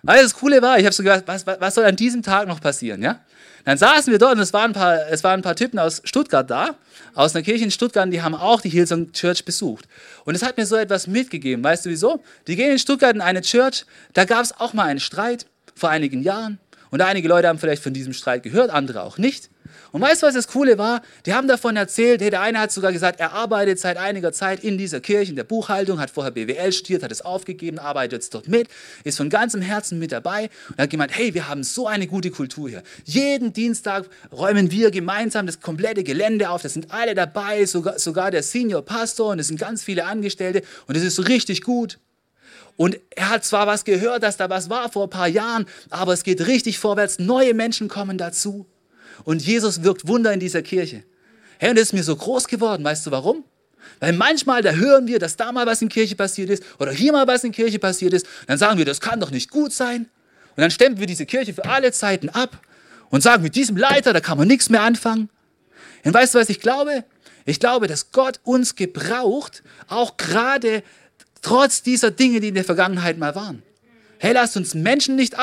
weil 0.02 0.22
das 0.22 0.34
Coole 0.34 0.62
war, 0.62 0.78
ich 0.78 0.84
habe 0.84 0.94
so 0.94 1.02
gedacht, 1.02 1.24
was, 1.26 1.44
was 1.46 1.74
soll 1.74 1.84
an 1.84 1.96
diesem 1.96 2.22
Tag 2.22 2.46
noch 2.46 2.60
passieren, 2.60 3.02
ja? 3.02 3.20
Dann 3.66 3.78
saßen 3.78 4.12
wir 4.12 4.20
dort 4.20 4.36
und 4.36 4.40
es 4.40 4.52
waren 4.52 4.70
ein 4.70 4.74
paar, 4.74 5.08
es 5.10 5.24
waren 5.24 5.40
ein 5.40 5.42
paar 5.42 5.56
Typen 5.56 5.80
aus 5.80 6.00
Stuttgart 6.04 6.48
da, 6.48 6.76
aus 7.14 7.34
einer 7.34 7.42
Kirche 7.42 7.64
in 7.64 7.72
Stuttgart, 7.72 8.10
die 8.12 8.22
haben 8.22 8.36
auch 8.36 8.60
die 8.60 8.68
Hillsong 8.68 9.10
Church 9.10 9.44
besucht. 9.44 9.86
Und 10.24 10.36
es 10.36 10.44
hat 10.44 10.56
mir 10.56 10.64
so 10.64 10.76
etwas 10.76 11.08
mitgegeben. 11.08 11.64
Weißt 11.64 11.84
du 11.84 11.90
wieso? 11.90 12.22
Die 12.46 12.54
gehen 12.54 12.70
in 12.70 12.78
Stuttgart 12.78 13.12
in 13.16 13.20
eine 13.20 13.42
Church, 13.42 13.84
da 14.12 14.24
gab 14.24 14.44
es 14.44 14.52
auch 14.52 14.72
mal 14.72 14.84
einen 14.84 15.00
Streit 15.00 15.46
vor 15.74 15.90
einigen 15.90 16.22
Jahren. 16.22 16.60
Und 16.90 17.00
einige 17.00 17.28
Leute 17.28 17.48
haben 17.48 17.58
vielleicht 17.58 17.82
von 17.82 17.92
diesem 17.92 18.12
Streit 18.12 18.42
gehört, 18.42 18.70
andere 18.70 19.02
auch 19.02 19.18
nicht. 19.18 19.50
Und 19.92 20.00
weißt 20.00 20.22
du, 20.22 20.26
was 20.26 20.34
das 20.34 20.48
Coole 20.48 20.78
war? 20.78 21.02
Die 21.24 21.34
haben 21.34 21.48
davon 21.48 21.76
erzählt, 21.76 22.20
hey, 22.20 22.30
der 22.30 22.40
eine 22.40 22.60
hat 22.60 22.72
sogar 22.72 22.92
gesagt, 22.92 23.20
er 23.20 23.32
arbeitet 23.32 23.78
seit 23.78 23.96
einiger 23.96 24.32
Zeit 24.32 24.62
in 24.62 24.78
dieser 24.78 25.00
Kirche, 25.00 25.30
in 25.30 25.36
der 25.36 25.44
Buchhaltung, 25.44 26.00
hat 26.00 26.10
vorher 26.10 26.32
BWL 26.32 26.72
studiert, 26.72 27.02
hat 27.02 27.12
es 27.12 27.22
aufgegeben, 27.22 27.78
arbeitet 27.78 28.12
jetzt 28.12 28.34
dort 28.34 28.48
mit, 28.48 28.68
ist 29.04 29.16
von 29.16 29.30
ganzem 29.30 29.60
Herzen 29.60 29.98
mit 29.98 30.12
dabei 30.12 30.50
und 30.70 30.78
hat 30.78 30.90
gemeint, 30.90 31.16
hey, 31.16 31.34
wir 31.34 31.48
haben 31.48 31.62
so 31.64 31.86
eine 31.86 32.06
gute 32.06 32.30
Kultur 32.30 32.68
hier. 32.68 32.82
Jeden 33.04 33.52
Dienstag 33.52 34.06
räumen 34.32 34.70
wir 34.70 34.90
gemeinsam 34.90 35.46
das 35.46 35.60
komplette 35.60 36.04
Gelände 36.04 36.50
auf, 36.50 36.62
da 36.62 36.68
sind 36.68 36.92
alle 36.92 37.14
dabei, 37.14 37.64
sogar, 37.66 37.98
sogar 37.98 38.30
der 38.30 38.42
Senior 38.42 38.82
Pastor 38.82 39.32
und 39.32 39.38
es 39.38 39.48
sind 39.48 39.58
ganz 39.58 39.82
viele 39.82 40.04
Angestellte 40.04 40.62
und 40.86 40.96
es 40.96 41.02
ist 41.02 41.28
richtig 41.28 41.62
gut. 41.62 41.98
Und 42.76 42.98
er 43.10 43.30
hat 43.30 43.44
zwar 43.44 43.66
was 43.66 43.84
gehört, 43.84 44.22
dass 44.22 44.36
da 44.36 44.50
was 44.50 44.68
war 44.68 44.90
vor 44.90 45.04
ein 45.04 45.10
paar 45.10 45.28
Jahren, 45.28 45.66
aber 45.90 46.12
es 46.12 46.22
geht 46.22 46.46
richtig 46.46 46.78
vorwärts. 46.78 47.18
Neue 47.18 47.54
Menschen 47.54 47.88
kommen 47.88 48.18
dazu. 48.18 48.66
Und 49.24 49.42
Jesus 49.42 49.82
wirkt 49.82 50.06
Wunder 50.06 50.32
in 50.32 50.40
dieser 50.40 50.62
Kirche. 50.62 51.02
Hey, 51.58 51.70
und 51.70 51.76
das 51.76 51.84
ist 51.88 51.92
mir 51.94 52.02
so 52.02 52.14
groß 52.14 52.48
geworden. 52.48 52.84
Weißt 52.84 53.06
du 53.06 53.10
warum? 53.10 53.44
Weil 54.00 54.12
manchmal, 54.12 54.62
da 54.62 54.72
hören 54.72 55.06
wir, 55.06 55.18
dass 55.18 55.36
da 55.36 55.52
mal 55.52 55.66
was 55.66 55.80
in 55.80 55.88
Kirche 55.88 56.16
passiert 56.16 56.50
ist 56.50 56.62
oder 56.78 56.92
hier 56.92 57.12
mal 57.12 57.26
was 57.26 57.44
in 57.44 57.52
Kirche 57.52 57.78
passiert 57.78 58.12
ist. 58.12 58.26
Dann 58.46 58.58
sagen 58.58 58.78
wir, 58.78 58.84
das 58.84 59.00
kann 59.00 59.20
doch 59.20 59.30
nicht 59.30 59.50
gut 59.50 59.72
sein. 59.72 60.08
Und 60.56 60.60
dann 60.60 60.70
stemmen 60.70 60.98
wir 60.98 61.06
diese 61.06 61.24
Kirche 61.24 61.54
für 61.54 61.64
alle 61.64 61.92
Zeiten 61.92 62.28
ab 62.28 62.60
und 63.10 63.22
sagen, 63.22 63.42
mit 63.42 63.54
diesem 63.54 63.76
Leiter, 63.76 64.12
da 64.12 64.20
kann 64.20 64.36
man 64.36 64.48
nichts 64.48 64.68
mehr 64.68 64.82
anfangen. 64.82 65.30
Und 66.04 66.12
weißt 66.12 66.34
du, 66.34 66.38
was 66.38 66.50
ich 66.50 66.60
glaube? 66.60 67.04
Ich 67.44 67.60
glaube, 67.60 67.86
dass 67.86 68.10
Gott 68.10 68.40
uns 68.42 68.74
gebraucht, 68.74 69.62
auch 69.88 70.16
gerade 70.16 70.82
trotz 71.42 71.82
dieser 71.82 72.10
Dinge, 72.10 72.40
die 72.40 72.48
in 72.48 72.54
der 72.54 72.64
Vergangenheit 72.64 73.18
mal 73.18 73.34
waren. 73.34 73.62
Hey, 74.18 74.32
lasst 74.32 74.56
uns 74.56 74.74
Menschen 74.74 75.16
nicht, 75.16 75.36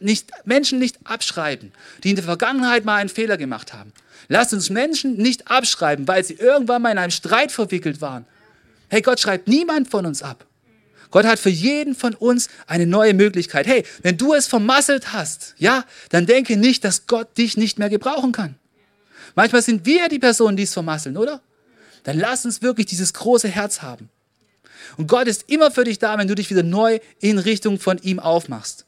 nicht, 0.00 0.30
Menschen 0.44 0.78
nicht 0.78 0.98
abschreiben, 1.04 1.72
die 2.04 2.10
in 2.10 2.16
der 2.16 2.24
Vergangenheit 2.24 2.84
mal 2.84 2.96
einen 2.96 3.08
Fehler 3.08 3.36
gemacht 3.36 3.72
haben. 3.72 3.92
Lasst 4.28 4.52
uns 4.52 4.68
Menschen 4.68 5.16
nicht 5.16 5.50
abschreiben, 5.50 6.06
weil 6.06 6.22
sie 6.24 6.34
irgendwann 6.34 6.82
mal 6.82 6.90
in 6.90 6.98
einem 6.98 7.10
Streit 7.10 7.50
verwickelt 7.50 8.00
waren. 8.02 8.26
Hey, 8.88 9.00
Gott 9.00 9.20
schreibt 9.20 9.48
niemand 9.48 9.88
von 9.88 10.04
uns 10.04 10.22
ab. 10.22 10.44
Gott 11.10 11.24
hat 11.24 11.38
für 11.38 11.48
jeden 11.48 11.94
von 11.94 12.14
uns 12.14 12.48
eine 12.66 12.86
neue 12.86 13.14
Möglichkeit. 13.14 13.66
Hey, 13.66 13.84
wenn 14.02 14.18
du 14.18 14.34
es 14.34 14.46
vermasselt 14.46 15.14
hast, 15.14 15.54
ja, 15.56 15.84
dann 16.10 16.26
denke 16.26 16.58
nicht, 16.58 16.84
dass 16.84 17.06
Gott 17.06 17.38
dich 17.38 17.56
nicht 17.56 17.78
mehr 17.78 17.88
gebrauchen 17.88 18.32
kann. 18.32 18.56
Manchmal 19.34 19.62
sind 19.62 19.86
wir 19.86 20.08
die 20.08 20.18
Personen, 20.18 20.56
die 20.56 20.64
es 20.64 20.74
vermasseln, 20.74 21.16
oder? 21.16 21.40
Dann 22.02 22.18
lass 22.18 22.44
uns 22.44 22.60
wirklich 22.60 22.86
dieses 22.86 23.14
große 23.14 23.48
Herz 23.48 23.80
haben. 23.80 24.10
Und 24.98 25.06
Gott 25.06 25.28
ist 25.28 25.48
immer 25.48 25.70
für 25.70 25.84
dich 25.84 25.98
da, 25.98 26.18
wenn 26.18 26.28
du 26.28 26.34
dich 26.34 26.50
wieder 26.50 26.64
neu 26.64 26.98
in 27.20 27.38
Richtung 27.38 27.78
von 27.78 27.98
ihm 27.98 28.18
aufmachst. 28.18 28.84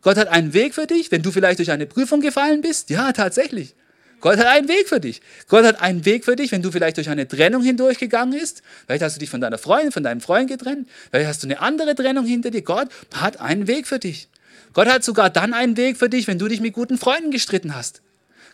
Gott 0.00 0.16
hat 0.16 0.28
einen 0.28 0.54
Weg 0.54 0.74
für 0.74 0.86
dich, 0.86 1.12
wenn 1.12 1.22
du 1.22 1.30
vielleicht 1.30 1.58
durch 1.58 1.70
eine 1.70 1.86
Prüfung 1.86 2.20
gefallen 2.20 2.62
bist. 2.62 2.90
Ja, 2.90 3.12
tatsächlich. 3.12 3.74
Gott 4.20 4.38
hat 4.38 4.46
einen 4.46 4.66
Weg 4.66 4.88
für 4.88 4.98
dich. 4.98 5.20
Gott 5.48 5.64
hat 5.64 5.82
einen 5.82 6.06
Weg 6.06 6.24
für 6.24 6.36
dich, 6.36 6.52
wenn 6.52 6.62
du 6.62 6.70
vielleicht 6.70 6.96
durch 6.96 7.10
eine 7.10 7.28
Trennung 7.28 7.62
hindurchgegangen 7.62 8.38
bist. 8.38 8.62
Vielleicht 8.86 9.02
hast 9.02 9.16
du 9.16 9.20
dich 9.20 9.28
von 9.28 9.42
deiner 9.42 9.58
Freundin, 9.58 9.92
von 9.92 10.02
deinem 10.02 10.22
Freund 10.22 10.48
getrennt. 10.48 10.88
Vielleicht 11.10 11.28
hast 11.28 11.42
du 11.42 11.48
eine 11.48 11.60
andere 11.60 11.94
Trennung 11.94 12.24
hinter 12.24 12.50
dir. 12.50 12.62
Gott 12.62 12.88
hat 13.12 13.38
einen 13.40 13.66
Weg 13.66 13.86
für 13.86 13.98
dich. 13.98 14.28
Gott 14.72 14.88
hat 14.88 15.04
sogar 15.04 15.28
dann 15.28 15.52
einen 15.52 15.76
Weg 15.76 15.98
für 15.98 16.08
dich, 16.08 16.26
wenn 16.28 16.38
du 16.38 16.48
dich 16.48 16.62
mit 16.62 16.72
guten 16.72 16.96
Freunden 16.96 17.30
gestritten 17.30 17.74
hast. 17.74 18.00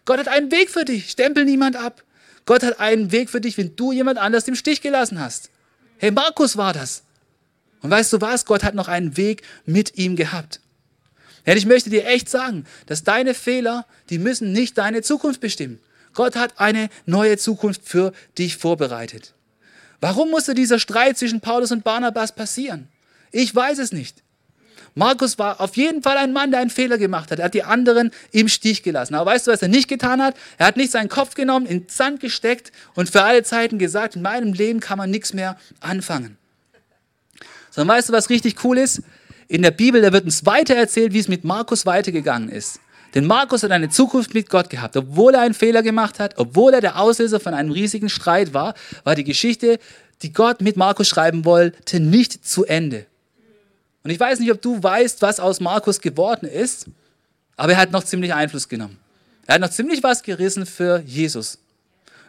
Gott 0.04 0.18
hat 0.18 0.28
einen 0.28 0.50
Weg 0.50 0.68
für 0.68 0.84
dich. 0.84 1.10
Stempel 1.10 1.44
niemand 1.44 1.76
ab. 1.76 2.02
Gott 2.44 2.64
hat 2.64 2.80
einen 2.80 3.12
Weg 3.12 3.30
für 3.30 3.40
dich, 3.40 3.56
wenn 3.56 3.76
du 3.76 3.92
jemand 3.92 4.18
anders 4.18 4.48
im 4.48 4.56
Stich 4.56 4.80
gelassen 4.80 5.20
hast. 5.20 5.51
Hey, 6.02 6.10
Markus 6.10 6.56
war 6.56 6.72
das. 6.72 7.04
Und 7.80 7.90
weißt 7.90 8.12
du 8.12 8.20
was? 8.20 8.44
Gott 8.44 8.64
hat 8.64 8.74
noch 8.74 8.88
einen 8.88 9.16
Weg 9.16 9.42
mit 9.66 9.96
ihm 9.96 10.16
gehabt. 10.16 10.58
Denn 11.46 11.56
ich 11.56 11.64
möchte 11.64 11.90
dir 11.90 12.06
echt 12.06 12.28
sagen, 12.28 12.66
dass 12.86 13.04
deine 13.04 13.34
Fehler, 13.34 13.86
die 14.10 14.18
müssen 14.18 14.50
nicht 14.50 14.78
deine 14.78 15.02
Zukunft 15.02 15.40
bestimmen. 15.40 15.78
Gott 16.12 16.34
hat 16.34 16.58
eine 16.58 16.90
neue 17.06 17.38
Zukunft 17.38 17.82
für 17.84 18.12
dich 18.36 18.56
vorbereitet. 18.56 19.32
Warum 20.00 20.30
musste 20.30 20.54
dieser 20.54 20.80
Streit 20.80 21.18
zwischen 21.18 21.40
Paulus 21.40 21.70
und 21.70 21.84
Barnabas 21.84 22.34
passieren? 22.34 22.88
Ich 23.30 23.54
weiß 23.54 23.78
es 23.78 23.92
nicht. 23.92 24.24
Markus 24.94 25.38
war 25.38 25.60
auf 25.60 25.76
jeden 25.76 26.02
Fall 26.02 26.16
ein 26.16 26.32
Mann, 26.32 26.50
der 26.50 26.60
einen 26.60 26.70
Fehler 26.70 26.98
gemacht 26.98 27.30
hat. 27.30 27.38
Er 27.38 27.46
hat 27.46 27.54
die 27.54 27.64
anderen 27.64 28.10
im 28.30 28.48
Stich 28.48 28.82
gelassen. 28.82 29.14
Aber 29.14 29.30
weißt 29.30 29.46
du, 29.46 29.52
was 29.52 29.62
er 29.62 29.68
nicht 29.68 29.88
getan 29.88 30.22
hat? 30.22 30.34
Er 30.58 30.66
hat 30.66 30.76
nicht 30.76 30.92
seinen 30.92 31.08
Kopf 31.08 31.34
genommen, 31.34 31.66
in 31.66 31.80
den 31.80 31.88
Sand 31.88 32.20
gesteckt 32.20 32.72
und 32.94 33.10
für 33.10 33.22
alle 33.22 33.42
Zeiten 33.42 33.78
gesagt, 33.78 34.16
in 34.16 34.22
meinem 34.22 34.52
Leben 34.52 34.80
kann 34.80 34.98
man 34.98 35.10
nichts 35.10 35.32
mehr 35.32 35.56
anfangen. 35.80 36.36
Sondern 37.70 37.96
weißt 37.96 38.10
du, 38.10 38.12
was 38.12 38.28
richtig 38.28 38.64
cool 38.64 38.78
ist? 38.78 39.02
in 39.52 39.60
der 39.60 39.70
Bibel, 39.70 40.00
da 40.00 40.14
wird 40.14 40.24
uns 40.24 40.46
weiter 40.46 40.74
erzählt, 40.74 41.12
wie 41.12 41.18
es 41.18 41.28
mit 41.28 41.44
Markus 41.44 41.84
weitergegangen 41.84 42.48
ist. 42.48 42.80
Denn 43.14 43.26
Markus 43.26 43.62
hat 43.62 43.70
eine 43.70 43.90
Zukunft 43.90 44.32
mit 44.32 44.48
Gott 44.48 44.70
gehabt. 44.70 44.96
Obwohl 44.96 45.34
er 45.34 45.42
einen 45.42 45.52
Fehler 45.52 45.82
gemacht 45.82 46.18
hat, 46.18 46.38
obwohl 46.38 46.72
er 46.72 46.80
der 46.80 46.98
Auslöser 46.98 47.38
von 47.38 47.52
einem 47.52 47.70
riesigen 47.70 48.08
Streit 48.08 48.54
war, 48.54 48.72
war 49.04 49.14
die 49.14 49.24
Geschichte, 49.24 49.78
die 50.22 50.32
Gott 50.32 50.62
mit 50.62 50.78
Markus 50.78 51.06
schreiben 51.06 51.44
wollte, 51.44 52.00
nicht 52.00 52.46
zu 52.46 52.64
Ende. 52.64 53.04
Und 54.04 54.10
ich 54.10 54.18
weiß 54.18 54.40
nicht, 54.40 54.50
ob 54.50 54.60
du 54.60 54.82
weißt, 54.82 55.22
was 55.22 55.38
aus 55.40 55.60
Markus 55.60 56.00
geworden 56.00 56.46
ist, 56.46 56.86
aber 57.56 57.72
er 57.72 57.78
hat 57.78 57.92
noch 57.92 58.04
ziemlich 58.04 58.34
Einfluss 58.34 58.68
genommen. 58.68 58.98
Er 59.46 59.54
hat 59.54 59.60
noch 59.60 59.70
ziemlich 59.70 60.02
was 60.02 60.22
gerissen 60.22 60.66
für 60.66 61.00
Jesus. 61.06 61.58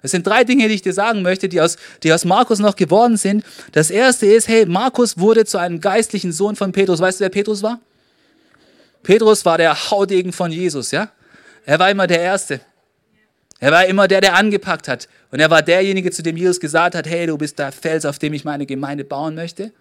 Es 0.01 0.12
sind 0.12 0.27
drei 0.27 0.43
Dinge, 0.43 0.67
die 0.67 0.75
ich 0.75 0.81
dir 0.81 0.93
sagen 0.93 1.21
möchte, 1.21 1.47
die 1.47 1.62
aus, 1.62 1.77
die 2.03 2.12
aus 2.12 2.25
Markus 2.25 2.59
noch 2.59 2.75
geworden 2.75 3.15
sind. 3.15 3.45
Das 3.71 3.89
erste 3.89 4.25
ist, 4.25 4.49
hey, 4.49 4.65
Markus 4.65 5.17
wurde 5.17 5.45
zu 5.45 5.57
einem 5.57 5.79
geistlichen 5.79 6.33
Sohn 6.33 6.57
von 6.57 6.73
Petrus. 6.73 6.99
Weißt 6.99 7.19
du, 7.19 7.23
wer 7.23 7.29
Petrus 7.29 7.63
war? 7.63 7.79
Petrus 9.01 9.45
war 9.45 9.57
der 9.57 9.91
Haudegen 9.91 10.33
von 10.33 10.51
Jesus, 10.51 10.91
ja? 10.91 11.09
Er 11.65 11.79
war 11.79 11.89
immer 11.89 12.05
der 12.05 12.19
Erste. 12.19 12.59
Er 13.59 13.71
war 13.71 13.86
immer 13.86 14.09
der, 14.09 14.19
der 14.19 14.36
angepackt 14.36 14.89
hat. 14.89 15.07
Und 15.31 15.39
er 15.39 15.49
war 15.49 15.62
derjenige, 15.62 16.12
zu 16.12 16.21
dem 16.21 16.36
Jesus 16.36 16.59
gesagt 16.59 16.95
hat, 16.95 17.07
hey, 17.07 17.25
du 17.25 17.38
bist 17.38 17.57
der 17.57 17.71
Fels, 17.71 18.05
auf 18.05 18.19
dem 18.19 18.33
ich 18.33 18.43
meine 18.43 18.65
Gemeinde 18.65 19.05
bauen 19.05 19.36
möchte. 19.36 19.71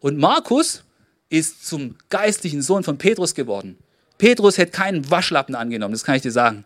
Und 0.00 0.18
Markus 0.18 0.84
ist 1.28 1.66
zum 1.66 1.96
geistlichen 2.10 2.62
Sohn 2.62 2.84
von 2.84 2.98
Petrus 2.98 3.34
geworden. 3.34 3.78
Petrus 4.18 4.58
hätte 4.58 4.72
keinen 4.72 5.10
Waschlappen 5.10 5.54
angenommen, 5.54 5.92
das 5.92 6.04
kann 6.04 6.16
ich 6.16 6.22
dir 6.22 6.32
sagen. 6.32 6.64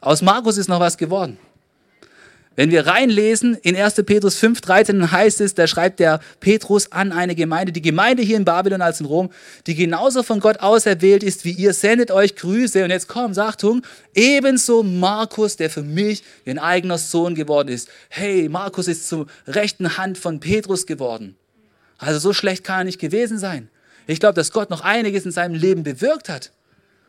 Aus 0.00 0.22
Markus 0.22 0.56
ist 0.56 0.68
noch 0.68 0.80
was 0.80 0.96
geworden. 0.96 1.38
Wenn 2.56 2.70
wir 2.70 2.86
reinlesen 2.86 3.54
in 3.54 3.76
1. 3.76 3.96
Petrus 4.06 4.42
5,13 4.42 5.10
heißt 5.10 5.42
es, 5.42 5.52
da 5.52 5.66
schreibt 5.66 6.00
der 6.00 6.20
Petrus 6.40 6.90
an 6.90 7.12
eine 7.12 7.34
Gemeinde, 7.34 7.70
die 7.70 7.82
Gemeinde 7.82 8.22
hier 8.22 8.38
in 8.38 8.46
Babylon 8.46 8.80
als 8.80 8.98
in 8.98 9.06
Rom, 9.06 9.30
die 9.66 9.74
genauso 9.74 10.22
von 10.22 10.40
Gott 10.40 10.60
auserwählt 10.60 11.22
ist 11.22 11.44
wie 11.44 11.50
ihr, 11.50 11.74
sendet 11.74 12.10
euch 12.10 12.34
Grüße. 12.34 12.82
Und 12.82 12.90
jetzt 12.90 13.08
kommt, 13.08 13.38
Achtung, 13.38 13.82
ebenso 14.14 14.82
Markus, 14.82 15.56
der 15.56 15.68
für 15.68 15.82
mich 15.82 16.24
ein 16.46 16.58
eigener 16.58 16.96
Sohn 16.96 17.34
geworden 17.34 17.68
ist. 17.68 17.90
Hey, 18.08 18.48
Markus 18.48 18.88
ist 18.88 19.06
zur 19.06 19.26
rechten 19.46 19.98
Hand 19.98 20.16
von 20.16 20.40
Petrus 20.40 20.86
geworden. 20.86 21.36
Also 21.98 22.18
so 22.18 22.32
schlecht 22.32 22.64
kann 22.64 22.78
er 22.80 22.84
nicht 22.84 23.00
gewesen 23.00 23.38
sein. 23.38 23.68
Ich 24.06 24.20
glaube, 24.20 24.34
dass 24.34 24.52
Gott 24.52 24.70
noch 24.70 24.82
einiges 24.82 25.24
in 25.24 25.32
seinem 25.32 25.54
Leben 25.54 25.82
bewirkt 25.82 26.28
hat. 26.28 26.52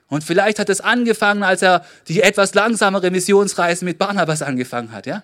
Und 0.07 0.23
vielleicht 0.23 0.59
hat 0.59 0.69
es 0.69 0.81
angefangen, 0.81 1.43
als 1.43 1.61
er 1.61 1.85
die 2.07 2.21
etwas 2.21 2.53
langsamere 2.53 3.11
Missionsreise 3.11 3.83
mit 3.83 3.97
Barnabas 3.97 4.41
angefangen 4.41 4.91
hat, 4.91 5.05
ja? 5.05 5.23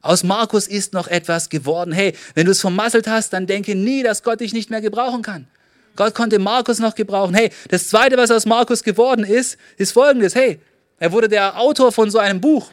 Aus 0.00 0.24
Markus 0.24 0.66
ist 0.66 0.94
noch 0.94 1.06
etwas 1.06 1.48
geworden. 1.48 1.92
Hey, 1.92 2.14
wenn 2.34 2.46
du 2.46 2.52
es 2.52 2.60
vermasselt 2.60 3.06
hast, 3.06 3.32
dann 3.32 3.46
denke 3.46 3.76
nie, 3.76 4.02
dass 4.02 4.24
Gott 4.24 4.40
dich 4.40 4.52
nicht 4.52 4.68
mehr 4.68 4.80
gebrauchen 4.80 5.22
kann. 5.22 5.46
Gott 5.94 6.14
konnte 6.14 6.40
Markus 6.40 6.80
noch 6.80 6.96
gebrauchen. 6.96 7.34
Hey, 7.34 7.50
das 7.68 7.86
zweite, 7.86 8.16
was 8.16 8.32
aus 8.32 8.44
Markus 8.44 8.82
geworden 8.82 9.24
ist, 9.24 9.58
ist 9.76 9.92
folgendes. 9.92 10.34
Hey, 10.34 10.58
er 10.98 11.12
wurde 11.12 11.28
der 11.28 11.58
Autor 11.60 11.92
von 11.92 12.10
so 12.10 12.18
einem 12.18 12.40
Buch, 12.40 12.72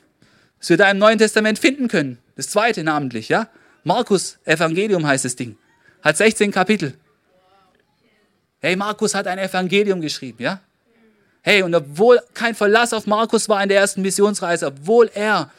das 0.60 0.70
wir 0.70 0.78
da 0.78 0.90
im 0.90 0.98
Neuen 0.98 1.20
Testament 1.20 1.60
finden 1.60 1.88
können. 1.88 2.18
Das 2.36 2.50
zweite 2.50 2.84
namentlich, 2.84 3.30
ja? 3.30 3.48
Markus 3.84 4.40
Evangelium 4.46 5.06
heißt 5.06 5.26
das 5.26 5.36
Ding. 5.36 5.58
Hat 6.02 6.18
16 6.18 6.52
Kapitel. 6.52 6.94
Hey, 8.62 8.76
Markus 8.76 9.16
hat 9.16 9.28
ein 9.28 9.40
Evangelium 9.40 10.02
geschrieben, 10.02 10.44
ja? 10.44 10.62
Hey, 11.42 11.64
und 11.64 11.74
obwohl 11.74 12.20
kein 12.34 12.56
Verlass 12.56 12.94
auf 12.94 13.08
Markus 13.08 13.48
war 13.48 13.64
in 13.64 13.70
der 13.70 13.80
ersten 13.80 14.02
Missionsreise, 14.02 14.68
obwohl 14.68 15.10
er 15.14 15.52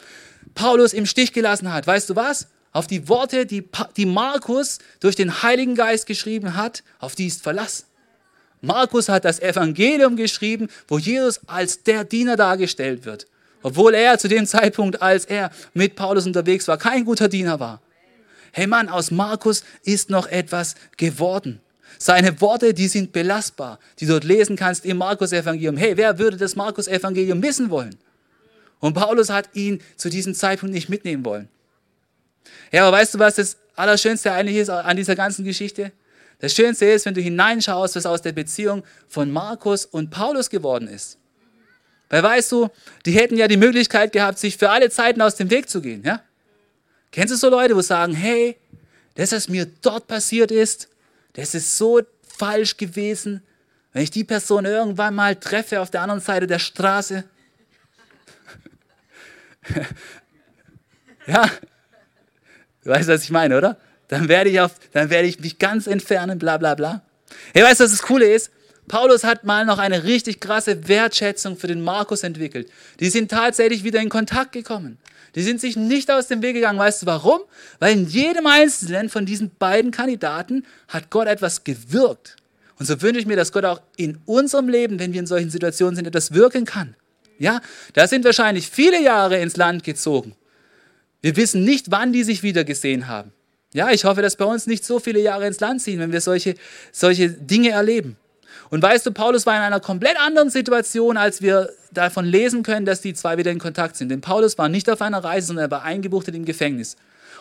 Paulus 0.54 0.92
im 0.92 1.06
Stich 1.06 1.32
gelassen 1.32 1.72
hat, 1.72 1.86
weißt 1.86 2.10
du 2.10 2.16
was? 2.16 2.48
Auf 2.72 2.86
die 2.86 3.08
Worte, 3.08 3.46
die, 3.46 3.68
die 3.96 4.06
Markus 4.06 4.78
durch 5.00 5.16
den 5.16 5.42
Heiligen 5.42 5.74
Geist 5.74 6.06
geschrieben 6.06 6.56
hat, 6.56 6.82
auf 6.98 7.14
die 7.14 7.26
ist 7.26 7.42
Verlass. 7.42 7.86
Markus 8.60 9.08
hat 9.08 9.24
das 9.24 9.40
Evangelium 9.40 10.16
geschrieben, 10.16 10.68
wo 10.86 10.98
Jesus 10.98 11.40
als 11.46 11.82
der 11.82 12.04
Diener 12.04 12.36
dargestellt 12.36 13.06
wird. 13.06 13.26
Obwohl 13.62 13.94
er 13.94 14.18
zu 14.18 14.28
dem 14.28 14.46
Zeitpunkt, 14.46 15.02
als 15.02 15.24
er 15.24 15.50
mit 15.74 15.96
Paulus 15.96 16.26
unterwegs 16.26 16.68
war, 16.68 16.78
kein 16.78 17.04
guter 17.04 17.28
Diener 17.28 17.58
war. 17.58 17.80
Hey 18.52 18.66
Mann, 18.66 18.88
aus 18.88 19.10
Markus 19.10 19.64
ist 19.84 20.10
noch 20.10 20.26
etwas 20.26 20.74
geworden. 20.96 21.60
Seine 21.98 22.40
Worte, 22.40 22.72
die 22.72 22.88
sind 22.88 23.12
belastbar, 23.12 23.78
die 23.98 24.06
du 24.06 24.12
dort 24.12 24.24
lesen 24.24 24.56
kannst 24.56 24.84
im 24.84 24.96
Markus-Evangelium. 24.98 25.76
Hey, 25.76 25.96
wer 25.96 26.18
würde 26.18 26.36
das 26.36 26.56
Markus-Evangelium 26.56 27.40
missen 27.40 27.70
wollen? 27.70 27.96
Und 28.78 28.94
Paulus 28.94 29.28
hat 29.28 29.50
ihn 29.54 29.82
zu 29.96 30.08
diesem 30.08 30.34
Zeitpunkt 30.34 30.74
nicht 30.74 30.88
mitnehmen 30.88 31.24
wollen. 31.24 31.48
Ja, 32.72 32.86
aber 32.86 32.96
weißt 32.96 33.14
du, 33.14 33.18
was 33.18 33.34
das 33.34 33.56
Allerschönste 33.76 34.32
eigentlich 34.32 34.56
ist 34.56 34.70
an 34.70 34.96
dieser 34.96 35.14
ganzen 35.14 35.44
Geschichte? 35.44 35.92
Das 36.38 36.54
Schönste 36.54 36.86
ist, 36.86 37.04
wenn 37.04 37.14
du 37.14 37.20
hineinschaust, 37.20 37.96
was 37.96 38.06
aus 38.06 38.22
der 38.22 38.32
Beziehung 38.32 38.82
von 39.08 39.30
Markus 39.30 39.84
und 39.84 40.10
Paulus 40.10 40.48
geworden 40.48 40.88
ist. 40.88 41.18
Weil 42.08 42.22
weißt 42.22 42.50
du, 42.52 42.68
die 43.04 43.12
hätten 43.12 43.36
ja 43.36 43.46
die 43.46 43.58
Möglichkeit 43.58 44.12
gehabt, 44.12 44.38
sich 44.38 44.56
für 44.56 44.70
alle 44.70 44.90
Zeiten 44.90 45.20
aus 45.20 45.36
dem 45.36 45.50
Weg 45.50 45.68
zu 45.68 45.82
gehen. 45.82 46.02
Ja? 46.02 46.22
Kennst 47.12 47.32
du 47.32 47.36
so 47.36 47.50
Leute, 47.50 47.76
wo 47.76 47.82
sagen, 47.82 48.14
hey, 48.14 48.56
das, 49.14 49.32
was 49.32 49.48
mir 49.48 49.66
dort 49.82 50.06
passiert 50.06 50.50
ist, 50.50 50.88
das 51.34 51.54
ist 51.54 51.76
so 51.76 52.00
falsch 52.38 52.76
gewesen. 52.76 53.42
Wenn 53.92 54.02
ich 54.02 54.10
die 54.10 54.24
Person 54.24 54.64
irgendwann 54.64 55.14
mal 55.14 55.36
treffe 55.36 55.80
auf 55.80 55.90
der 55.90 56.02
anderen 56.02 56.20
Seite 56.20 56.46
der 56.46 56.58
Straße, 56.58 57.24
ja, 61.26 61.50
du 62.82 62.90
weißt, 62.90 63.08
was 63.08 63.24
ich 63.24 63.30
meine, 63.30 63.58
oder? 63.58 63.76
Dann 64.08 64.28
werde 64.28 64.50
ich, 64.50 64.60
auf, 64.60 64.72
dann 64.92 65.10
werde 65.10 65.28
ich 65.28 65.38
mich 65.40 65.58
ganz 65.58 65.86
entfernen, 65.86 66.38
bla 66.38 66.56
bla 66.56 66.74
bla. 66.74 67.02
Hey, 67.52 67.62
weißt 67.62 67.80
du, 67.80 67.84
was 67.84 67.90
das 67.92 68.02
Coole 68.02 68.32
ist? 68.32 68.50
Paulus 68.88 69.22
hat 69.22 69.44
mal 69.44 69.64
noch 69.66 69.78
eine 69.78 70.02
richtig 70.02 70.40
krasse 70.40 70.88
Wertschätzung 70.88 71.56
für 71.56 71.68
den 71.68 71.80
Markus 71.80 72.24
entwickelt. 72.24 72.68
Die 72.98 73.08
sind 73.08 73.30
tatsächlich 73.30 73.84
wieder 73.84 74.00
in 74.00 74.08
Kontakt 74.08 74.50
gekommen. 74.50 74.98
Die 75.34 75.42
sind 75.42 75.60
sich 75.60 75.76
nicht 75.76 76.10
aus 76.10 76.26
dem 76.26 76.42
Weg 76.42 76.54
gegangen. 76.54 76.78
Weißt 76.78 77.02
du 77.02 77.06
warum? 77.06 77.40
Weil 77.78 77.92
in 77.96 78.08
jedem 78.08 78.46
einzelnen 78.46 79.08
von 79.08 79.26
diesen 79.26 79.50
beiden 79.58 79.90
Kandidaten 79.90 80.64
hat 80.88 81.10
Gott 81.10 81.26
etwas 81.26 81.64
gewirkt. 81.64 82.36
Und 82.78 82.86
so 82.86 83.00
wünsche 83.02 83.20
ich 83.20 83.26
mir, 83.26 83.36
dass 83.36 83.52
Gott 83.52 83.64
auch 83.64 83.80
in 83.96 84.18
unserem 84.24 84.68
Leben, 84.68 84.98
wenn 84.98 85.12
wir 85.12 85.20
in 85.20 85.26
solchen 85.26 85.50
Situationen 85.50 85.96
sind, 85.96 86.06
etwas 86.06 86.32
wirken 86.32 86.64
kann. 86.64 86.96
Ja, 87.38 87.60
da 87.94 88.06
sind 88.06 88.24
wahrscheinlich 88.24 88.68
viele 88.68 89.02
Jahre 89.02 89.40
ins 89.40 89.56
Land 89.56 89.84
gezogen. 89.84 90.34
Wir 91.22 91.36
wissen 91.36 91.64
nicht, 91.64 91.90
wann 91.90 92.12
die 92.12 92.24
sich 92.24 92.42
wieder 92.42 92.64
gesehen 92.64 93.06
haben. 93.08 93.32
Ja, 93.72 93.90
ich 93.90 94.04
hoffe, 94.04 94.22
dass 94.22 94.36
bei 94.36 94.44
uns 94.44 94.66
nicht 94.66 94.84
so 94.84 94.98
viele 94.98 95.20
Jahre 95.20 95.46
ins 95.46 95.60
Land 95.60 95.80
ziehen, 95.82 96.00
wenn 96.00 96.12
wir 96.12 96.20
solche, 96.20 96.54
solche 96.92 97.30
Dinge 97.30 97.70
erleben. 97.70 98.16
Und 98.70 98.82
weißt 98.82 99.04
du, 99.04 99.12
Paulus 99.12 99.46
war 99.46 99.56
in 99.56 99.62
einer 99.62 99.80
komplett 99.80 100.16
anderen 100.18 100.48
Situation, 100.48 101.16
als 101.16 101.42
wir 101.42 101.70
davon 101.92 102.24
lesen 102.24 102.62
können, 102.62 102.86
dass 102.86 103.00
die 103.00 103.14
zwei 103.14 103.36
wieder 103.36 103.50
in 103.50 103.58
Kontakt 103.58 103.96
sind. 103.96 104.10
Denn 104.10 104.20
Paulus 104.20 104.58
war 104.58 104.68
nicht 104.68 104.88
auf 104.88 105.02
einer 105.02 105.22
Reise, 105.22 105.48
sondern 105.48 105.66
er 105.66 105.70
war 105.70 105.82
eingebuchtet 105.82 106.36
im 106.36 106.44
Gefängnis. 106.44 106.96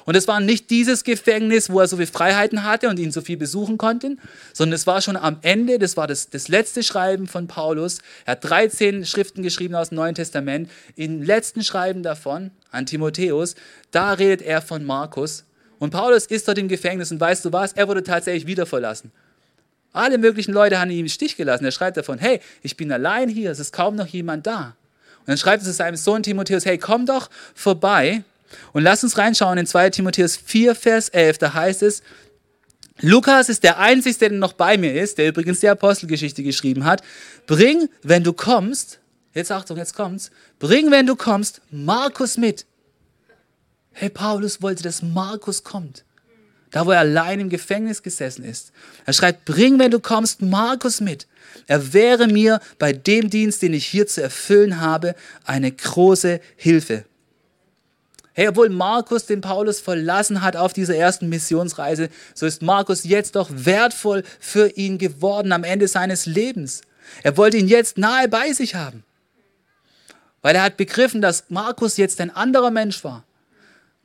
Und 0.06 0.16
es 0.16 0.28
war 0.28 0.40
nicht 0.40 0.72
dieses 0.72 1.04
Gefängnis, 1.04 1.70
wo 1.70 1.82
er 1.82 1.88
so 1.88 1.98
viel 1.98 2.08
Freiheiten 2.08 2.64
hatte 2.64 2.90
und 2.90 2.98
ihn 2.98 3.12
so 3.12 3.22
viel 3.22 3.38
besuchen 3.38 3.78
konnte, 3.78 4.16
sondern 4.54 4.74
es 4.74 4.88
war 4.88 5.02
schon 5.02 5.18
am 5.18 5.38
Ende, 5.42 5.78
das 5.78 5.98
war 5.98 6.08
das, 6.08 6.30
das 6.30 6.48
letzte 6.48 6.82
Schreiben 6.82 7.28
von 7.28 7.48
Paulus. 7.48 8.00
Er 8.26 8.32
hat 8.32 8.50
13 8.50 9.06
Schriften 9.06 9.44
geschrieben 9.44 9.76
aus 9.76 9.90
dem 9.90 9.98
Neuen 9.98 10.16
Testament. 10.16 10.70
Im 10.96 11.22
letzten 11.22 11.64
Schreiben 11.64 12.02
davon, 12.02 12.50
an 12.72 12.88
Timotheus, 12.88 13.54
da 13.92 14.14
redet 14.14 14.42
er 14.42 14.64
von 14.64 14.84
Markus. 14.84 15.44
Und 15.78 15.92
Paulus 15.92 16.26
ist 16.26 16.48
dort 16.48 16.58
im 16.58 16.70
Gefängnis 16.70 17.12
und 17.12 17.20
weißt 17.20 17.46
du 17.46 17.54
was? 17.54 17.74
Er 17.74 17.88
wurde 17.88 18.04
tatsächlich 18.04 18.48
wieder 18.48 18.66
verlassen. 18.66 19.12
Alle 19.92 20.18
möglichen 20.18 20.54
Leute 20.54 20.80
haben 20.80 20.92
ihn 20.92 21.00
im 21.00 21.10
Stich 21.10 21.36
gelassen. 21.36 21.66
Er 21.66 21.72
schreibt 21.72 21.98
davon, 21.98 22.20
hey, 22.20 22.40
ich 22.62 22.78
bin 22.78 22.92
allein 22.92 23.30
hier, 23.30 23.52
es 23.52 23.60
ist 23.60 23.74
kaum 23.74 23.96
noch 23.96 24.08
jemand 24.08 24.46
da. 24.46 24.76
Und 25.20 25.28
dann 25.28 25.38
schreibt 25.38 25.64
er 25.64 25.66
zu 25.66 25.74
seinem 25.74 25.96
Sohn 25.96 26.24
Timotheus, 26.24 26.66
hey, 26.66 26.78
komm 26.78 27.06
doch 27.06 27.30
vorbei 27.56 28.24
und 28.74 28.84
lass 28.84 29.04
uns 29.04 29.18
reinschauen 29.18 29.58
in 29.58 29.66
2 29.66 29.90
Timotheus 29.92 30.38
4, 30.38 30.76
Vers 30.76 31.10
11. 31.10 31.38
Da 31.40 31.54
heißt 31.54 31.84
es, 31.84 32.04
Lukas 33.02 33.50
ist 33.50 33.64
der 33.64 33.80
Einzige, 33.80 34.18
der 34.18 34.32
noch 34.32 34.54
bei 34.54 34.78
mir 34.78 34.94
ist, 34.94 35.18
der 35.18 35.30
übrigens 35.30 35.62
die 35.62 35.70
Apostelgeschichte 35.70 36.44
geschrieben 36.44 36.86
hat. 36.86 37.02
Bring, 37.48 37.90
wenn 38.04 38.24
du 38.24 38.34
kommst, 38.34 39.00
jetzt 39.34 39.52
Achtung, 39.52 39.78
jetzt 39.78 39.96
kommt's, 39.96 40.32
bring, 40.60 40.92
wenn 40.92 41.06
du 41.06 41.16
kommst, 41.16 41.62
Markus 41.72 42.38
mit. 42.38 42.66
Hey, 43.92 44.10
Paulus 44.10 44.62
wollte, 44.62 44.84
dass 44.84 45.02
Markus 45.02 45.64
kommt. 45.64 46.04
Da, 46.72 46.86
wo 46.86 46.92
er 46.92 47.00
allein 47.00 47.40
im 47.40 47.50
Gefängnis 47.50 48.04
gesessen 48.04 48.44
ist. 48.44 48.72
Er 49.06 49.14
schreibt, 49.14 49.46
bring, 49.46 49.80
wenn 49.80 49.92
du 49.92 50.00
kommst, 50.00 50.42
Markus 50.42 51.02
mit. 51.02 51.28
Er 51.68 51.94
wäre 51.94 52.28
mir 52.28 52.60
bei 52.78 52.94
dem 52.94 53.30
Dienst, 53.30 53.62
den 53.62 53.74
ich 53.74 53.86
hier 53.86 54.06
zu 54.06 54.22
erfüllen 54.22 54.80
habe, 54.80 55.16
eine 55.46 55.72
große 55.72 56.40
Hilfe. 56.56 57.06
Hey, 58.34 58.48
obwohl 58.48 58.70
Markus 58.70 59.26
den 59.26 59.42
Paulus 59.42 59.82
verlassen 59.82 60.42
hat 60.42 60.56
auf 60.56 60.72
dieser 60.72 60.96
ersten 60.96 61.28
Missionsreise, 61.28 62.10
so 62.34 62.46
ist 62.46 62.62
Markus 62.62 63.04
jetzt 63.04 63.36
doch 63.36 63.50
wertvoll 63.52 64.24
für 64.40 64.70
ihn 64.78 64.98
geworden 64.98 65.52
am 65.52 65.64
Ende 65.64 65.88
seines 65.88 66.26
Lebens. 66.26 66.82
Er 67.24 67.36
wollte 67.36 67.58
ihn 67.58 67.68
jetzt 67.68 67.98
nahe 67.98 68.30
bei 68.30 68.54
sich 68.54 68.76
haben, 68.76 69.04
weil 70.42 70.56
er 70.56 70.64
hat 70.64 70.78
begriffen, 70.78 71.22
dass 71.22 71.50
Markus 71.50 71.98
jetzt 71.98 72.22
ein 72.22 72.34
anderer 72.34 72.72
Mensch 72.72 73.04
war. 73.04 73.26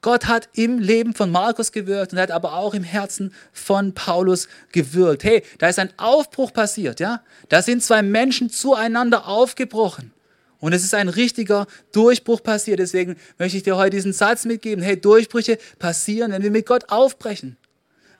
Gott 0.04 0.26
hat 0.26 0.50
im 0.52 0.80
Leben 0.80 1.14
von 1.14 1.30
Markus 1.30 1.72
gewirkt 1.72 2.12
und 2.12 2.18
hat 2.18 2.30
aber 2.30 2.52
auch 2.52 2.74
im 2.74 2.84
Herzen 2.84 3.32
von 3.54 3.94
Paulus 3.94 4.48
gewirkt. 4.70 5.24
Hey, 5.24 5.42
da 5.56 5.66
ist 5.70 5.78
ein 5.78 5.88
Aufbruch 5.96 6.52
passiert, 6.52 7.00
ja? 7.00 7.22
Da 7.48 7.62
sind 7.62 7.82
zwei 7.82 8.02
Menschen 8.02 8.50
zueinander 8.50 9.26
aufgebrochen. 9.26 10.12
Und 10.60 10.74
es 10.74 10.84
ist 10.84 10.92
ein 10.92 11.08
richtiger 11.08 11.66
Durchbruch 11.92 12.42
passiert. 12.42 12.80
Deswegen 12.80 13.16
möchte 13.38 13.56
ich 13.56 13.62
dir 13.62 13.78
heute 13.78 13.96
diesen 13.96 14.12
Satz 14.12 14.44
mitgeben. 14.44 14.84
Hey, 14.84 15.00
Durchbrüche 15.00 15.56
passieren, 15.78 16.32
wenn 16.32 16.42
wir 16.42 16.50
mit 16.50 16.66
Gott 16.66 16.90
aufbrechen. 16.90 17.56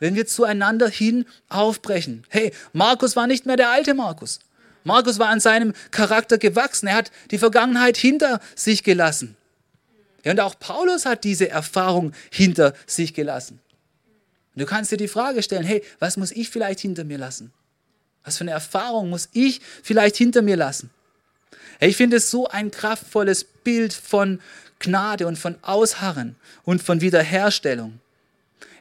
Wenn 0.01 0.15
wir 0.15 0.27
zueinander 0.27 0.89
hin 0.89 1.27
aufbrechen. 1.51 2.25
Hey, 2.31 2.55
Markus 2.73 3.15
war 3.15 3.27
nicht 3.27 3.45
mehr 3.45 3.57
der 3.57 3.69
alte 3.69 3.93
Markus. 3.93 4.39
Markus 4.85 5.19
war 5.19 5.29
an 5.29 5.41
seinem 5.41 5.75
Charakter 5.91 6.39
gewachsen. 6.39 6.87
Er 6.87 6.97
hat 6.97 7.11
die 7.31 7.39
Vergangenheit 7.39 7.99
hinter 7.99 8.41
sich 8.55 8.85
gelassen. 8.85 9.37
Ja, 10.25 10.33
und 10.33 10.41
auch 10.41 10.59
Paulus 10.59 11.07
hat 11.07 11.23
diese 11.25 11.49
Erfahrung 11.49 12.13
hinter 12.31 12.75
sich 12.87 13.15
gelassen. 13.15 13.61
Und 14.55 14.61
du 14.63 14.67
kannst 14.67 14.91
dir 14.91 14.97
die 14.97 15.09
Frage 15.09 15.43
stellen, 15.43 15.65
hey, 15.65 15.83
was 15.99 16.17
muss 16.17 16.33
ich 16.33 16.49
vielleicht 16.49 16.81
hinter 16.81 17.05
mir 17.05 17.19
lassen? 17.19 17.53
Was 18.25 18.39
für 18.39 18.45
eine 18.45 18.53
Erfahrung 18.53 19.11
muss 19.11 19.29
ich 19.33 19.61
vielleicht 19.83 20.17
hinter 20.17 20.43
mir 20.43 20.57
lassen? 20.57 20.91
Ich 21.81 21.97
finde 21.97 22.17
es 22.17 22.31
so 22.31 22.49
ein 22.49 22.71
kraftvolles 22.71 23.45
Bild 23.45 23.93
von 23.93 24.41
Gnade 24.79 25.27
und 25.27 25.39
von 25.39 25.57
Ausharren 25.63 26.37
und 26.65 26.83
von 26.83 27.01
Wiederherstellung. 27.01 28.01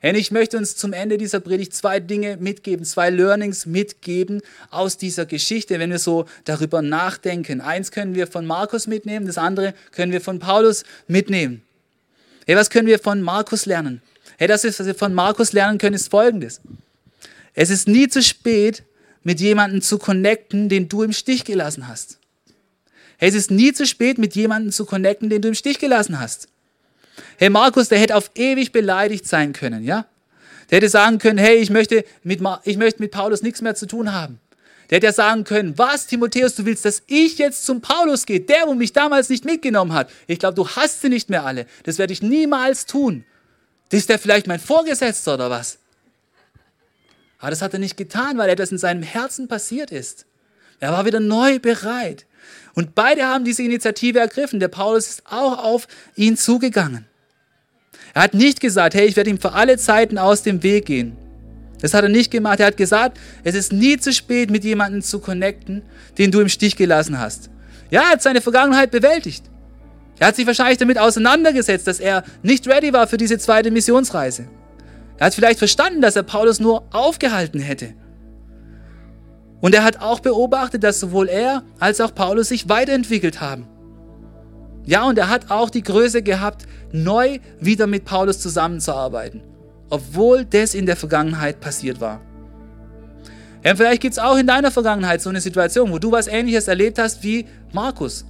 Und 0.03 0.15
ich 0.15 0.31
möchte 0.31 0.57
uns 0.57 0.75
zum 0.75 0.91
Ende 0.91 1.17
dieser 1.17 1.39
Predigt 1.39 1.73
zwei 1.73 2.01
Dinge 2.01 2.35
mitgeben, 2.35 2.85
zwei 2.85 3.09
Learnings 3.09 3.65
mitgeben 3.65 4.41
aus 4.69 4.97
dieser 4.97 5.25
Geschichte, 5.25 5.79
wenn 5.79 5.91
wir 5.91 5.99
so 5.99 6.25
darüber 6.43 6.81
nachdenken. 6.81 7.61
Eins 7.61 7.91
können 7.91 8.13
wir 8.13 8.27
von 8.27 8.45
Markus 8.45 8.85
mitnehmen, 8.85 9.27
das 9.27 9.37
andere 9.37 9.73
können 9.91 10.11
wir 10.11 10.19
von 10.19 10.39
Paulus 10.39 10.83
mitnehmen. 11.07 11.61
Hey, 12.45 12.57
was 12.57 12.69
können 12.69 12.87
wir 12.87 12.99
von 12.99 13.21
Markus 13.21 13.65
lernen? 13.65 14.01
Hey, 14.37 14.49
das 14.49 14.65
ist, 14.65 14.77
was 14.77 14.87
wir 14.87 14.95
von 14.95 15.13
Markus 15.13 15.53
lernen 15.53 15.77
können, 15.77 15.95
ist 15.95 16.09
folgendes. 16.09 16.59
Es 17.53 17.69
ist 17.69 17.87
nie 17.87 18.09
zu 18.09 18.21
spät, 18.21 18.83
mit 19.23 19.39
jemandem 19.39 19.81
zu 19.81 19.97
connecten, 19.97 20.67
den 20.67 20.89
du 20.89 21.03
im 21.03 21.13
Stich 21.13 21.45
gelassen 21.45 21.87
hast. 21.87 22.17
Hey, 23.17 23.29
es 23.29 23.35
ist 23.35 23.51
nie 23.51 23.71
zu 23.71 23.85
spät, 23.85 24.17
mit 24.17 24.35
jemandem 24.35 24.73
zu 24.73 24.83
connecten, 24.85 25.29
den 25.29 25.41
du 25.41 25.47
im 25.47 25.55
Stich 25.55 25.79
gelassen 25.79 26.19
hast. 26.19 26.49
Hey, 27.37 27.49
Markus, 27.49 27.89
der 27.89 27.99
hätte 27.99 28.15
auf 28.15 28.31
ewig 28.35 28.71
beleidigt 28.71 29.27
sein 29.27 29.53
können, 29.53 29.83
ja? 29.83 30.05
Der 30.69 30.77
hätte 30.77 30.89
sagen 30.89 31.19
können, 31.19 31.37
hey, 31.37 31.57
ich 31.57 31.69
möchte 31.69 32.03
mit, 32.23 32.41
ich 32.63 32.77
möchte 32.77 33.01
mit 33.01 33.11
Paulus 33.11 33.41
nichts 33.41 33.61
mehr 33.61 33.75
zu 33.75 33.85
tun 33.85 34.13
haben. 34.13 34.39
Der 34.89 34.97
hätte 34.97 35.07
ja 35.07 35.13
sagen 35.13 35.43
können, 35.43 35.77
was, 35.77 36.07
Timotheus, 36.07 36.55
du 36.55 36.65
willst, 36.65 36.85
dass 36.85 37.03
ich 37.07 37.37
jetzt 37.37 37.65
zum 37.65 37.81
Paulus 37.81 38.25
gehe, 38.25 38.39
der, 38.39 38.67
wo 38.67 38.73
mich 38.73 38.93
damals 38.93 39.29
nicht 39.29 39.45
mitgenommen 39.45 39.93
hat. 39.93 40.09
Ich 40.27 40.39
glaube, 40.39 40.55
du 40.55 40.67
hast 40.67 41.01
sie 41.01 41.09
nicht 41.09 41.29
mehr 41.29 41.45
alle. 41.45 41.65
Das 41.83 41.97
werde 41.97 42.13
ich 42.13 42.21
niemals 42.21 42.85
tun. 42.85 43.25
Ist 43.91 44.09
der 44.09 44.19
vielleicht 44.19 44.47
mein 44.47 44.59
Vorgesetzter 44.59 45.35
oder 45.35 45.49
was? 45.49 45.77
Aber 47.37 47.51
das 47.51 47.61
hat 47.61 47.73
er 47.73 47.79
nicht 47.79 47.97
getan, 47.97 48.37
weil 48.37 48.49
etwas 48.49 48.71
in 48.71 48.77
seinem 48.77 49.03
Herzen 49.03 49.47
passiert 49.47 49.91
ist. 49.91 50.25
Er 50.79 50.91
war 50.91 51.05
wieder 51.05 51.19
neu 51.19 51.59
bereit. 51.59 52.25
Und 52.75 52.95
beide 52.95 53.25
haben 53.25 53.45
diese 53.45 53.63
Initiative 53.63 54.19
ergriffen. 54.19 54.59
Der 54.59 54.67
Paulus 54.67 55.07
ist 55.07 55.23
auch 55.29 55.63
auf 55.63 55.87
ihn 56.15 56.37
zugegangen. 56.37 57.05
Er 58.13 58.23
hat 58.23 58.33
nicht 58.33 58.59
gesagt, 58.59 58.93
hey, 58.93 59.07
ich 59.07 59.15
werde 59.15 59.29
ihm 59.29 59.39
für 59.39 59.53
alle 59.53 59.77
Zeiten 59.77 60.17
aus 60.17 60.43
dem 60.43 60.63
Weg 60.63 60.85
gehen. 60.85 61.15
Das 61.81 61.93
hat 61.93 62.03
er 62.03 62.09
nicht 62.09 62.31
gemacht. 62.31 62.59
Er 62.59 62.67
hat 62.67 62.77
gesagt, 62.77 63.19
es 63.43 63.55
ist 63.55 63.73
nie 63.73 63.97
zu 63.97 64.13
spät, 64.13 64.49
mit 64.49 64.63
jemandem 64.63 65.01
zu 65.01 65.19
connecten, 65.19 65.83
den 66.17 66.31
du 66.31 66.39
im 66.39 66.49
Stich 66.49 66.75
gelassen 66.75 67.19
hast. 67.19 67.49
Ja, 67.89 68.03
er 68.03 68.09
hat 68.11 68.21
seine 68.21 68.41
Vergangenheit 68.41 68.91
bewältigt. 68.91 69.45
Er 70.19 70.27
hat 70.27 70.35
sich 70.35 70.47
wahrscheinlich 70.47 70.77
damit 70.77 70.97
auseinandergesetzt, 70.97 71.87
dass 71.87 71.99
er 71.99 72.23
nicht 72.43 72.67
ready 72.67 72.93
war 72.93 73.07
für 73.07 73.17
diese 73.17 73.37
zweite 73.37 73.71
Missionsreise. 73.71 74.47
Er 75.17 75.25
hat 75.27 75.35
vielleicht 75.35 75.59
verstanden, 75.59 76.01
dass 76.01 76.15
er 76.15 76.23
Paulus 76.23 76.59
nur 76.59 76.83
aufgehalten 76.91 77.59
hätte. 77.59 77.93
Und 79.63 79.73
er 79.73 79.85
hat 79.85 80.01
auch 80.01 80.19
beobachtet, 80.19 80.83
dass 80.83 80.99
sowohl 80.99 81.29
er 81.29 81.63
als 81.79 82.01
auch 82.01 82.13
Paulus 82.13 82.49
sich 82.49 82.67
weiterentwickelt 82.67 83.39
haben. 83.39 83.65
Ja, 84.85 85.07
und 85.07 85.17
er 85.17 85.29
hat 85.29 85.51
auch 85.51 85.69
die 85.69 85.83
Größe 85.83 86.21
gehabt, 86.21 86.67
neu 86.91 87.39
wieder 87.61 87.87
mit 87.87 88.03
Paulus 88.03 88.41
zusammenzuarbeiten, 88.41 89.41
obwohl 89.89 90.43
das 90.43 90.75
in 90.75 90.85
der 90.85 90.97
Vergangenheit 90.97 91.61
passiert 91.61 92.01
war. 92.01 92.19
Ja, 93.63 93.73
vielleicht 93.73 94.01
gibt 94.01 94.11
es 94.11 94.19
auch 94.19 94.35
in 94.35 94.47
deiner 94.47 94.69
Vergangenheit 94.69 95.21
so 95.21 95.29
eine 95.29 95.39
Situation, 95.39 95.93
wo 95.93 95.97
du 95.97 96.11
was 96.11 96.27
Ähnliches 96.27 96.67
erlebt 96.67 96.99
hast 96.99 97.23
wie 97.23 97.45
Markus, 97.71 98.25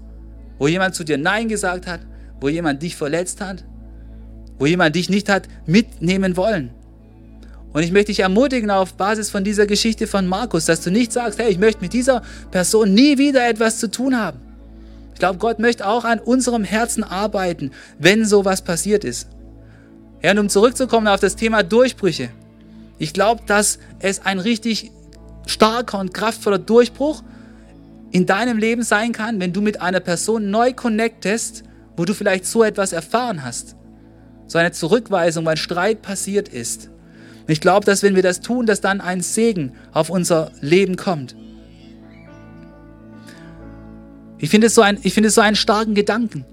wo 0.59 0.67
jemand 0.67 0.93
zu 0.93 1.03
dir 1.03 1.17
Nein 1.17 1.47
gesagt 1.47 1.87
hat, 1.87 2.01
wo 2.41 2.47
jemand 2.47 2.83
dich 2.83 2.95
verletzt 2.95 3.41
hat, 3.41 3.65
wo 4.59 4.67
jemand 4.67 4.95
dich 4.95 5.09
nicht 5.09 5.29
hat 5.29 5.47
mitnehmen 5.65 6.37
wollen. 6.37 6.75
Und 7.73 7.81
ich 7.81 7.91
möchte 7.91 8.11
dich 8.11 8.19
ermutigen 8.19 8.69
auf 8.69 8.93
Basis 8.93 9.31
von 9.31 9.43
dieser 9.43 9.65
Geschichte 9.65 10.05
von 10.05 10.27
Markus, 10.27 10.65
dass 10.65 10.81
du 10.81 10.91
nicht 10.91 11.11
sagst, 11.11 11.39
hey, 11.39 11.51
ich 11.51 11.57
möchte 11.57 11.81
mit 11.81 11.93
dieser 11.93 12.21
Person 12.51 12.93
nie 12.93 13.17
wieder 13.17 13.47
etwas 13.47 13.79
zu 13.79 13.89
tun 13.89 14.15
haben. 14.17 14.39
Ich 15.13 15.19
glaube, 15.19 15.39
Gott 15.39 15.59
möchte 15.59 15.87
auch 15.87 16.05
an 16.05 16.19
unserem 16.19 16.63
Herzen 16.63 17.03
arbeiten, 17.03 17.71
wenn 17.97 18.25
sowas 18.25 18.61
passiert 18.61 19.03
ist. 19.03 19.27
Ja, 20.21 20.31
und 20.31 20.39
um 20.39 20.49
zurückzukommen 20.49 21.07
auf 21.07 21.19
das 21.19 21.35
Thema 21.35 21.63
Durchbrüche. 21.63 22.29
Ich 22.99 23.11
glaube, 23.11 23.41
dass 23.47 23.79
es 23.99 24.23
ein 24.23 24.39
richtig 24.39 24.91
starker 25.47 25.99
und 25.99 26.13
kraftvoller 26.13 26.59
Durchbruch 26.59 27.23
in 28.11 28.27
deinem 28.27 28.57
Leben 28.57 28.83
sein 28.83 29.11
kann, 29.11 29.39
wenn 29.39 29.51
du 29.51 29.61
mit 29.61 29.81
einer 29.81 29.99
Person 29.99 30.51
neu 30.51 30.73
connectest, 30.73 31.63
wo 31.97 32.05
du 32.05 32.13
vielleicht 32.13 32.45
so 32.45 32.63
etwas 32.63 32.93
erfahren 32.93 33.43
hast. 33.43 33.75
So 34.47 34.59
eine 34.59 34.71
Zurückweisung, 34.71 35.45
weil 35.45 35.55
ein 35.55 35.57
Streit 35.57 36.01
passiert 36.03 36.47
ist. 36.49 36.89
Ich 37.47 37.61
glaube, 37.61 37.85
dass 37.85 38.03
wenn 38.03 38.15
wir 38.15 38.23
das 38.23 38.41
tun, 38.41 38.65
dass 38.65 38.81
dann 38.81 39.01
ein 39.01 39.21
Segen 39.21 39.73
auf 39.91 40.09
unser 40.09 40.51
Leben 40.61 40.95
kommt. 40.95 41.35
Ich 44.37 44.49
finde 44.49 44.67
es, 44.67 44.75
so 44.75 44.83
finde 44.83 45.27
es 45.27 45.35
so 45.35 45.41
einen 45.41 45.55
starken 45.55 45.93
Gedanken. 45.93 46.45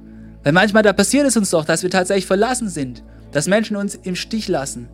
Weil 0.42 0.52
manchmal 0.52 0.82
da 0.82 0.92
passiert 0.92 1.26
es 1.26 1.36
uns 1.36 1.50
doch, 1.50 1.64
dass 1.64 1.82
wir 1.82 1.90
tatsächlich 1.90 2.26
verlassen 2.26 2.68
sind, 2.68 3.02
dass 3.32 3.46
Menschen 3.46 3.76
uns 3.76 3.94
im 3.94 4.16
Stich 4.16 4.48
lassen 4.48 4.88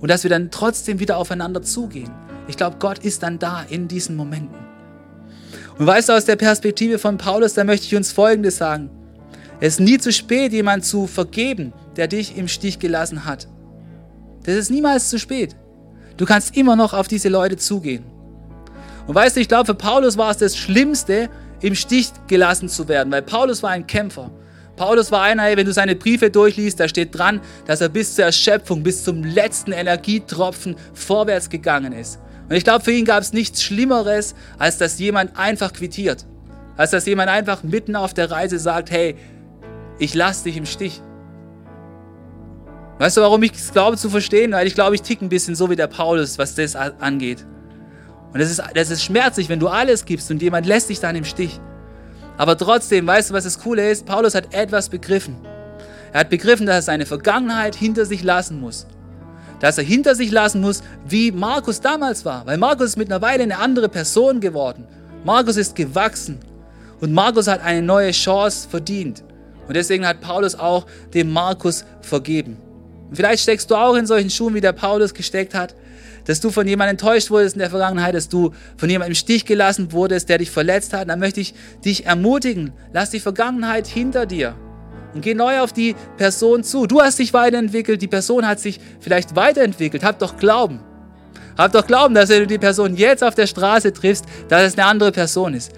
und 0.00 0.08
dass 0.08 0.22
wir 0.22 0.30
dann 0.30 0.50
trotzdem 0.50 1.00
wieder 1.00 1.16
aufeinander 1.16 1.62
zugehen. 1.62 2.10
Ich 2.46 2.56
glaube, 2.56 2.76
Gott 2.78 2.98
ist 2.98 3.22
dann 3.22 3.38
da 3.38 3.64
in 3.68 3.88
diesen 3.88 4.16
Momenten. 4.16 4.58
Und 5.78 5.86
weißt 5.86 6.08
du, 6.08 6.12
aus 6.12 6.24
der 6.24 6.36
Perspektive 6.36 6.98
von 6.98 7.18
Paulus, 7.18 7.54
da 7.54 7.64
möchte 7.64 7.86
ich 7.86 7.96
uns 7.96 8.12
Folgendes 8.12 8.58
sagen. 8.58 8.90
Es 9.60 9.74
ist 9.74 9.80
nie 9.80 9.98
zu 9.98 10.12
spät, 10.12 10.52
jemand 10.52 10.84
zu 10.84 11.06
vergeben, 11.06 11.72
der 11.96 12.06
dich 12.06 12.36
im 12.36 12.48
Stich 12.48 12.78
gelassen 12.78 13.24
hat. 13.24 13.48
Das 14.44 14.54
ist 14.54 14.70
niemals 14.70 15.08
zu 15.08 15.18
spät. 15.18 15.56
Du 16.16 16.24
kannst 16.24 16.56
immer 16.56 16.76
noch 16.76 16.92
auf 16.94 17.08
diese 17.08 17.28
Leute 17.28 17.56
zugehen. 17.56 18.04
Und 19.06 19.14
weißt 19.14 19.36
du, 19.36 19.40
ich 19.40 19.48
glaube, 19.48 19.66
für 19.66 19.74
Paulus 19.74 20.16
war 20.16 20.30
es 20.30 20.38
das 20.38 20.56
Schlimmste, 20.56 21.28
im 21.60 21.74
Stich 21.74 22.10
gelassen 22.26 22.68
zu 22.68 22.88
werden, 22.88 23.12
weil 23.12 23.22
Paulus 23.22 23.62
war 23.62 23.70
ein 23.70 23.86
Kämpfer. 23.86 24.30
Paulus 24.76 25.10
war 25.12 25.22
einer, 25.22 25.44
wenn 25.56 25.64
du 25.64 25.72
seine 25.72 25.94
Briefe 25.94 26.30
durchliest, 26.30 26.80
da 26.80 26.88
steht 26.88 27.16
dran, 27.16 27.40
dass 27.66 27.80
er 27.80 27.88
bis 27.88 28.16
zur 28.16 28.24
Erschöpfung, 28.24 28.82
bis 28.82 29.04
zum 29.04 29.22
letzten 29.22 29.72
Energietropfen 29.72 30.76
vorwärts 30.92 31.48
gegangen 31.48 31.92
ist. 31.92 32.18
Und 32.48 32.56
ich 32.56 32.64
glaube, 32.64 32.84
für 32.84 32.92
ihn 32.92 33.04
gab 33.04 33.22
es 33.22 33.32
nichts 33.32 33.62
Schlimmeres, 33.62 34.34
als 34.58 34.78
dass 34.78 34.98
jemand 34.98 35.38
einfach 35.38 35.72
quittiert. 35.72 36.26
Als 36.76 36.90
dass 36.90 37.06
jemand 37.06 37.30
einfach 37.30 37.62
mitten 37.62 37.96
auf 37.96 38.12
der 38.12 38.30
Reise 38.30 38.58
sagt, 38.58 38.90
hey, 38.90 39.16
ich 39.98 40.14
lasse 40.14 40.44
dich 40.44 40.56
im 40.56 40.66
Stich. 40.66 41.00
Weißt 42.98 43.16
du, 43.16 43.22
warum 43.22 43.42
ich 43.42 43.52
es 43.52 43.72
glaube 43.72 43.96
zu 43.96 44.08
verstehen? 44.08 44.52
Weil 44.52 44.66
ich 44.66 44.74
glaube, 44.74 44.94
ich 44.94 45.02
ticke 45.02 45.24
ein 45.24 45.28
bisschen 45.28 45.56
so 45.56 45.68
wie 45.68 45.76
der 45.76 45.88
Paulus, 45.88 46.38
was 46.38 46.54
das 46.54 46.76
angeht. 46.76 47.44
Und 48.32 48.40
das 48.40 48.50
ist, 48.50 48.62
das 48.74 48.90
ist 48.90 49.02
schmerzlich, 49.02 49.48
wenn 49.48 49.60
du 49.60 49.68
alles 49.68 50.04
gibst 50.04 50.30
und 50.30 50.42
jemand 50.42 50.66
lässt 50.66 50.90
dich 50.90 51.00
dann 51.00 51.16
im 51.16 51.24
Stich. 51.24 51.60
Aber 52.36 52.56
trotzdem, 52.56 53.06
weißt 53.06 53.30
du, 53.30 53.34
was 53.34 53.44
das 53.44 53.60
Coole 53.60 53.90
ist? 53.90 54.06
Paulus 54.06 54.34
hat 54.34 54.54
etwas 54.54 54.88
begriffen. 54.88 55.36
Er 56.12 56.20
hat 56.20 56.30
begriffen, 56.30 56.66
dass 56.66 56.76
er 56.76 56.82
seine 56.82 57.06
Vergangenheit 57.06 57.74
hinter 57.74 58.06
sich 58.06 58.22
lassen 58.22 58.60
muss. 58.60 58.86
Dass 59.60 59.78
er 59.78 59.84
hinter 59.84 60.14
sich 60.14 60.30
lassen 60.30 60.60
muss, 60.60 60.82
wie 61.08 61.32
Markus 61.32 61.80
damals 61.80 62.24
war. 62.24 62.46
Weil 62.46 62.58
Markus 62.58 62.86
ist 62.88 62.96
mittlerweile 62.96 63.42
eine 63.42 63.58
andere 63.58 63.88
Person 63.88 64.40
geworden. 64.40 64.86
Markus 65.24 65.56
ist 65.56 65.74
gewachsen. 65.74 66.38
Und 67.00 67.12
Markus 67.12 67.46
hat 67.46 67.62
eine 67.62 67.82
neue 67.82 68.12
Chance 68.12 68.68
verdient. 68.68 69.24
Und 69.66 69.74
deswegen 69.74 70.06
hat 70.06 70.20
Paulus 70.20 70.54
auch 70.54 70.86
dem 71.12 71.32
Markus 71.32 71.84
vergeben. 72.00 72.58
Und 73.08 73.16
vielleicht 73.16 73.42
steckst 73.42 73.70
du 73.70 73.74
auch 73.74 73.94
in 73.94 74.06
solchen 74.06 74.30
Schuhen, 74.30 74.54
wie 74.54 74.60
der 74.60 74.72
Paulus 74.72 75.14
gesteckt 75.14 75.54
hat 75.54 75.74
dass 76.24 76.40
du 76.40 76.50
von 76.50 76.66
jemandem 76.66 76.92
enttäuscht 76.92 77.30
wurdest 77.30 77.56
in 77.56 77.60
der 77.60 77.70
Vergangenheit, 77.70 78.14
dass 78.14 78.28
du 78.28 78.52
von 78.76 78.88
jemandem 78.88 79.12
im 79.12 79.14
Stich 79.14 79.44
gelassen 79.44 79.92
wurdest, 79.92 80.28
der 80.28 80.38
dich 80.38 80.50
verletzt 80.50 80.92
hat, 80.92 81.08
dann 81.08 81.20
möchte 81.20 81.40
ich 81.40 81.54
dich 81.84 82.06
ermutigen. 82.06 82.72
Lass 82.92 83.10
die 83.10 83.20
Vergangenheit 83.20 83.86
hinter 83.86 84.26
dir 84.26 84.54
und 85.14 85.20
geh 85.20 85.34
neu 85.34 85.60
auf 85.60 85.72
die 85.72 85.94
Person 86.16 86.64
zu. 86.64 86.86
Du 86.86 87.00
hast 87.00 87.18
dich 87.18 87.32
weiterentwickelt, 87.32 88.00
die 88.02 88.08
Person 88.08 88.46
hat 88.46 88.60
sich 88.60 88.80
vielleicht 89.00 89.36
weiterentwickelt. 89.36 90.02
Hab 90.02 90.18
doch 90.18 90.36
Glauben. 90.36 90.80
Hab 91.56 91.72
doch 91.72 91.86
Glauben, 91.86 92.14
dass 92.14 92.30
wenn 92.30 92.40
du 92.40 92.46
die 92.46 92.58
Person 92.58 92.96
jetzt 92.96 93.22
auf 93.22 93.34
der 93.34 93.46
Straße 93.46 93.92
triffst, 93.92 94.24
dass 94.48 94.62
es 94.62 94.78
eine 94.78 94.86
andere 94.86 95.12
Person 95.12 95.54
ist. 95.54 95.72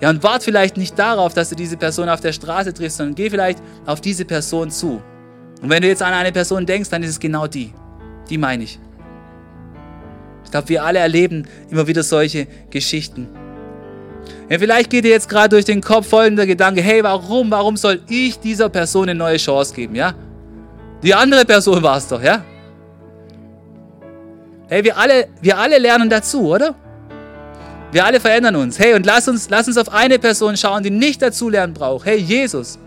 Ja, 0.00 0.10
und 0.10 0.22
wart 0.22 0.42
vielleicht 0.42 0.76
nicht 0.76 0.98
darauf, 0.98 1.34
dass 1.34 1.48
du 1.48 1.56
diese 1.56 1.76
Person 1.76 2.08
auf 2.08 2.20
der 2.20 2.32
Straße 2.32 2.74
triffst, 2.74 2.98
sondern 2.98 3.14
geh 3.14 3.30
vielleicht 3.30 3.60
auf 3.86 4.00
diese 4.00 4.24
Person 4.24 4.70
zu. 4.70 5.02
Und 5.64 5.70
wenn 5.70 5.82
du 5.82 5.88
jetzt 5.88 6.02
an 6.02 6.12
eine 6.12 6.30
Person 6.30 6.66
denkst, 6.66 6.90
dann 6.90 7.02
ist 7.02 7.10
es 7.10 7.18
genau 7.18 7.48
die. 7.48 7.72
Die 8.28 8.38
meine 8.38 8.62
ich 8.62 8.78
glaube, 10.54 10.68
wir 10.68 10.84
alle 10.84 11.00
erleben 11.00 11.48
immer 11.68 11.84
wieder 11.88 12.04
solche 12.04 12.46
Geschichten. 12.70 13.28
Ja, 14.48 14.56
vielleicht 14.56 14.88
geht 14.88 15.04
dir 15.04 15.10
jetzt 15.10 15.28
gerade 15.28 15.48
durch 15.48 15.64
den 15.64 15.80
Kopf 15.80 16.06
folgender 16.06 16.46
Gedanke, 16.46 16.80
hey, 16.80 17.02
warum, 17.02 17.50
warum 17.50 17.76
soll 17.76 18.00
ich 18.08 18.38
dieser 18.38 18.68
Person 18.68 19.08
eine 19.08 19.18
neue 19.18 19.36
Chance 19.36 19.74
geben, 19.74 19.96
ja? 19.96 20.14
Die 21.02 21.12
andere 21.12 21.44
Person 21.44 21.82
war 21.82 21.96
es 21.96 22.06
doch, 22.06 22.22
ja? 22.22 22.44
Hey, 24.68 24.84
wir 24.84 24.96
alle, 24.96 25.26
wir 25.42 25.58
alle 25.58 25.78
lernen 25.78 26.08
dazu, 26.08 26.50
oder? 26.50 26.76
Wir 27.90 28.04
alle 28.04 28.20
verändern 28.20 28.54
uns. 28.54 28.78
Hey, 28.78 28.94
und 28.94 29.04
lass 29.04 29.26
uns, 29.26 29.50
lass 29.50 29.66
uns 29.66 29.76
auf 29.76 29.92
eine 29.92 30.20
Person 30.20 30.56
schauen, 30.56 30.84
die 30.84 30.90
nicht 30.90 31.20
dazu 31.20 31.48
lernen 31.48 31.74
braucht. 31.74 32.06
Hey, 32.06 32.18
Jesus. 32.18 32.78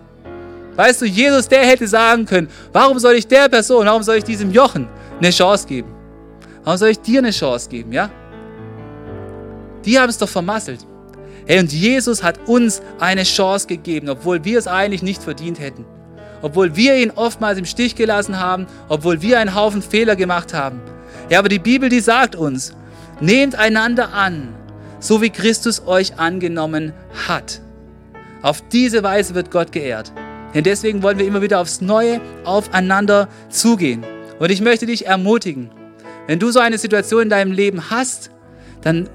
Weißt 0.77 1.01
du, 1.01 1.05
Jesus, 1.05 1.47
der 1.47 1.65
hätte 1.65 1.87
sagen 1.87 2.25
können, 2.25 2.49
warum 2.71 2.99
soll 2.99 3.15
ich 3.15 3.27
der 3.27 3.49
Person, 3.49 3.87
warum 3.87 4.03
soll 4.03 4.17
ich 4.17 4.23
diesem 4.23 4.51
Jochen 4.51 4.87
eine 5.17 5.31
Chance 5.31 5.67
geben? 5.67 5.91
Warum 6.63 6.77
soll 6.77 6.89
ich 6.89 6.99
dir 6.99 7.19
eine 7.19 7.31
Chance 7.31 7.67
geben, 7.67 7.91
ja? 7.91 8.11
Die 9.83 9.97
haben 9.97 10.09
es 10.09 10.19
doch 10.19 10.29
vermasselt. 10.29 10.85
Hey, 11.47 11.59
und 11.59 11.73
Jesus 11.73 12.21
hat 12.21 12.47
uns 12.47 12.83
eine 12.99 13.23
Chance 13.23 13.65
gegeben, 13.65 14.07
obwohl 14.09 14.45
wir 14.45 14.59
es 14.59 14.67
eigentlich 14.67 15.01
nicht 15.01 15.23
verdient 15.23 15.59
hätten. 15.59 15.83
Obwohl 16.43 16.75
wir 16.75 16.95
ihn 16.95 17.09
oftmals 17.09 17.57
im 17.57 17.65
Stich 17.65 17.95
gelassen 17.95 18.39
haben, 18.39 18.67
obwohl 18.87 19.23
wir 19.23 19.39
einen 19.39 19.55
Haufen 19.55 19.81
Fehler 19.81 20.15
gemacht 20.15 20.53
haben. 20.53 20.79
Ja, 21.29 21.39
aber 21.39 21.49
die 21.49 21.57
Bibel, 21.57 21.89
die 21.89 22.01
sagt 22.01 22.35
uns, 22.35 22.75
nehmt 23.19 23.55
einander 23.55 24.13
an, 24.13 24.53
so 24.99 25.23
wie 25.23 25.31
Christus 25.31 25.87
euch 25.87 26.19
angenommen 26.19 26.93
hat. 27.27 27.61
Auf 28.43 28.61
diese 28.69 29.01
Weise 29.01 29.33
wird 29.33 29.49
Gott 29.49 29.71
geehrt. 29.71 30.11
Denn 30.57 30.63
deswegen 30.63 31.03
wollen 31.03 31.19
wir 31.19 31.27
immer 31.27 31.43
wieder 31.43 31.59
aufs 31.59 31.81
Neue 31.81 32.19
aufeinander 32.43 33.29
zugehen. 33.47 34.03
Und 34.39 34.49
ich 34.49 34.59
möchte 34.59 34.87
dich 34.87 35.05
ermutigen, 35.05 35.69
wenn 36.25 36.39
du 36.39 36.49
so 36.49 36.59
eine 36.59 36.79
Situation 36.79 37.21
in 37.21 37.29
deinem 37.29 37.51
Leben 37.51 37.91
hast, 37.91 38.31
dann 38.81 39.07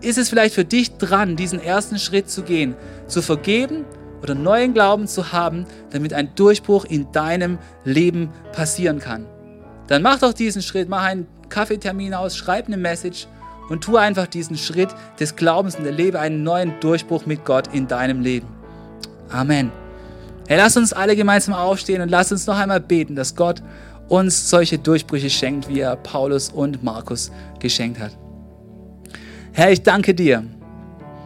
ist 0.00 0.18
es 0.18 0.28
vielleicht 0.28 0.56
für 0.56 0.64
dich 0.64 0.96
dran, 0.96 1.36
diesen 1.36 1.62
ersten 1.62 2.00
Schritt 2.00 2.28
zu 2.28 2.42
gehen, 2.42 2.74
zu 3.06 3.22
vergeben 3.22 3.84
oder 4.24 4.34
neuen 4.34 4.74
Glauben 4.74 5.06
zu 5.06 5.30
haben, 5.30 5.66
damit 5.90 6.14
ein 6.14 6.34
Durchbruch 6.34 6.84
in 6.84 7.12
deinem 7.12 7.58
Leben 7.84 8.30
passieren 8.52 8.98
kann. 8.98 9.24
Dann 9.86 10.02
mach 10.02 10.18
doch 10.18 10.32
diesen 10.32 10.62
Schritt, 10.62 10.88
mach 10.88 11.04
einen 11.04 11.28
Kaffeetermin 11.48 12.12
aus, 12.12 12.36
schreib 12.36 12.66
eine 12.66 12.76
Message 12.76 13.28
und 13.68 13.84
tu 13.84 13.98
einfach 13.98 14.26
diesen 14.26 14.56
Schritt 14.56 14.90
des 15.20 15.36
Glaubens 15.36 15.76
und 15.76 15.86
erlebe 15.86 16.18
einen 16.18 16.42
neuen 16.42 16.72
Durchbruch 16.80 17.24
mit 17.24 17.44
Gott 17.44 17.72
in 17.72 17.86
deinem 17.86 18.20
Leben. 18.20 18.48
Amen. 19.28 19.70
Hey, 20.48 20.56
lass 20.56 20.78
uns 20.78 20.94
alle 20.94 21.14
gemeinsam 21.14 21.52
aufstehen 21.52 22.00
und 22.00 22.08
lass 22.08 22.32
uns 22.32 22.46
noch 22.46 22.56
einmal 22.56 22.80
beten, 22.80 23.14
dass 23.14 23.36
Gott 23.36 23.62
uns 24.08 24.48
solche 24.48 24.78
Durchbrüche 24.78 25.28
schenkt, 25.28 25.68
wie 25.68 25.80
er 25.80 25.94
Paulus 25.96 26.48
und 26.48 26.82
Markus 26.82 27.30
geschenkt 27.60 28.00
hat. 28.00 28.16
Herr, 29.52 29.70
ich 29.70 29.82
danke 29.82 30.14
dir 30.14 30.44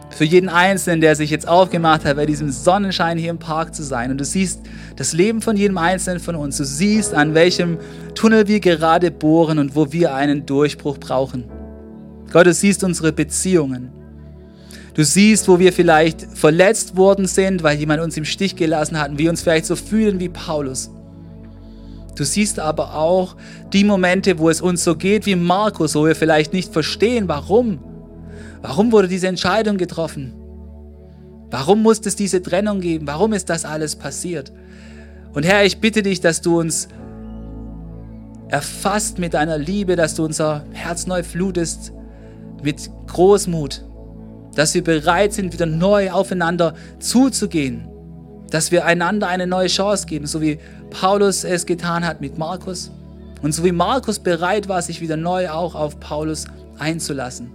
für 0.09 0.25
jeden 0.25 0.49
Einzelnen, 0.49 0.99
der 0.99 1.15
sich 1.15 1.29
jetzt 1.29 1.47
aufgemacht 1.47 2.03
hat, 2.03 2.17
bei 2.17 2.25
diesem 2.25 2.51
Sonnenschein 2.51 3.17
hier 3.17 3.29
im 3.29 3.39
Park 3.39 3.73
zu 3.73 3.81
sein. 3.81 4.11
Und 4.11 4.17
du 4.17 4.25
siehst 4.25 4.59
das 4.97 5.13
Leben 5.13 5.41
von 5.41 5.55
jedem 5.55 5.77
Einzelnen 5.77 6.19
von 6.19 6.35
uns. 6.35 6.57
Du 6.57 6.65
siehst, 6.65 7.13
an 7.13 7.33
welchem 7.33 7.77
Tunnel 8.15 8.49
wir 8.49 8.59
gerade 8.59 9.09
bohren 9.09 9.57
und 9.57 9.73
wo 9.73 9.93
wir 9.93 10.13
einen 10.13 10.45
Durchbruch 10.45 10.97
brauchen. 10.97 11.45
Gott, 12.33 12.45
du 12.45 12.53
siehst 12.53 12.83
unsere 12.83 13.13
Beziehungen. 13.13 14.02
Du 14.93 15.03
siehst, 15.03 15.47
wo 15.47 15.57
wir 15.57 15.73
vielleicht 15.73 16.21
verletzt 16.33 16.95
worden 16.95 17.25
sind, 17.25 17.63
weil 17.63 17.77
jemand 17.79 18.01
uns 18.01 18.15
im 18.15 18.25
Stich 18.25 18.55
gelassen 18.55 18.99
hat 18.99 19.11
und 19.11 19.17
wir 19.17 19.29
uns 19.29 19.41
vielleicht 19.41 19.65
so 19.65 19.75
fühlen 19.75 20.19
wie 20.19 20.29
Paulus. 20.29 20.91
Du 22.15 22.23
siehst 22.23 22.59
aber 22.59 22.95
auch 22.95 23.35
die 23.71 23.83
Momente, 23.83 24.37
wo 24.37 24.49
es 24.49 24.61
uns 24.61 24.83
so 24.83 24.95
geht 24.95 25.25
wie 25.25 25.35
Markus, 25.35 25.95
wo 25.95 26.05
wir 26.05 26.15
vielleicht 26.15 26.53
nicht 26.53 26.71
verstehen, 26.71 27.27
warum. 27.27 27.79
Warum 28.61 28.91
wurde 28.91 29.07
diese 29.07 29.27
Entscheidung 29.27 29.77
getroffen? 29.77 30.33
Warum 31.49 31.81
musste 31.81 32.09
es 32.09 32.15
diese 32.15 32.41
Trennung 32.41 32.79
geben? 32.79 33.07
Warum 33.07 33.33
ist 33.33 33.49
das 33.49 33.65
alles 33.65 33.95
passiert? 33.95 34.51
Und 35.33 35.43
Herr, 35.43 35.65
ich 35.65 35.79
bitte 35.79 36.03
dich, 36.03 36.21
dass 36.21 36.41
du 36.41 36.59
uns 36.59 36.87
erfasst 38.47 39.17
mit 39.17 39.33
deiner 39.33 39.57
Liebe, 39.57 39.95
dass 39.95 40.13
du 40.13 40.23
unser 40.23 40.63
Herz 40.71 41.07
neu 41.07 41.23
flutest 41.23 41.91
mit 42.61 42.89
Großmut, 43.07 43.83
dass 44.55 44.73
wir 44.73 44.83
bereit 44.83 45.33
sind, 45.33 45.53
wieder 45.53 45.65
neu 45.65 46.11
aufeinander 46.11 46.75
zuzugehen, 46.99 47.87
dass 48.49 48.71
wir 48.71 48.85
einander 48.85 49.27
eine 49.27 49.47
neue 49.47 49.67
Chance 49.67 50.05
geben, 50.05 50.27
so 50.27 50.41
wie 50.41 50.59
Paulus 50.89 51.43
es 51.43 51.65
getan 51.65 52.05
hat 52.05 52.21
mit 52.21 52.37
Markus 52.37 52.91
und 53.41 53.53
so 53.53 53.63
wie 53.63 53.71
Markus 53.71 54.19
bereit 54.19 54.69
war, 54.69 54.81
sich 54.81 55.01
wieder 55.01 55.17
neu 55.17 55.49
auch 55.49 55.75
auf 55.75 55.99
Paulus 55.99 56.45
einzulassen. 56.77 57.51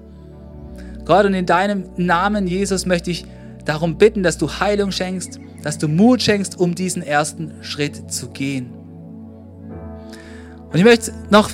Gott, 1.05 1.24
und 1.24 1.34
in 1.34 1.46
deinem 1.46 1.84
Namen, 1.96 2.46
Jesus, 2.46 2.84
möchte 2.84 3.11
ich 3.11 3.24
darum 3.64 3.96
bitten, 3.96 4.22
dass 4.22 4.36
du 4.36 4.49
Heilung 4.51 4.92
schenkst, 4.92 5.40
dass 5.62 5.78
du 5.78 5.88
Mut 5.88 6.20
schenkst, 6.22 6.59
um 6.59 6.74
diesen 6.74 7.03
ersten 7.03 7.53
Schritt 7.62 8.12
zu 8.12 8.28
gehen. 8.28 8.70
Und 10.70 10.78
ich 10.78 10.84
möchte 10.84 11.12
noch 11.30 11.51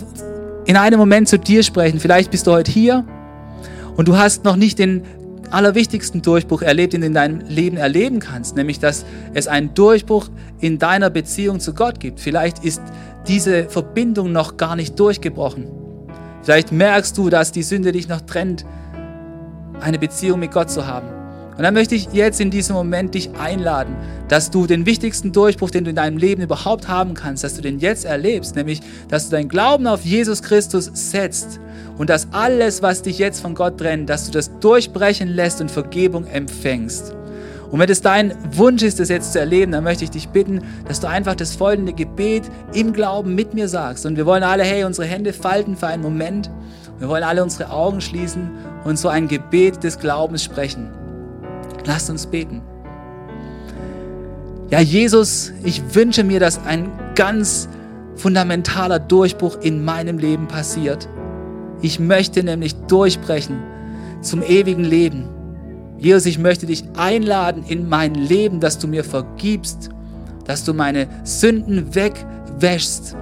in 0.64 0.76
einem 0.76 0.98
Moment 0.98 1.28
zu 1.28 1.38
dir 1.38 1.62
sprechen. 1.62 2.00
Vielleicht 2.00 2.30
bist 2.30 2.46
du 2.46 2.52
heute 2.52 2.70
hier 2.70 3.04
und 3.96 4.08
du 4.08 4.16
hast 4.16 4.44
noch 4.44 4.56
nicht 4.56 4.78
den 4.78 5.04
allerwichtigsten 5.54 6.22
Durchbruch 6.22 6.62
erlebt, 6.62 6.92
den 6.92 7.00
du 7.00 7.06
in 7.06 7.14
deinem 7.14 7.40
Leben 7.40 7.76
erleben 7.76 8.18
kannst, 8.18 8.56
nämlich 8.56 8.78
dass 8.78 9.04
es 9.32 9.48
einen 9.48 9.74
Durchbruch 9.74 10.28
in 10.60 10.78
deiner 10.78 11.10
Beziehung 11.10 11.60
zu 11.60 11.72
Gott 11.74 12.00
gibt. 12.00 12.20
Vielleicht 12.20 12.64
ist 12.64 12.82
diese 13.26 13.68
Verbindung 13.68 14.32
noch 14.32 14.56
gar 14.56 14.76
nicht 14.76 14.98
durchgebrochen. 14.98 15.68
Vielleicht 16.42 16.72
merkst 16.72 17.16
du, 17.16 17.30
dass 17.30 17.52
die 17.52 17.62
Sünde 17.62 17.92
dich 17.92 18.08
noch 18.08 18.20
trennt, 18.20 18.66
eine 19.80 19.98
Beziehung 19.98 20.40
mit 20.40 20.52
Gott 20.52 20.70
zu 20.70 20.86
haben. 20.86 21.08
Und 21.56 21.62
dann 21.62 21.74
möchte 21.74 21.94
ich 21.94 22.08
jetzt 22.12 22.40
in 22.40 22.50
diesem 22.50 22.74
Moment 22.74 23.14
dich 23.14 23.30
einladen, 23.36 23.96
dass 24.28 24.50
du 24.50 24.66
den 24.66 24.86
wichtigsten 24.86 25.32
Durchbruch, 25.32 25.70
den 25.70 25.84
du 25.84 25.90
in 25.90 25.96
deinem 25.96 26.16
Leben 26.16 26.42
überhaupt 26.42 26.88
haben 26.88 27.14
kannst, 27.14 27.44
dass 27.44 27.54
du 27.54 27.62
den 27.62 27.78
jetzt 27.78 28.04
erlebst, 28.04 28.56
nämlich 28.56 28.80
dass 29.08 29.28
du 29.28 29.36
deinen 29.36 29.48
Glauben 29.48 29.86
auf 29.86 30.04
Jesus 30.04 30.42
Christus 30.42 30.90
setzt 30.92 31.60
und 31.98 32.10
dass 32.10 32.28
alles, 32.32 32.82
was 32.82 33.02
dich 33.02 33.18
jetzt 33.18 33.40
von 33.40 33.54
Gott 33.54 33.78
trennt, 33.78 34.08
dass 34.08 34.26
du 34.26 34.32
das 34.32 34.58
durchbrechen 34.60 35.28
lässt 35.28 35.60
und 35.60 35.70
Vergebung 35.70 36.26
empfängst. 36.26 37.14
Und 37.70 37.80
wenn 37.80 37.90
es 37.90 38.02
dein 38.02 38.34
Wunsch 38.52 38.82
ist, 38.82 39.00
das 39.00 39.08
jetzt 39.08 39.32
zu 39.32 39.40
erleben, 39.40 39.72
dann 39.72 39.82
möchte 39.82 40.04
ich 40.04 40.10
dich 40.10 40.28
bitten, 40.28 40.62
dass 40.86 41.00
du 41.00 41.08
einfach 41.08 41.34
das 41.34 41.56
folgende 41.56 41.92
Gebet 41.92 42.44
im 42.72 42.92
Glauben 42.92 43.34
mit 43.34 43.52
mir 43.54 43.68
sagst. 43.68 44.06
Und 44.06 44.16
wir 44.16 44.26
wollen 44.26 44.44
alle, 44.44 44.62
hey, 44.62 44.84
unsere 44.84 45.08
Hände 45.08 45.32
falten 45.32 45.76
für 45.76 45.88
einen 45.88 46.02
Moment 46.02 46.50
Wir 47.00 47.08
wollen 47.08 47.24
alle 47.24 47.42
unsere 47.42 47.70
Augen 47.70 48.00
schließen 48.00 48.50
und 48.84 48.98
so 48.98 49.08
ein 49.08 49.26
Gebet 49.28 49.82
des 49.82 49.98
Glaubens 49.98 50.44
sprechen. 50.44 50.90
Lasst 51.84 52.08
uns 52.08 52.26
beten. 52.26 52.62
Ja, 54.70 54.80
Jesus, 54.80 55.52
ich 55.62 55.82
wünsche 55.94 56.24
mir, 56.24 56.40
dass 56.40 56.64
ein 56.64 56.90
ganz 57.14 57.68
fundamentaler 58.16 58.98
Durchbruch 58.98 59.58
in 59.60 59.84
meinem 59.84 60.18
Leben 60.18 60.48
passiert. 60.48 61.08
Ich 61.82 62.00
möchte 62.00 62.42
nämlich 62.42 62.74
durchbrechen 62.86 63.62
zum 64.22 64.42
ewigen 64.42 64.84
Leben. 64.84 65.28
Jesus, 65.98 66.26
ich 66.26 66.38
möchte 66.38 66.66
dich 66.66 66.84
einladen 66.96 67.64
in 67.68 67.88
mein 67.88 68.14
Leben, 68.14 68.60
dass 68.60 68.78
du 68.78 68.88
mir 68.88 69.04
vergibst, 69.04 69.90
dass 70.44 70.64
du 70.64 70.74
meine 70.74 71.08
Sünden 71.24 71.94
wegwäschst, 71.94 73.16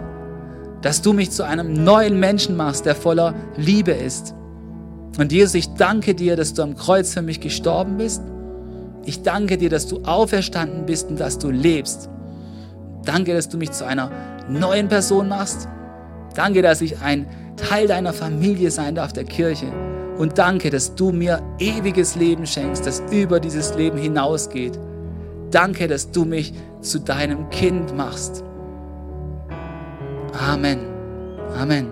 dass 0.80 1.03
du 1.03 1.12
mich 1.12 1.30
zu 1.30 1.45
einem 1.45 1.72
neuen 1.84 2.18
Menschen 2.18 2.57
machst, 2.57 2.86
der 2.86 2.95
voller 2.95 3.34
Liebe 3.57 3.93
ist. 3.93 4.34
Und 5.18 5.32
Jesus, 5.32 5.55
ich 5.55 5.68
danke 5.74 6.14
dir, 6.14 6.36
dass 6.36 6.55
du 6.55 6.62
am 6.62 6.76
Kreuz 6.76 7.12
für 7.12 7.22
mich 7.22 7.40
gestorben 7.40 7.99
bist. 7.99 8.22
Ich 9.05 9.23
danke 9.23 9.59
dir, 9.59 9.71
dass 9.71 9.87
du 9.87 10.03
auferstanden 10.05 10.87
bist 10.87 11.09
und 11.09 11.19
dass 11.19 11.39
du 11.39 11.51
lebst. 11.51 12.09
Danke, 13.05 13.35
dass 13.35 13.49
du 13.49 13.59
mich 13.59 13.73
zu 13.73 13.85
einer 13.85 14.11
neuen 14.49 14.89
Person 14.89 15.29
machst. 15.29 15.69
Danke, 16.35 16.63
dass 16.63 16.81
ich 16.81 17.01
ein 17.01 17.27
Teil 17.57 17.87
deiner 17.87 18.13
Familie 18.13 18.71
sein 18.71 18.95
darf, 18.95 19.13
der 19.13 19.25
Kirche. 19.25 19.67
Und 20.19 20.39
danke, 20.39 20.71
dass 20.71 20.95
du 20.95 21.11
mir 21.11 21.43
ewiges 21.59 22.15
Leben 22.15 22.47
schenkst, 22.47 22.87
das 22.87 23.03
über 23.11 23.41
dieses 23.41 23.75
Leben 23.75 23.99
hinausgeht. 23.99 24.79
Danke, 25.51 25.89
dass 25.89 26.11
du 26.11 26.25
mich 26.25 26.53
zu 26.81 27.01
deinem 27.01 27.51
Kind 27.51 27.97
machst. 27.97 28.45
Amen. 30.33 30.79
Amen. 31.59 31.89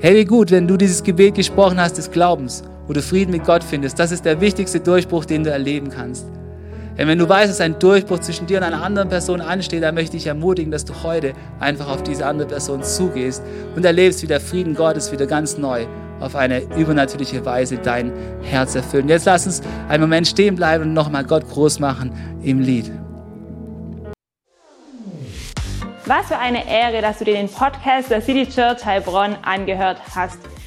Hey, 0.00 0.16
wie 0.16 0.24
gut, 0.24 0.50
wenn 0.50 0.68
du 0.68 0.76
dieses 0.76 1.02
Gebet 1.02 1.34
gesprochen 1.34 1.80
hast 1.80 1.98
des 1.98 2.10
Glaubens, 2.10 2.62
wo 2.86 2.92
du 2.92 3.02
Frieden 3.02 3.30
mit 3.30 3.44
Gott 3.44 3.64
findest. 3.64 3.98
Das 3.98 4.12
ist 4.12 4.24
der 4.24 4.40
wichtigste 4.40 4.80
Durchbruch, 4.80 5.24
den 5.24 5.44
du 5.44 5.50
erleben 5.50 5.90
kannst. 5.90 6.26
Denn 6.96 7.08
wenn 7.08 7.18
du 7.18 7.28
weißt, 7.28 7.50
dass 7.50 7.60
ein 7.60 7.78
Durchbruch 7.78 8.20
zwischen 8.20 8.46
dir 8.46 8.58
und 8.58 8.62
einer 8.62 8.82
anderen 8.82 9.08
Person 9.08 9.40
ansteht, 9.40 9.82
dann 9.82 9.94
möchte 9.94 10.16
ich 10.16 10.26
ermutigen, 10.26 10.70
dass 10.70 10.84
du 10.84 10.94
heute 11.02 11.32
einfach 11.58 11.88
auf 11.88 12.02
diese 12.04 12.24
andere 12.24 12.46
Person 12.46 12.82
zugehst 12.84 13.42
und 13.74 13.84
erlebst, 13.84 14.22
wie 14.22 14.28
der 14.28 14.40
Frieden 14.40 14.74
Gottes 14.74 15.10
wieder 15.10 15.26
ganz 15.26 15.58
neu 15.58 15.86
auf 16.20 16.36
eine 16.36 16.60
übernatürliche 16.76 17.44
Weise 17.44 17.78
dein 17.78 18.12
Herz 18.42 18.76
erfüllt. 18.76 19.04
Und 19.04 19.08
jetzt 19.08 19.26
lass 19.26 19.46
uns 19.46 19.60
einen 19.88 20.02
Moment 20.02 20.28
stehen 20.28 20.54
bleiben 20.54 20.84
und 20.84 20.92
nochmal 20.92 21.24
Gott 21.24 21.48
groß 21.48 21.80
machen 21.80 22.12
im 22.42 22.60
Lied. 22.60 22.92
Was 26.06 26.26
für 26.26 26.38
eine 26.38 26.68
Ehre, 26.68 27.00
dass 27.00 27.18
du 27.18 27.24
dir 27.24 27.34
den 27.34 27.48
Podcast 27.48 28.10
der 28.10 28.20
City 28.20 28.46
Church 28.46 28.84
Heilbronn 28.84 29.36
angehört 29.42 29.98
hast. 30.14 30.38